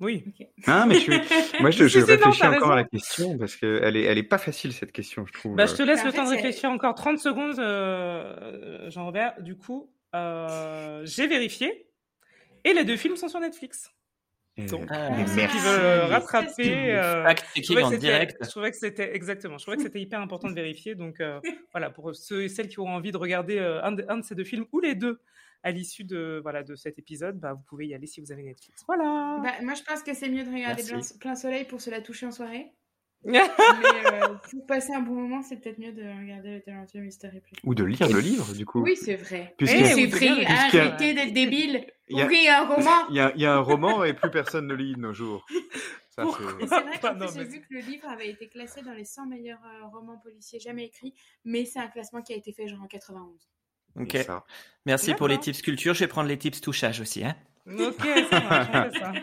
Oui. 0.00 0.24
Ah, 0.66 0.86
mais 0.86 1.00
je, 1.00 1.10
moi, 1.60 1.70
je, 1.70 1.84
réfléchis 1.84 2.46
encore 2.46 2.70
à 2.70 2.76
la 2.76 2.84
question 2.84 3.36
parce 3.36 3.56
qu'elle 3.56 3.96
est, 3.96 4.02
elle 4.02 4.18
est 4.18 4.22
pas 4.22 4.38
facile 4.38 4.72
cette 4.72 4.92
question, 4.92 5.26
je 5.26 5.32
trouve. 5.32 5.56
Bah, 5.56 5.66
je 5.66 5.74
te 5.74 5.82
laisse 5.82 6.04
le 6.04 6.12
temps 6.12 6.24
de 6.24 6.30
réfléchir 6.30 6.70
encore 6.70 6.94
30 6.94 7.18
secondes, 7.18 7.58
euh, 7.58 8.88
Jean-Robert. 8.90 9.42
Du 9.42 9.56
coup, 9.56 9.90
euh, 10.14 11.02
j'ai 11.04 11.26
vérifié 11.26 11.88
et 12.64 12.72
les 12.74 12.84
deux 12.84 12.96
films 12.96 13.16
sont 13.16 13.28
sur 13.28 13.40
Netflix. 13.40 13.92
Donc, 14.66 14.88
ah, 14.90 15.10
ceux 15.26 15.46
qui 15.46 15.58
veulent 15.58 16.10
rattraper, 16.10 16.92
euh, 16.92 17.32
je, 17.54 17.80
en 17.80 17.90
direct. 17.90 18.36
je 18.42 18.48
trouvais 18.48 18.72
que 18.72 18.76
c'était 18.76 19.14
exactement. 19.14 19.56
Je 19.56 19.62
trouvais 19.62 19.76
que 19.76 19.84
c'était 19.84 20.00
hyper 20.00 20.20
important 20.20 20.48
de 20.48 20.54
vérifier. 20.54 20.96
Donc 20.96 21.20
euh, 21.20 21.40
voilà, 21.72 21.90
pour 21.90 22.14
ceux 22.14 22.42
et 22.42 22.48
celles 22.48 22.68
qui 22.68 22.80
auront 22.80 22.94
envie 22.94 23.12
de 23.12 23.16
regarder 23.16 23.58
euh, 23.58 23.82
un, 23.84 23.92
de, 23.92 24.04
un, 24.08 24.16
de, 24.18 24.22
ces 24.22 24.34
deux 24.34 24.44
films 24.44 24.66
ou 24.72 24.80
les 24.80 24.96
deux 24.96 25.20
à 25.62 25.70
l'issue 25.70 26.04
de, 26.04 26.40
voilà, 26.42 26.62
de 26.62 26.74
cet 26.74 26.98
épisode, 26.98 27.38
bah, 27.38 27.54
vous 27.54 27.62
pouvez 27.62 27.86
y 27.86 27.94
aller 27.94 28.06
si 28.06 28.20
vous 28.20 28.32
avez 28.32 28.42
Netflix. 28.42 28.84
Voilà. 28.86 29.40
Bah, 29.42 29.52
moi, 29.62 29.74
je 29.74 29.82
pense 29.82 30.02
que 30.02 30.14
c'est 30.14 30.28
mieux 30.28 30.44
de 30.44 30.50
regarder 30.50 30.82
plein, 31.20 31.34
soleil 31.34 31.64
pour 31.64 31.80
se 31.80 31.90
la 31.90 32.00
toucher 32.00 32.26
en 32.26 32.32
soirée. 32.32 32.72
Mais 33.24 33.40
euh, 33.40 34.34
pour 34.50 34.64
passer 34.66 34.92
un 34.92 35.00
bon 35.00 35.14
moment, 35.14 35.42
c'est 35.42 35.56
peut-être 35.56 35.80
mieux 35.80 35.90
de 35.90 36.02
regarder 36.02 36.54
le 36.54 36.60
talentueux 36.60 37.00
Mystery 37.00 37.40
Plus. 37.40 37.56
Ou 37.64 37.74
de 37.74 37.82
lire 37.82 38.08
le 38.08 38.20
livre, 38.20 38.54
du 38.54 38.64
coup. 38.64 38.80
Oui, 38.80 38.94
c'est 38.94 39.16
vrai. 39.16 39.56
Eh, 39.58 39.66
c'est 39.66 40.06
vrai, 40.06 40.46
arrêtez 40.46 41.14
d'être 41.14 41.32
débile. 41.32 41.84
Il 42.08 42.16
y, 42.16 42.48
a 42.48 42.62
un 42.62 42.66
roman. 42.66 43.08
Il 43.10 43.16
y, 43.16 43.44
a, 43.44 43.54
un 43.54 43.60
roman 43.60 44.04
et 44.04 44.14
plus 44.14 44.30
personne 44.30 44.68
ne 44.68 44.74
lit 44.74 44.94
de 44.94 45.00
nos 45.00 45.12
jours. 45.12 45.44
C'est 46.10 46.22
vrai 46.22 46.98
que 47.00 47.26
j'ai 47.34 47.44
vu 47.44 47.60
que 47.60 47.74
le 47.74 47.80
livre 47.80 48.08
avait 48.08 48.30
été 48.30 48.48
classé 48.48 48.82
dans 48.82 48.92
les 48.92 49.04
100 49.04 49.26
meilleurs 49.26 49.62
euh, 49.64 49.86
romans 49.88 50.18
policiers 50.18 50.58
jamais 50.58 50.86
écrits, 50.86 51.14
mais 51.44 51.64
c'est 51.64 51.78
un 51.78 51.88
classement 51.88 52.22
qui 52.22 52.32
a 52.32 52.36
été 52.36 52.52
fait 52.52 52.66
genre 52.66 52.82
en 52.82 52.86
91. 52.86 53.48
Ok. 54.00 54.16
Merci 54.86 55.14
pour 55.14 55.28
les 55.28 55.38
tips 55.38 55.62
culture. 55.62 55.94
Je 55.94 56.00
vais 56.00 56.08
prendre 56.08 56.28
les 56.28 56.38
tips 56.38 56.60
touchage 56.60 57.00
aussi. 57.00 57.24
Hein 57.24 57.36
ok, 57.66 58.02
ça 58.30 58.40
marche, 58.40 58.98
ça. 58.98 59.12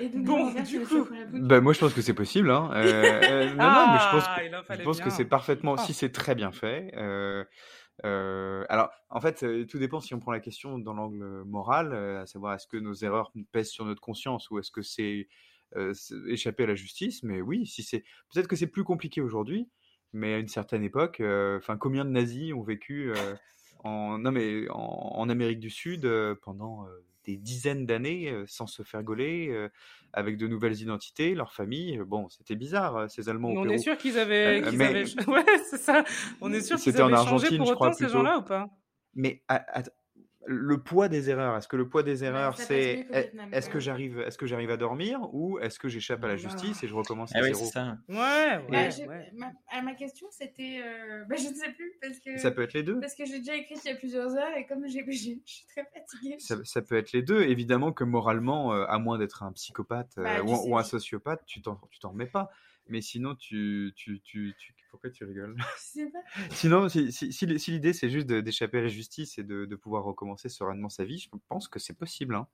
Et 0.00 0.08
bon, 0.08 0.50
du 0.62 0.80
coup, 0.80 1.08
bah, 1.32 1.60
moi 1.60 1.72
je 1.72 1.78
pense 1.78 1.94
que 1.94 2.02
c'est 2.02 2.14
possible. 2.14 2.50
Hein. 2.50 2.70
Euh, 2.74 3.20
euh, 3.22 3.54
non, 3.54 3.70
non, 3.70 3.92
mais 3.92 3.98
je 4.00 4.10
pense 4.10 4.24
que, 4.26 4.74
je 4.76 4.82
pense 4.82 5.00
que 5.00 5.10
c'est 5.10 5.24
parfaitement. 5.24 5.76
Si 5.76 5.94
c'est 5.94 6.10
très 6.10 6.34
bien 6.34 6.50
fait. 6.50 6.92
Euh, 6.96 7.44
euh, 8.04 8.64
alors, 8.68 8.90
en 9.08 9.20
fait, 9.20 9.44
tout 9.66 9.78
dépend 9.78 10.00
si 10.00 10.14
on 10.14 10.18
prend 10.18 10.32
la 10.32 10.40
question 10.40 10.78
dans 10.78 10.94
l'angle 10.94 11.44
moral, 11.44 11.94
à 11.94 12.26
savoir 12.26 12.54
est-ce 12.54 12.66
que 12.66 12.76
nos 12.76 12.94
erreurs 12.94 13.32
pèsent 13.52 13.70
sur 13.70 13.84
notre 13.84 14.00
conscience 14.00 14.50
ou 14.50 14.58
est-ce 14.58 14.72
que 14.72 14.82
c'est 14.82 15.28
échapper 16.28 16.64
à 16.64 16.66
la 16.66 16.74
justice. 16.74 17.22
Mais 17.22 17.40
oui, 17.40 17.66
si 17.66 17.82
c'est 17.82 18.04
peut-être 18.32 18.48
que 18.48 18.56
c'est 18.56 18.66
plus 18.66 18.84
compliqué 18.84 19.20
aujourd'hui 19.20 19.68
mais 20.14 20.34
à 20.34 20.38
une 20.38 20.48
certaine 20.48 20.84
époque, 20.84 21.20
euh, 21.20 21.58
enfin, 21.58 21.76
combien 21.76 22.04
de 22.04 22.10
nazis 22.10 22.54
ont 22.54 22.62
vécu 22.62 23.10
euh, 23.10 23.34
en, 23.82 24.16
non, 24.18 24.30
mais 24.30 24.66
en, 24.70 25.28
Amérique 25.28 25.58
du 25.58 25.70
Sud 25.70 26.06
euh, 26.06 26.34
pendant 26.40 26.86
des 27.24 27.36
dizaines 27.36 27.84
d'années 27.84 28.32
sans 28.46 28.66
se 28.66 28.82
faire 28.82 29.02
gauler, 29.02 29.68
avec 30.12 30.36
de 30.36 30.46
nouvelles 30.46 30.80
identités, 30.80 31.34
leur 31.34 31.52
famille. 31.52 31.98
Bon, 32.06 32.28
c'était 32.28 32.54
bizarre, 32.54 33.10
ces 33.10 33.28
Allemands 33.28 33.50
au 33.50 33.58
On 33.58 33.68
est 33.68 33.78
sûr 33.78 33.96
qu'ils 33.96 34.18
avaient, 34.18 34.62
avaient... 34.62 35.04
Ouais, 35.26 35.44
c'est 35.68 35.78
ça. 35.78 36.04
On 36.40 36.52
est 36.52 36.60
sûr 36.60 36.78
qu'ils 36.78 36.94
avaient 36.94 37.02
en 37.02 37.12
Argentine, 37.12 37.48
changé 37.48 37.58
pour 37.58 37.70
autant 37.70 37.92
ces 37.92 38.08
gens-là 38.08 38.38
ou 38.38 38.42
pas? 38.42 38.68
Mais 39.14 39.42
le 40.46 40.78
poids 40.78 41.08
des 41.08 41.30
erreurs, 41.30 41.56
est-ce 41.56 41.68
que 41.68 41.76
le 41.76 41.88
poids 41.88 42.02
des 42.02 42.24
erreurs, 42.24 42.58
c'est 42.58 43.06
est-ce 43.52 43.68
que 43.68 43.78
j'arrive, 43.78 44.20
est-ce 44.20 44.38
que 44.38 44.46
j'arrive 44.46 44.70
à 44.70 44.76
dormir 44.76 45.20
ou 45.32 45.58
est-ce 45.58 45.78
que 45.78 45.88
j'échappe 45.88 46.22
à 46.24 46.28
la 46.28 46.36
justice 46.36 46.82
et 46.82 46.88
je 46.88 46.94
recommence 46.94 47.34
à 47.34 47.38
ah 47.38 47.42
zéro? 47.42 47.64
ça. 47.64 47.98
Ouais, 48.08 48.64
ouais, 48.68 48.88
bah, 49.06 49.14
Ma, 49.34 49.82
ma, 49.82 49.94
question, 49.94 50.26
c'était, 50.30 50.80
euh, 50.84 51.24
bah, 51.28 51.36
je 51.36 51.48
ne 51.48 51.54
sais 51.54 51.72
plus 51.72 51.92
parce 52.00 52.18
que 52.18 52.38
ça 52.38 52.50
peut 52.50 52.62
être 52.62 52.74
les 52.74 52.82
deux. 52.82 53.00
Parce 53.00 53.14
que 53.14 53.24
j'ai 53.24 53.38
déjà 53.38 53.56
écrit 53.56 53.76
il 53.84 53.88
y 53.88 53.92
a 53.92 53.96
plusieurs 53.96 54.34
heures 54.36 54.56
et 54.56 54.66
comme 54.66 54.86
j'ai, 54.86 55.04
je 55.10 55.12
suis 55.12 55.66
très 55.66 55.84
fatiguée. 55.84 56.36
Ça, 56.38 56.56
ça, 56.64 56.82
peut 56.82 56.96
être 56.96 57.12
les 57.12 57.22
deux. 57.22 57.42
Évidemment 57.42 57.92
que 57.92 58.04
moralement, 58.04 58.72
euh, 58.74 58.84
à 58.88 58.98
moins 58.98 59.18
d'être 59.18 59.42
un 59.42 59.52
psychopathe 59.52 60.14
bah, 60.16 60.38
euh, 60.38 60.42
ou, 60.42 60.72
ou, 60.72 60.78
un 60.78 60.84
sociopathe, 60.84 61.44
tu 61.46 61.62
t'en, 61.62 61.80
tu 61.90 61.98
t'en 61.98 62.10
remets 62.10 62.26
pas. 62.26 62.50
Mais 62.88 63.00
sinon, 63.00 63.34
tu, 63.34 63.92
tu, 63.96 64.20
tu, 64.22 64.54
tu 64.58 64.74
pourquoi 64.90 65.10
tu 65.10 65.24
rigoles? 65.24 65.56
Sinon, 66.50 66.88
si, 66.88 67.10
si, 67.10 67.32
si, 67.32 67.70
l'idée 67.72 67.92
c'est 67.92 68.10
juste 68.10 68.28
d'échapper 68.28 68.78
à 68.78 68.82
la 68.82 68.88
justice 68.88 69.38
et 69.38 69.42
de, 69.42 69.64
de, 69.64 69.76
pouvoir 69.76 70.04
recommencer 70.04 70.48
sereinement 70.48 70.88
sa 70.88 71.04
vie, 71.04 71.18
je 71.18 71.28
pense 71.48 71.66
que 71.66 71.80
c'est 71.80 71.98
possible. 71.98 72.36
Hein. 72.36 72.46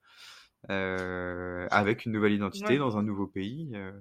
Euh, 0.68 1.66
avec 1.70 2.04
une 2.04 2.12
nouvelle 2.12 2.32
identité 2.32 2.76
dans 2.76 2.98
un 2.98 3.02
nouveau 3.02 3.26
pays. 3.26 3.70
Euh, 3.74 3.92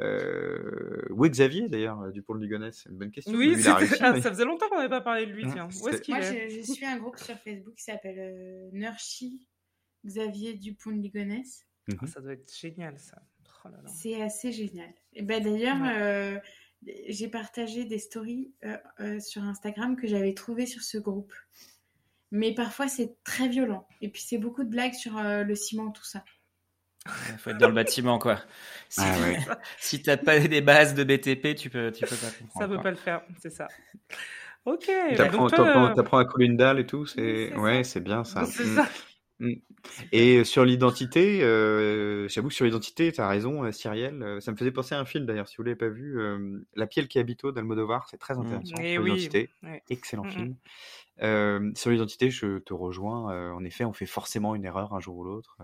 euh, 0.00 1.02
où 1.10 1.24
est 1.24 1.30
Xavier 1.30 1.68
d'ailleurs 1.68 2.12
du 2.12 2.22
Pont 2.22 2.36
de 2.36 2.40
Ligonnès 2.40 2.80
C'est 2.80 2.90
une 2.90 2.96
bonne 2.96 3.10
question. 3.10 3.34
Oui, 3.36 3.60
ça 3.60 3.76
faisait 3.76 4.44
longtemps 4.44 4.68
qu'on 4.68 4.76
n'avait 4.76 4.88
pas 4.88 5.00
parlé 5.00 5.26
de 5.26 5.32
lui. 5.32 5.44
Tiens. 5.50 5.68
Où 5.82 5.88
est-ce 5.88 6.00
qu'il 6.00 6.14
Moi, 6.14 6.24
est? 6.24 6.50
je, 6.50 6.72
suis 6.72 6.84
un 6.86 6.98
groupe 6.98 7.18
sur 7.18 7.36
Facebook 7.38 7.74
qui 7.74 7.84
s'appelle 7.84 8.18
euh, 8.18 8.70
Nurchi 8.72 9.46
Xavier 10.04 10.54
Dupont 10.54 10.92
de 10.92 11.00
Ligonnès. 11.00 11.66
Ah, 12.00 12.06
ça 12.06 12.20
doit 12.20 12.32
être 12.32 12.52
génial 12.56 12.98
ça. 12.98 13.20
Oh 13.66 13.86
c'est 13.86 14.22
assez 14.22 14.52
génial. 14.52 14.92
Et 15.14 15.22
ben 15.22 15.42
d'ailleurs, 15.42 15.78
euh, 15.84 16.38
j'ai 17.08 17.28
partagé 17.28 17.84
des 17.84 17.98
stories 17.98 18.52
euh, 18.64 18.76
euh, 19.00 19.20
sur 19.20 19.42
Instagram 19.42 19.96
que 19.96 20.06
j'avais 20.06 20.34
trouvées 20.34 20.66
sur 20.66 20.82
ce 20.82 20.98
groupe. 20.98 21.32
Mais 22.32 22.54
parfois, 22.54 22.88
c'est 22.88 23.16
très 23.24 23.48
violent. 23.48 23.86
Et 24.00 24.08
puis, 24.08 24.22
c'est 24.22 24.38
beaucoup 24.38 24.64
de 24.64 24.68
blagues 24.68 24.94
sur 24.94 25.22
le 25.22 25.54
ciment, 25.54 25.92
tout 25.92 26.04
ça. 26.04 26.24
Il 27.30 27.38
faut 27.38 27.50
être 27.50 27.58
dans 27.58 27.68
le 27.68 27.74
bâtiment, 27.74 28.18
quoi. 28.18 28.40
Si, 28.88 29.00
ah, 29.00 29.58
si 29.78 30.02
t'as 30.02 30.16
pas 30.16 30.40
des 30.40 30.60
bases 30.60 30.94
de 30.94 31.04
BTP, 31.04 31.54
tu 31.54 31.70
peux, 31.70 31.92
tu 31.92 32.04
peux 32.04 32.16
pas. 32.16 32.58
Ça 32.58 32.66
peut 32.66 32.80
pas 32.80 32.90
le 32.90 32.96
faire, 32.96 33.22
c'est 33.40 33.52
ça. 33.52 33.68
Ok. 34.64 34.90
T'apprends, 35.16 35.46
apprends, 35.46 36.18
à 36.18 36.24
couler 36.24 36.46
une 36.46 36.56
dalle 36.56 36.80
et 36.80 36.86
tout, 36.86 37.06
c'est, 37.06 37.54
ouais, 37.54 37.84
c'est 37.84 38.00
bien 38.00 38.24
ça. 38.24 38.44
C'est 38.44 38.64
mm. 38.64 38.74
ça. 38.74 38.88
Mm. 39.38 39.52
Et 40.12 40.44
sur 40.44 40.64
l'identité, 40.64 41.42
euh, 41.42 42.28
j'avoue 42.28 42.48
que 42.48 42.54
sur 42.54 42.64
l'identité, 42.64 43.12
tu 43.12 43.20
as 43.20 43.28
raison, 43.28 43.64
euh, 43.64 43.72
Cyrielle. 43.72 44.22
Euh, 44.22 44.40
ça 44.40 44.52
me 44.52 44.56
faisait 44.56 44.70
penser 44.70 44.94
à 44.94 45.00
un 45.00 45.04
film 45.04 45.26
d'ailleurs, 45.26 45.48
si 45.48 45.56
vous 45.56 45.62
l'avez 45.62 45.76
pas 45.76 45.88
vu, 45.88 46.18
euh, 46.18 46.64
La 46.74 46.86
Piel 46.86 47.08
qui 47.08 47.18
habite 47.18 47.46
d'Almodovar, 47.46 48.08
c'est 48.10 48.18
très 48.18 48.34
mmh. 48.34 48.40
intéressant. 48.40 48.76
Et 48.82 48.94
sur 48.94 49.02
oui, 49.02 49.10
l'identité, 49.10 49.50
excellent 49.90 50.24
mmh, 50.24 50.28
mmh. 50.28 50.32
film. 50.32 50.56
Euh, 51.22 51.70
sur 51.74 51.90
l'identité, 51.90 52.30
je 52.30 52.58
te 52.58 52.74
rejoins. 52.74 53.54
en 53.54 53.64
effet, 53.64 53.84
on 53.84 53.92
fait 53.92 54.06
forcément 54.06 54.54
une 54.54 54.64
erreur 54.64 54.94
un 54.94 55.00
jour 55.00 55.16
ou 55.16 55.24
l'autre. 55.24 55.58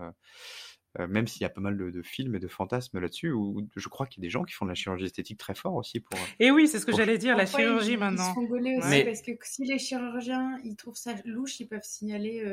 même 0.99 1.27
s'il 1.27 1.41
y 1.41 1.45
a 1.45 1.49
pas 1.49 1.61
mal 1.61 1.77
de, 1.77 1.89
de, 1.89 2.01
films 2.03 2.35
et 2.35 2.39
de 2.39 2.47
fantasmes 2.47 2.99
là-dessus, 2.99 3.31
où 3.31 3.67
je 3.75 3.89
crois 3.89 4.05
qu'il 4.05 4.21
y 4.21 4.25
a 4.25 4.27
des 4.27 4.31
gens 4.31 4.43
qui 4.43 4.53
font 4.53 4.65
de 4.65 4.71
la 4.71 4.75
chirurgie 4.75 5.05
esthétique 5.05 5.39
très 5.39 5.55
fort 5.55 5.75
aussi 5.75 5.99
pour. 5.99 6.19
Et 6.39 6.51
oui, 6.51 6.67
c'est 6.67 6.79
ce 6.79 6.85
que 6.85 6.95
j'allais 6.95 7.17
dire, 7.17 7.35
la 7.35 7.45
chirurgie 7.45 7.97
maintenant. 7.97 8.23
Ils 8.23 8.47
se 8.47 8.47
font 8.47 8.77
aussi 8.77 8.89
Mais... 8.89 9.05
parce 9.05 9.21
que 9.21 9.31
si 9.41 9.65
les 9.65 9.79
chirurgiens 9.79 10.59
ils 10.63 10.75
trouvent 10.75 10.95
ça 10.95 11.13
louche, 11.25 11.59
ils 11.59 11.67
peuvent 11.67 11.83
signaler 11.83 12.43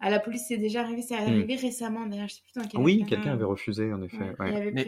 à 0.00 0.10
la 0.10 0.20
police, 0.20 0.44
c'est 0.48 0.58
déjà 0.58 0.82
arrivé, 0.82 1.02
c'est 1.02 1.16
hmm. 1.16 1.22
arrivé 1.22 1.56
récemment 1.56 2.06
d'ailleurs, 2.06 2.28
je 2.28 2.34
sais 2.34 2.42
plus 2.42 2.60
dans 2.60 2.68
quel 2.68 2.80
Oui, 2.80 3.04
quelqu'un 3.08 3.32
avait 3.32 3.44
refusé 3.44 3.92
en 3.92 4.02
effet. 4.02 4.34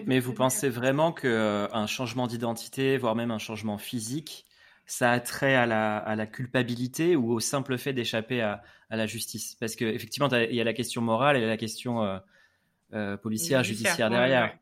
Mais, 0.06 0.20
vous 0.20 0.32
pensez 0.32 0.68
vraiment 0.68 1.12
qu'un 1.12 1.28
euh, 1.28 1.86
changement 1.86 2.26
d'identité, 2.26 2.96
voire 2.96 3.16
même 3.16 3.30
un 3.30 3.38
changement 3.38 3.78
physique, 3.78 4.46
ça 4.86 5.12
a 5.12 5.20
trait 5.20 5.54
à 5.54 5.66
la, 5.66 5.98
à 5.98 6.16
la 6.16 6.26
culpabilité 6.26 7.16
ou 7.16 7.32
au 7.32 7.40
simple 7.40 7.78
fait 7.78 7.92
d'échapper 7.92 8.40
à, 8.40 8.62
à, 8.88 8.96
la 8.96 9.06
justice? 9.06 9.56
Parce 9.58 9.76
qu'effectivement, 9.76 10.28
il 10.28 10.54
y 10.54 10.60
a 10.60 10.64
la 10.64 10.72
question 10.72 11.00
morale 11.02 11.36
et 11.36 11.46
la 11.46 11.56
question 11.56 12.02
euh, 12.04 12.18
euh, 12.92 13.16
policière, 13.16 13.62
judiciaire, 13.62 14.10
derrière. 14.10 14.56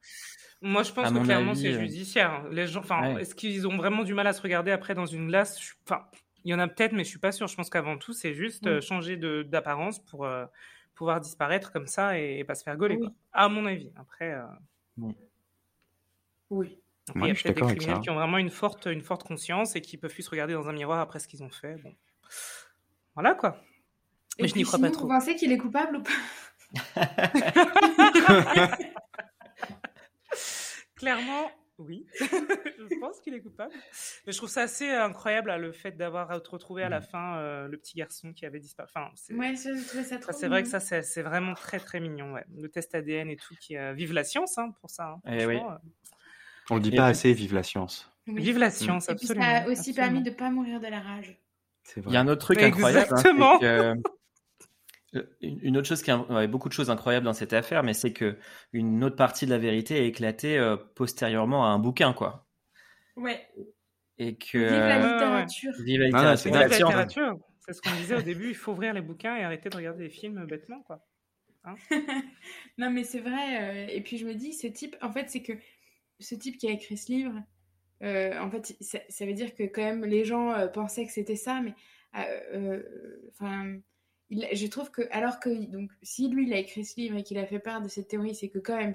Moi, 0.60 0.82
je 0.82 0.92
pense 0.92 1.10
que 1.10 1.24
clairement, 1.24 1.54
c'est 1.54 1.72
judiciaire. 1.72 2.44
Les 2.50 2.66
gens, 2.66 2.80
enfin, 2.80 3.18
est-ce 3.18 3.34
qu'ils 3.34 3.66
ont 3.66 3.76
vraiment 3.76 4.02
du 4.02 4.14
mal 4.14 4.26
à 4.26 4.32
se 4.32 4.42
regarder 4.42 4.70
après 4.70 4.94
dans 4.94 5.06
une 5.06 5.28
glace? 5.28 5.74
Enfin, 5.86 6.02
il 6.48 6.52
y 6.52 6.54
en 6.54 6.58
a 6.60 6.66
peut-être, 6.66 6.94
mais 6.94 7.04
je 7.04 7.10
suis 7.10 7.18
pas 7.18 7.30
sûre. 7.30 7.46
Je 7.46 7.54
pense 7.54 7.68
qu'avant 7.68 7.98
tout, 7.98 8.14
c'est 8.14 8.32
juste 8.32 8.66
euh, 8.66 8.80
changer 8.80 9.18
d'apparence 9.18 9.98
pour 9.98 10.24
euh, 10.24 10.46
pouvoir 10.94 11.20
disparaître 11.20 11.72
comme 11.72 11.86
ça 11.86 12.18
et, 12.18 12.42
pas 12.42 12.54
se 12.54 12.62
faire 12.62 12.74
gauler. 12.78 12.98
À 13.34 13.50
mon 13.50 13.66
avis. 13.66 13.92
Après. 13.96 14.32
Euh, 14.32 14.46
oui. 16.48 16.78
il 17.14 17.26
y 17.26 17.30
a 17.30 17.34
peut-être 17.34 17.54
des 17.54 17.76
criminels 17.76 18.00
qui 18.00 18.08
ont 18.08 18.14
vraiment 18.14 18.38
une 18.38 18.48
forte, 18.48 18.86
une 18.86 19.02
forte 19.02 19.24
conscience 19.24 19.76
et 19.76 19.82
qui 19.82 19.98
peuvent 19.98 20.10
plus 20.10 20.22
se 20.22 20.30
regarder 20.30 20.54
dans 20.54 20.70
un 20.70 20.72
miroir 20.72 21.00
après 21.00 21.18
ce 21.18 21.28
qu'ils 21.28 21.42
ont 21.42 21.50
fait. 21.50 21.76
Bon. 21.82 21.94
Voilà 23.12 23.34
quoi. 23.34 23.62
Et 24.38 24.44
Mais 24.44 24.48
je 24.48 24.54
n'y 24.54 24.62
crois 24.62 24.78
pas 24.78 24.90
trop. 24.90 25.02
Vous 25.02 25.08
pensez 25.08 25.36
qu'il 25.36 25.52
est 25.52 25.58
coupable 25.58 25.98
ou 25.98 26.02
pas? 26.02 26.12
Clairement, 30.96 31.50
oui. 31.78 32.06
je 32.20 32.98
pense 33.00 33.20
qu'il 33.20 33.34
est 33.34 33.40
coupable. 33.40 33.72
Mais 34.26 34.32
je 34.32 34.36
trouve 34.36 34.48
ça 34.48 34.62
assez 34.62 34.88
incroyable 34.88 35.54
le 35.56 35.72
fait 35.72 35.92
d'avoir 35.92 36.28
retrouvé 36.28 36.82
à 36.82 36.88
la 36.88 37.00
mm. 37.00 37.04
fin 37.04 37.36
euh, 37.36 37.68
le 37.68 37.76
petit 37.78 37.96
garçon 37.96 38.32
qui 38.32 38.46
avait 38.46 38.60
disparu. 38.60 38.88
Enfin, 38.94 39.10
c'est... 39.14 39.34
Ouais, 39.34 39.54
ça 39.56 40.18
trop. 40.18 40.32
c'est 40.32 40.48
vrai 40.48 40.62
que 40.62 40.68
ça, 40.68 40.80
c'est, 40.80 41.22
vraiment 41.22 41.54
très 41.54 41.78
très 41.78 42.00
mignon. 42.00 42.32
Ouais. 42.32 42.44
Le 42.56 42.68
test 42.68 42.94
ADN 42.94 43.30
et 43.30 43.36
tout, 43.36 43.54
qui 43.60 43.76
euh, 43.76 43.92
vive 43.92 44.12
la 44.12 44.24
science 44.24 44.58
hein, 44.58 44.72
pour 44.80 44.90
ça. 44.90 45.04
Hein, 45.10 45.20
eh 45.26 45.46
oui. 45.46 45.56
Euh. 45.56 45.76
On 46.70 46.74
le 46.76 46.80
dit 46.80 46.92
pas 46.92 47.06
assez, 47.06 47.32
vive 47.32 47.54
la 47.54 47.62
science. 47.62 48.10
Vive 48.26 48.58
la 48.58 48.70
science, 48.70 49.08
absolument. 49.08 49.44
ça 49.44 49.56
a 49.62 49.68
aussi 49.68 49.94
permis 49.94 50.22
de 50.22 50.30
pas 50.30 50.50
mourir 50.50 50.80
de 50.80 50.86
la 50.86 51.00
rage. 51.00 51.40
C'est 51.82 52.02
vrai. 52.02 52.10
Il 52.10 52.14
y 52.14 52.16
a 52.18 52.20
un 52.20 52.28
autre 52.28 52.42
truc 52.42 52.62
incroyable. 52.62 53.08
Hein, 53.10 53.16
Exactement. 53.16 53.58
Une 55.40 55.78
autre 55.78 55.88
chose 55.88 56.02
qui 56.02 56.10
a 56.10 56.46
beaucoup 56.46 56.68
de 56.68 56.74
choses 56.74 56.90
incroyables 56.90 57.24
dans 57.24 57.32
cette 57.32 57.54
affaire, 57.54 57.82
mais 57.82 57.94
c'est 57.94 58.12
que 58.12 58.36
une 58.72 59.02
autre 59.02 59.16
partie 59.16 59.46
de 59.46 59.50
la 59.50 59.58
vérité 59.58 59.96
a 59.96 60.02
éclaté 60.02 60.58
euh, 60.58 60.76
postérieurement 60.76 61.64
à 61.64 61.68
un 61.68 61.78
bouquin, 61.78 62.12
quoi. 62.12 62.46
Ouais. 63.16 63.48
Et 64.18 64.36
que 64.36 64.58
vive 64.58 64.70
la 64.70 64.98
littérature. 64.98 65.72
Vive 65.80 66.00
la 66.00 66.34
littérature. 66.34 67.38
c'est 67.60 67.72
ce 67.72 67.80
qu'on 67.80 67.96
disait 67.96 68.16
au 68.16 68.22
début. 68.22 68.50
Il 68.50 68.54
faut 68.54 68.72
ouvrir 68.72 68.92
les 68.92 69.00
bouquins 69.00 69.34
et 69.36 69.44
arrêter 69.44 69.70
de 69.70 69.76
regarder 69.76 70.04
les 70.04 70.10
films 70.10 70.44
bêtement, 70.44 70.82
quoi. 70.82 71.02
Hein 71.64 71.76
non, 72.78 72.90
mais 72.90 73.04
c'est 73.04 73.20
vrai. 73.20 73.86
Euh, 73.86 73.86
et 73.90 74.02
puis 74.02 74.18
je 74.18 74.26
me 74.26 74.34
dis, 74.34 74.52
ce 74.52 74.66
type, 74.66 74.94
en 75.00 75.10
fait, 75.10 75.30
c'est 75.30 75.42
que 75.42 75.54
ce 76.20 76.34
type 76.34 76.58
qui 76.58 76.68
a 76.68 76.72
écrit 76.72 76.98
ce 76.98 77.10
livre, 77.10 77.34
euh, 78.02 78.38
en 78.38 78.50
fait, 78.50 78.76
ça, 78.80 78.98
ça, 79.08 79.24
veut 79.24 79.32
dire 79.32 79.54
que 79.54 79.62
quand 79.62 79.82
même 79.82 80.04
les 80.04 80.24
gens 80.24 80.68
pensaient 80.68 81.06
que 81.06 81.12
c'était 81.12 81.34
ça, 81.34 81.62
mais 81.62 81.74
enfin 83.30 83.78
je 84.30 84.66
trouve 84.66 84.90
que, 84.90 85.02
alors 85.10 85.40
que, 85.40 85.50
donc, 85.66 85.90
si 86.02 86.28
lui, 86.28 86.46
il 86.46 86.52
a 86.52 86.58
écrit 86.58 86.84
ce 86.84 87.00
livre 87.00 87.16
et 87.16 87.22
qu'il 87.22 87.38
a 87.38 87.46
fait 87.46 87.58
part 87.58 87.80
de 87.80 87.88
cette 87.88 88.08
théorie, 88.08 88.34
c'est 88.34 88.48
que 88.48 88.58
quand 88.58 88.76
même, 88.76 88.92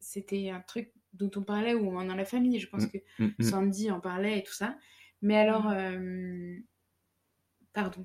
c'était 0.00 0.50
un 0.50 0.60
truc 0.60 0.92
dont 1.12 1.30
on 1.36 1.42
parlait 1.42 1.74
ou 1.74 1.92
dans 1.92 2.14
la 2.14 2.24
famille. 2.24 2.58
Je 2.58 2.68
pense 2.68 2.84
mm, 2.84 2.90
que 2.90 2.98
mm, 3.18 3.34
mm. 3.38 3.42
Sandy 3.42 3.90
en 3.90 4.00
parlait 4.00 4.38
et 4.38 4.42
tout 4.42 4.52
ça. 4.52 4.76
Mais 5.22 5.36
alors, 5.36 5.70
euh, 5.70 6.56
pardon. 7.72 8.04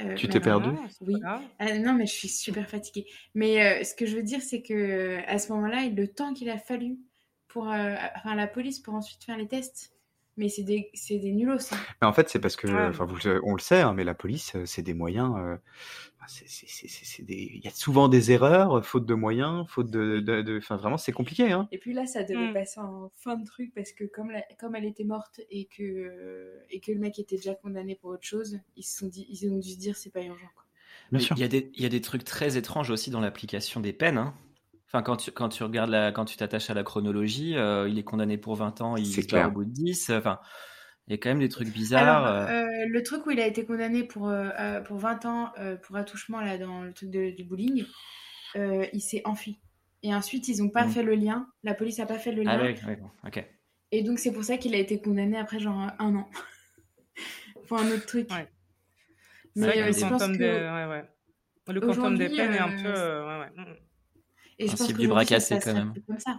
Euh, 0.00 0.14
tu 0.14 0.28
t'es 0.28 0.40
perdu 0.40 0.70
Oui. 1.00 1.14
Ah, 1.58 1.78
non, 1.78 1.94
mais 1.94 2.06
je 2.06 2.12
suis 2.12 2.28
super 2.28 2.68
fatiguée. 2.68 3.06
Mais 3.34 3.62
euh, 3.62 3.84
ce 3.84 3.94
que 3.94 4.06
je 4.06 4.16
veux 4.16 4.22
dire, 4.22 4.40
c'est 4.40 4.62
que 4.62 5.18
à 5.26 5.38
ce 5.38 5.52
moment-là, 5.52 5.88
le 5.88 6.08
temps 6.08 6.32
qu'il 6.32 6.48
a 6.48 6.58
fallu 6.58 6.98
pour, 7.48 7.64
enfin, 7.64 8.34
la 8.34 8.46
police 8.46 8.78
pour 8.78 8.94
ensuite 8.94 9.24
faire 9.24 9.36
les 9.36 9.48
tests, 9.48 9.91
mais 10.36 10.48
c'est 10.48 10.62
des, 10.62 10.90
c'est 10.94 11.18
des 11.18 11.32
nulos. 11.32 11.58
Ça. 11.58 11.76
Mais 12.00 12.06
en 12.06 12.12
fait, 12.12 12.28
c'est 12.28 12.38
parce 12.38 12.56
que, 12.56 12.66
enfin, 12.88 13.06
on 13.42 13.54
le 13.54 13.60
sait, 13.60 13.80
hein, 13.80 13.92
mais 13.92 14.04
la 14.04 14.14
police, 14.14 14.54
euh, 14.56 14.64
c'est 14.64 14.82
des 14.82 14.94
moyens. 14.94 15.34
Euh, 15.36 15.56
c'est, 16.26 16.46
c'est, 16.48 17.22
des... 17.22 17.50
Il 17.54 17.64
y 17.64 17.68
a 17.68 17.72
souvent 17.72 18.08
des 18.08 18.30
erreurs, 18.30 18.84
faute 18.86 19.06
de 19.06 19.14
moyens, 19.14 19.66
faute 19.68 19.90
de. 19.90 20.20
de, 20.20 20.58
Enfin, 20.58 20.76
vraiment, 20.76 20.96
c'est 20.96 21.12
compliqué. 21.12 21.52
Hein. 21.52 21.68
Et 21.72 21.78
puis 21.78 21.92
là, 21.92 22.06
ça 22.06 22.22
devait 22.22 22.50
mmh. 22.50 22.54
passer 22.54 22.80
en 22.80 23.10
fin 23.16 23.36
de 23.36 23.44
truc 23.44 23.72
parce 23.74 23.92
que 23.92 24.04
comme, 24.04 24.32
comme 24.58 24.76
elle 24.76 24.84
était 24.84 25.04
morte 25.04 25.40
et 25.50 25.66
que, 25.66 26.60
et 26.70 26.80
que 26.80 26.92
le 26.92 26.98
mec 26.98 27.18
était 27.18 27.36
déjà 27.36 27.54
condamné 27.54 27.96
pour 27.96 28.10
autre 28.10 28.26
chose, 28.26 28.58
ils, 28.76 28.84
se 28.84 28.98
sont 28.98 29.08
dit, 29.08 29.26
ils 29.28 29.50
ont 29.50 29.58
dû 29.58 29.70
se 29.70 29.78
dire 29.78 29.96
c'est 29.96 30.12
pas 30.12 30.22
urgent. 30.22 30.48
Quoi. 30.54 30.64
Bien 31.10 31.20
sûr. 31.20 31.36
Il 31.36 31.40
y, 31.40 31.44
a 31.44 31.48
des, 31.48 31.70
il 31.74 31.82
y 31.82 31.86
a 31.86 31.88
des 31.88 32.00
trucs 32.00 32.24
très 32.24 32.56
étranges 32.56 32.90
aussi 32.90 33.10
dans 33.10 33.20
l'application 33.20 33.80
des 33.80 33.92
peines. 33.92 34.18
Hein. 34.18 34.34
Enfin, 34.92 35.02
quand 35.02 35.16
tu, 35.16 35.30
quand 35.30 35.48
tu 35.48 35.62
regardes 35.62 35.88
la, 35.88 36.12
quand 36.12 36.26
tu 36.26 36.36
t'attaches 36.36 36.68
à 36.68 36.74
la 36.74 36.82
chronologie, 36.82 37.56
euh, 37.56 37.88
il 37.88 37.98
est 37.98 38.04
condamné 38.04 38.36
pour 38.36 38.56
20 38.56 38.82
ans, 38.82 38.96
il 38.96 39.06
se 39.06 39.46
au 39.46 39.50
bout 39.50 39.64
de 39.64 39.70
10. 39.70 40.10
Enfin, 40.10 40.38
il 41.06 41.12
y 41.12 41.14
a 41.14 41.16
quand 41.16 41.30
même 41.30 41.38
des 41.38 41.48
trucs 41.48 41.70
bizarres. 41.72 42.24
Alors, 42.24 42.50
euh. 42.50 42.64
Euh, 42.64 42.86
le 42.88 43.02
truc 43.02 43.24
où 43.26 43.30
il 43.30 43.40
a 43.40 43.46
été 43.46 43.64
condamné 43.64 44.04
pour, 44.04 44.30
pour 44.84 44.98
20 44.98 45.24
ans 45.24 45.52
pour 45.82 45.96
attouchement 45.96 46.42
là, 46.42 46.58
dans 46.58 46.82
le 46.82 46.92
truc 46.92 47.08
du 47.08 47.44
bullying, 47.44 47.86
il 48.54 49.00
s'est 49.00 49.22
enfui. 49.24 49.58
Et 50.02 50.14
ensuite, 50.14 50.48
ils 50.48 50.62
n'ont 50.62 50.68
pas 50.68 50.84
mm. 50.84 50.90
fait 50.90 51.02
le 51.02 51.14
lien. 51.14 51.46
La 51.62 51.74
police 51.74 51.98
n'a 51.98 52.06
pas 52.06 52.18
fait 52.18 52.32
le 52.32 52.42
ah 52.46 52.56
lien. 52.56 52.74
Ah 52.82 52.86
oui, 52.86 52.96
oui, 53.00 53.08
ok. 53.26 53.46
Et 53.92 54.02
donc, 54.02 54.18
c'est 54.18 54.32
pour 54.32 54.42
ça 54.42 54.58
qu'il 54.58 54.74
a 54.74 54.78
été 54.78 55.00
condamné 55.00 55.38
après 55.38 55.60
genre 55.60 55.90
un 55.98 56.16
an. 56.16 56.28
pour 57.68 57.78
un 57.78 57.88
autre 57.88 58.04
truc. 58.04 58.28
Ouais. 58.30 58.48
Mais 59.54 59.92
je 59.92 60.08
pense 60.08 60.26
que... 60.26 60.38
ouais, 60.38 60.90
ouais. 60.90 61.04
Le 61.72 61.80
quantum 61.80 62.18
des 62.18 62.28
peines 62.28 62.52
est 62.52 62.58
un 62.58 62.82
peu... 62.82 62.88
ouais, 62.88 63.38
ouais. 63.38 63.50
Mm, 63.56 63.70
mm. 63.70 63.76
Et 64.58 64.68
je 64.68 64.76
pense 64.76 64.92
que 64.92 64.98
du 64.98 65.08
bras 65.08 65.24
cassé 65.24 65.58
quand 65.62 65.74
même. 65.74 65.94
Comme 66.06 66.18
ça. 66.18 66.38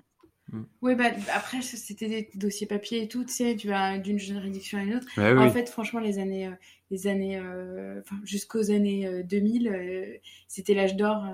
Mm. 0.51 0.63
Oui, 0.81 0.95
bah, 0.95 1.05
après, 1.33 1.61
c'était 1.61 2.07
des 2.07 2.29
dossiers 2.35 2.67
papier 2.67 3.03
et 3.03 3.07
tout, 3.07 3.23
tu 3.23 3.33
sais, 3.33 3.55
tu 3.55 3.69
vas 3.69 3.97
d'une 3.97 4.19
juridiction 4.19 4.77
à 4.77 4.83
une 4.83 4.95
autre. 4.95 5.07
en 5.17 5.49
fait, 5.49 5.69
franchement, 5.69 5.99
les 5.99 6.19
années, 6.19 6.47
euh, 6.47 6.55
les 6.91 7.07
années 7.07 7.37
euh, 7.37 8.01
jusqu'aux 8.23 8.71
années 8.71 9.23
2000, 9.23 9.67
euh, 9.67 10.17
c'était 10.47 10.73
l'âge 10.73 10.95
d'or. 10.95 11.25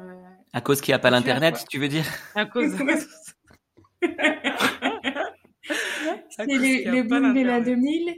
à 0.54 0.62
cause 0.62 0.82
qu'il 0.82 0.92
n'y 0.92 0.96
a 0.96 1.00
pas 1.00 1.10
l'internet, 1.10 1.66
tu 1.70 1.80
veux 1.80 1.88
dire? 1.88 2.06
À 2.36 2.46
cause. 2.46 2.76
c'est 4.02 4.08
le, 6.46 6.92
le 6.92 7.04
boom 7.04 7.34
de 7.34 7.42
la 7.42 7.62
2000 7.62 8.16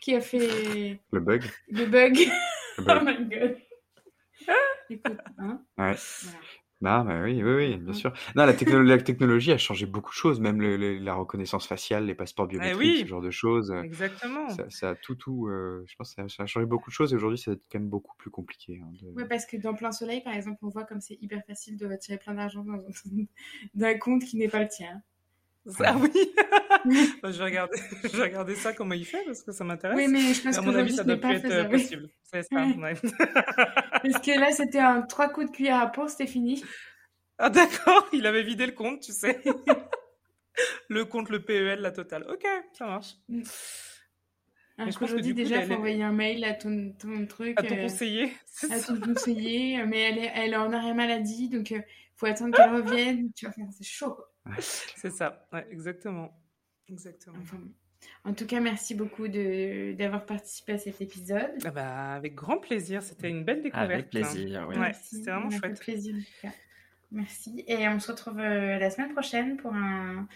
qui 0.00 0.14
a 0.14 0.20
fait. 0.20 1.00
Le 1.12 1.20
bug. 1.20 1.44
Le 1.68 1.86
bug. 1.86 2.18
oh 2.78 3.00
my 3.02 3.24
god. 3.26 3.56
Écoute, 4.88 5.18
hein 5.38 5.62
ouais. 5.78 5.94
Voilà. 6.22 6.38
Ah, 6.82 7.04
bah 7.04 7.20
oui, 7.22 7.42
oui, 7.42 7.52
oui, 7.54 7.76
bien 7.76 7.92
sûr. 7.92 8.12
Non, 8.34 8.46
la, 8.46 8.52
la 8.84 8.98
technologie 8.98 9.52
a 9.52 9.58
changé 9.58 9.84
beaucoup 9.84 10.10
de 10.10 10.14
choses, 10.14 10.40
même 10.40 10.60
la 10.62 11.14
reconnaissance 11.14 11.66
faciale, 11.66 12.06
les 12.06 12.14
passeports 12.14 12.46
eh 12.50 12.58
biométriques, 12.58 13.00
ce 13.00 13.06
genre 13.06 13.20
de 13.20 13.30
choses. 13.30 13.74
Exactement. 13.84 14.48
Ça, 14.48 14.90
a 14.90 14.94
tout, 14.94 15.14
tout. 15.14 15.46
Euh, 15.48 15.84
je 15.86 15.94
pense 15.96 16.14
que 16.14 16.28
ça, 16.28 16.42
a 16.42 16.46
changé 16.46 16.64
beaucoup 16.64 16.88
de 16.88 16.94
choses 16.94 17.12
et 17.12 17.16
aujourd'hui, 17.16 17.38
c'est 17.38 17.52
quand 17.70 17.78
même 17.78 17.88
beaucoup 17.88 18.16
plus 18.16 18.30
compliqué. 18.30 18.80
Hein, 18.82 18.90
Oui, 19.14 19.24
parce 19.28 19.44
que 19.44 19.58
dans 19.58 19.74
plein 19.74 19.92
soleil, 19.92 20.22
par 20.22 20.34
exemple, 20.34 20.58
on 20.62 20.68
voit 20.68 20.84
comme 20.84 21.00
c'est 21.00 21.18
hyper 21.20 21.44
facile 21.46 21.76
de 21.76 21.86
retirer 21.86 22.16
plein 22.16 22.34
d'argent 22.34 22.64
d'un 23.74 23.98
compte 23.98 24.24
qui 24.24 24.38
n'est 24.38 24.48
pas 24.48 24.62
le 24.62 24.68
tien. 24.68 25.02
Ah 25.84 25.96
oui 26.00 26.10
bah, 26.36 26.58
je, 26.84 27.38
vais 27.38 27.44
regarder, 27.44 27.78
je 28.04 28.16
vais 28.16 28.22
regarder 28.24 28.54
ça, 28.54 28.72
comment 28.72 28.94
il 28.94 29.04
fait, 29.04 29.22
parce 29.24 29.42
que 29.42 29.52
ça 29.52 29.64
m'intéresse. 29.64 29.96
Oui, 29.96 30.08
mais 30.08 30.34
je 30.34 30.42
pense 30.42 30.58
que 30.58 30.64
mon 30.64 30.74
avis, 30.74 30.94
ça 30.94 31.04
doit 31.04 31.16
plus 31.16 31.34
être 31.34 31.50
euh, 31.50 31.64
possible. 31.64 32.08
C'est 32.22 32.42
ça, 32.42 32.64
ouais. 32.64 32.94
Parce 34.02 34.24
que 34.24 34.38
là, 34.38 34.52
c'était 34.52 34.78
un 34.78 35.02
trois 35.02 35.28
coups 35.28 35.50
de 35.50 35.52
cuillère 35.52 35.80
à 35.80 35.86
peau, 35.88 36.08
c'était 36.08 36.26
fini. 36.26 36.62
Ah 37.38 37.50
d'accord, 37.50 38.08
il 38.12 38.26
avait 38.26 38.42
vidé 38.42 38.66
le 38.66 38.72
compte, 38.72 39.00
tu 39.00 39.12
sais. 39.12 39.40
le 40.88 41.04
compte, 41.04 41.30
le 41.30 41.42
PEL, 41.42 41.80
la 41.80 41.90
totale. 41.90 42.24
Ok, 42.28 42.46
ça 42.72 42.86
marche. 42.86 43.14
Mm. 43.28 43.42
je 44.78 44.98
pense 44.98 45.12
que 45.12 45.32
déjà, 45.32 45.62
il 45.62 45.66
faut 45.66 45.74
envoyer 45.74 46.02
un 46.02 46.12
mail 46.12 46.44
à 46.44 46.54
ton, 46.54 46.92
ton 46.98 47.26
truc. 47.26 47.58
À 47.58 47.62
ton 47.62 47.76
euh, 47.76 47.82
conseiller. 47.82 48.32
À 48.70 48.78
ton 48.78 49.00
conseiller, 49.00 49.84
mais 49.86 50.00
elle 50.00 50.18
est, 50.18 50.32
elle 50.34 50.52
est 50.52 50.56
en 50.56 50.72
arrêt 50.72 50.94
maladie, 50.94 51.48
donc 51.48 51.70
il 51.70 51.78
euh, 51.78 51.82
faut 52.16 52.26
attendre 52.26 52.56
qu'elle 52.56 52.74
revienne. 52.74 53.32
Tu 53.34 53.46
vois, 53.46 53.54
c'est 53.70 53.84
chaud. 53.84 54.16
C'est 54.58 55.10
ça, 55.10 55.46
ouais, 55.52 55.66
exactement. 55.70 56.30
Exactement. 56.90 57.36
en 58.24 58.34
tout 58.34 58.46
cas, 58.46 58.60
merci 58.60 58.94
beaucoup 58.94 59.28
d'avoir 59.28 60.26
participé 60.26 60.72
à 60.72 60.78
cet 60.78 61.00
épisode. 61.00 61.50
Ah 61.64 61.70
bah, 61.70 62.12
avec 62.14 62.34
grand 62.34 62.58
plaisir, 62.58 63.02
c'était 63.02 63.30
une 63.30 63.44
belle 63.44 63.62
découverte. 63.62 63.90
Avec 63.90 64.10
plaisir, 64.10 64.66
oui. 64.68 64.76
Ouais, 64.78 64.92
c'était 65.02 65.30
vraiment 65.30 65.50
chouette. 65.50 65.80
plaisir, 65.80 66.14
Merci. 67.12 67.64
Et 67.66 67.88
on 67.88 67.98
se 67.98 68.12
retrouve 68.12 68.38
euh, 68.38 68.78
la 68.78 68.88
semaine 68.88 69.12
prochaine 69.12 69.56
pour 69.56 69.74
un, 69.74 70.28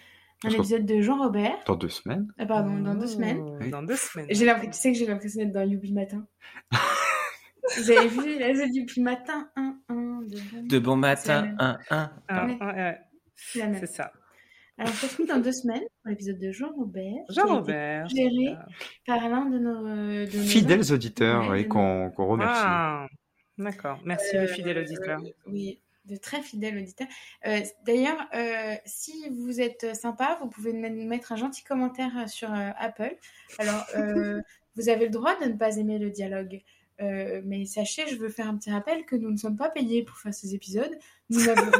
un 0.43 0.49
épisode 0.49 0.85
de 0.85 1.01
Jean 1.01 1.17
Robert. 1.17 1.57
Dans 1.65 1.75
deux 1.75 1.89
semaines 1.89 2.27
ah, 2.37 2.45
Pardon, 2.45 2.77
dans 2.79 2.95
deux 2.95 3.07
semaines. 3.07 3.39
Oh, 3.39 3.69
dans 3.69 3.83
deux 3.83 3.95
semaines. 3.95 4.27
Tu 4.27 4.35
sais 4.71 4.91
que 4.91 4.97
j'ai 4.97 5.05
l'impression 5.05 5.41
d'être 5.41 5.53
dans 5.53 5.63
Youpi 5.63 5.93
Matin. 5.93 6.27
Vous 7.77 7.91
avez 7.91 8.07
vu, 8.07 8.37
là, 8.39 8.53
c'est 8.53 8.69
Youpi 8.69 9.01
Matin, 9.01 9.49
un, 9.55 9.79
un, 9.89 10.21
de 10.21 10.37
bon, 10.51 10.67
de 10.67 10.79
bon 10.79 10.95
matin, 10.97 11.55
un, 11.59 11.77
un. 11.89 12.11
Ah, 12.27 12.47
ouais. 12.47 12.99
C'est 13.35 13.87
ça. 13.87 14.11
Alors, 14.77 14.91
on 14.91 14.95
se 14.95 15.05
retrouve 15.05 15.27
dans 15.27 15.39
deux 15.39 15.53
semaines 15.53 15.83
pour 16.01 16.09
l'épisode 16.09 16.39
de 16.39 16.51
Jean-Robert. 16.51 17.23
Jean-Robert. 17.29 18.07
Géré 18.09 18.55
par 19.05 19.29
l'un 19.29 19.45
de 19.45 19.57
nos, 19.57 19.83
de 19.83 20.37
nos 20.37 20.43
fidèles 20.43 20.91
auditeurs 20.91 21.55
et 21.55 21.67
qu'on 21.67 22.09
remercie. 22.11 22.61
Ah, 22.65 23.07
D'accord. 23.57 23.99
Merci, 24.03 24.37
les 24.37 24.47
fidèles 24.47 24.79
auditeurs. 24.79 25.21
Oui, 25.47 25.79
de 26.05 26.15
très 26.15 26.41
fidèles 26.41 26.77
auditeurs. 26.77 27.07
Euh, 27.45 27.61
d'ailleurs, 27.85 28.17
euh, 28.33 28.75
si 28.85 29.29
vous 29.29 29.61
êtes 29.61 29.95
sympa, 29.95 30.37
vous 30.41 30.49
pouvez 30.49 30.73
nous 30.73 31.07
mettre 31.07 31.31
un 31.31 31.35
gentil 31.35 31.63
commentaire 31.63 32.29
sur 32.29 32.53
euh, 32.53 32.69
Apple. 32.77 33.15
Alors, 33.57 33.85
vous 34.75 34.89
avez 34.89 35.05
le 35.05 35.11
droit 35.11 35.39
de 35.39 35.45
ne 35.45 35.57
pas 35.57 35.77
aimer 35.77 35.99
le 35.99 36.09
dialogue. 36.09 36.61
mais 36.99 37.65
sachez, 37.65 38.07
je 38.07 38.15
veux 38.15 38.29
faire 38.29 38.47
un 38.47 38.57
petit 38.57 38.71
rappel 38.71 39.05
que 39.05 39.15
nous 39.15 39.31
ne 39.31 39.37
sommes 39.37 39.57
pas 39.57 39.69
payés 39.69 40.03
pour 40.03 40.17
faire 40.17 40.33
ces 40.33 40.53
épisodes. 40.53 40.97
Nous 41.29 41.49
avons, 41.49 41.71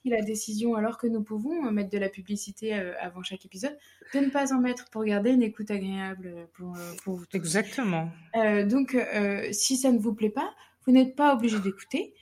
pris 0.00 0.10
la 0.10 0.22
décision, 0.22 0.76
alors 0.76 0.96
que 0.98 1.06
nous 1.06 1.22
pouvons 1.22 1.70
mettre 1.72 1.90
de 1.90 1.98
la 1.98 2.08
publicité 2.08 2.72
avant 2.72 3.22
chaque 3.22 3.44
épisode, 3.44 3.76
de 4.14 4.20
ne 4.20 4.30
pas 4.30 4.54
en 4.54 4.60
mettre 4.60 4.88
pour 4.90 5.04
garder 5.04 5.30
une 5.30 5.42
écoute 5.42 5.70
agréable 5.70 6.48
pour, 6.54 6.76
pour 7.02 7.16
vous 7.16 7.26
tous. 7.26 7.36
Exactement. 7.36 8.10
donc, 8.66 8.96
si 9.50 9.76
ça 9.76 9.90
ne 9.90 9.98
vous 9.98 10.14
plaît 10.14 10.30
pas, 10.30 10.54
vous 10.86 10.92
n'êtes 10.92 11.16
pas 11.16 11.34
obligé 11.34 11.58
d'écouter. 11.58 12.14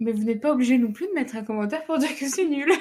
Mais 0.00 0.12
vous 0.12 0.24
n'êtes 0.24 0.40
pas 0.40 0.52
obligé 0.52 0.78
non 0.78 0.92
plus 0.92 1.06
de 1.08 1.12
mettre 1.12 1.36
un 1.36 1.44
commentaire 1.44 1.84
pour 1.84 1.98
dire 1.98 2.16
que 2.16 2.26
c'est 2.26 2.46
nul. 2.46 2.72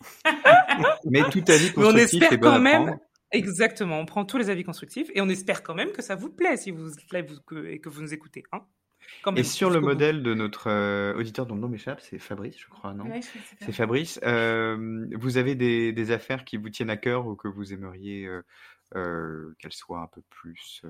mais 1.04 1.22
tout 1.30 1.42
avis 1.48 1.72
constructif 1.72 1.78
on 1.78 1.96
espère 1.96 2.40
quand 2.40 2.60
même. 2.60 2.96
Exactement, 3.30 3.98
on 3.98 4.06
prend 4.06 4.24
tous 4.24 4.38
les 4.38 4.48
avis 4.48 4.64
constructifs 4.64 5.10
et 5.14 5.20
on 5.20 5.28
espère 5.28 5.62
quand 5.62 5.74
même 5.74 5.90
que 5.90 6.02
ça 6.02 6.14
vous 6.14 6.30
plaît 6.30 6.56
si 6.56 6.70
vous 6.70 6.90
plaît 7.10 7.26
et 7.66 7.80
que 7.80 7.88
vous 7.88 8.00
nous 8.00 8.14
écoutez. 8.14 8.44
Hein 8.52 8.62
et 9.36 9.44
sur 9.44 9.70
le 9.70 9.80
modèle 9.80 10.22
de 10.22 10.34
notre 10.34 10.68
euh, 10.68 11.14
auditeur 11.14 11.46
dont 11.46 11.54
le 11.54 11.60
nom 11.60 11.68
m'échappe, 11.68 12.00
c'est 12.00 12.18
Fabrice, 12.18 12.58
je 12.58 12.68
crois, 12.68 12.94
non 12.94 13.04
C'est 13.60 13.72
Fabrice. 13.72 14.20
Euh, 14.24 15.06
vous 15.14 15.36
avez 15.36 15.54
des, 15.54 16.10
affaires 16.10 16.44
qui 16.44 16.56
vous 16.56 16.70
tiennent 16.70 16.90
à 16.90 16.96
cœur 16.96 17.26
ou 17.26 17.36
que 17.36 17.48
vous 17.48 17.72
aimeriez 17.72 18.28
euh, 18.94 19.54
qu'elles 19.58 19.72
soient 19.72 20.00
un 20.00 20.06
peu 20.06 20.22
plus 20.30 20.82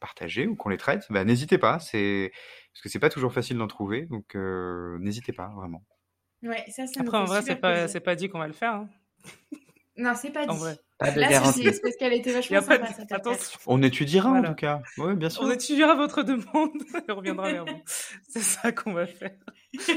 partagées 0.00 0.46
ou 0.46 0.56
qu'on 0.56 0.70
les 0.70 0.76
traite? 0.76 1.06
Bah, 1.10 1.24
N'hésitez 1.24 1.58
pas, 1.58 1.78
c'est 1.78 2.32
parce 2.72 2.82
que 2.82 2.88
c'est 2.88 2.98
pas 2.98 3.10
toujours 3.10 3.32
facile 3.32 3.58
d'en 3.58 3.68
trouver, 3.68 4.06
donc 4.06 4.34
n'hésitez 5.00 5.32
pas 5.32 5.52
vraiment. 5.56 5.84
Ouais, 6.42 6.64
ça, 6.68 6.86
ça 6.86 7.00
Après, 7.00 7.16
en 7.16 7.24
vrai, 7.24 7.42
c'est 7.42 7.56
pas, 7.56 7.86
pas 7.88 8.14
dit 8.14 8.28
qu'on 8.28 8.38
va 8.38 8.46
le 8.46 8.52
faire. 8.52 8.74
Hein. 8.74 8.88
Non, 9.96 10.12
c'est 10.14 10.30
pas 10.30 10.46
dit. 10.46 10.58
Pas 10.98 11.10
de 11.10 11.20
garantie. 11.20 11.64
parce 11.64 11.96
qu'elle 11.96 12.12
était 12.12 12.32
vachement 12.32 12.60
sympa, 12.60 12.88
Attention. 13.10 13.58
On 13.66 13.82
étudiera 13.82 14.30
en 14.30 14.42
tout 14.42 14.54
cas. 14.54 14.82
Oui, 14.98 15.14
bien 15.16 15.28
sûr. 15.28 15.42
On 15.42 15.50
étudiera 15.50 15.94
votre 15.94 16.22
demande 16.22 16.70
et 17.08 17.10
on 17.10 17.16
reviendra 17.16 17.52
vers 17.52 17.64
vous. 17.64 17.82
C'est 18.28 18.42
ça 18.42 18.70
qu'on 18.70 18.92
va 18.92 19.06
faire. 19.06 19.36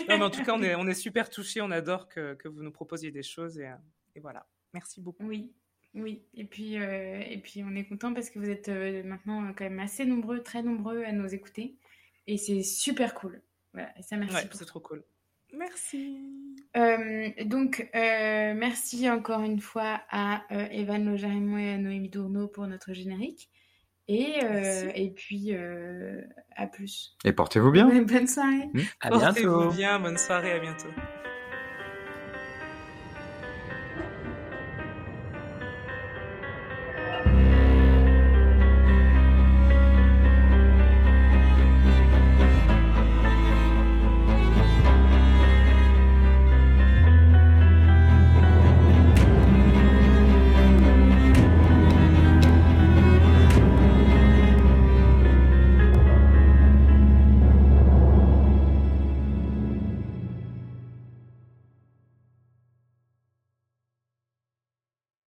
Non, 0.09 0.17
mais 0.17 0.23
en 0.23 0.29
tout 0.29 0.43
cas, 0.43 0.53
on 0.55 0.63
est, 0.63 0.75
on 0.75 0.87
est 0.87 0.95
super 0.95 1.29
touchés. 1.29 1.61
On 1.61 1.71
adore 1.71 2.07
que, 2.07 2.33
que 2.33 2.47
vous 2.47 2.63
nous 2.63 2.71
proposiez 2.71 3.11
des 3.11 3.23
choses 3.23 3.59
et, 3.59 3.69
et, 4.15 4.19
voilà. 4.19 4.47
Merci 4.73 5.01
beaucoup. 5.01 5.25
Oui. 5.25 5.51
Oui, 5.93 6.21
et 6.35 6.43
puis, 6.43 6.77
euh, 6.77 7.21
et 7.27 7.37
puis 7.39 7.63
on 7.63 7.73
est 7.75 7.85
content 7.85 8.13
parce 8.13 8.29
que 8.29 8.37
vous 8.37 8.49
êtes 8.49 8.69
euh, 8.69 9.01
maintenant 9.03 9.51
quand 9.57 9.63
même 9.63 9.79
assez 9.79 10.05
nombreux, 10.05 10.43
très 10.43 10.61
nombreux 10.61 11.03
à 11.03 11.11
nous 11.11 11.33
écouter. 11.33 11.77
Et 12.27 12.37
c'est 12.37 12.61
super 12.61 13.15
cool. 13.15 13.41
Voilà, 13.73 13.97
et 13.97 14.03
ça, 14.03 14.17
merci. 14.17 14.35
Ouais, 14.35 14.49
c'est 14.51 14.65
trop 14.65 14.79
cool. 14.79 15.03
Merci. 15.53 16.17
Euh, 16.75 17.29
donc, 17.45 17.89
euh, 17.95 18.53
merci 18.55 19.09
encore 19.09 19.41
une 19.41 19.59
fois 19.59 20.01
à 20.09 20.43
euh, 20.51 20.67
Evan 20.71 21.05
Lojarimo 21.05 21.57
et 21.57 21.73
à 21.73 21.77
Noémie 21.77 22.09
Dourneau 22.09 22.47
pour 22.47 22.67
notre 22.67 22.93
générique. 22.93 23.49
Et, 24.09 24.39
et 24.95 25.11
puis, 25.11 25.53
à 26.55 26.67
plus. 26.67 27.17
Et 27.25 27.33
portez-vous 27.33 27.71
bien. 27.71 27.87
Bonne 28.05 28.27
soirée. 28.27 28.69
À 29.01 29.09
portez-vous 29.09 29.71
bien, 29.71 29.99
bonne 29.99 30.17
soirée, 30.17 30.53
à 30.53 30.59
bientôt. 30.59 30.87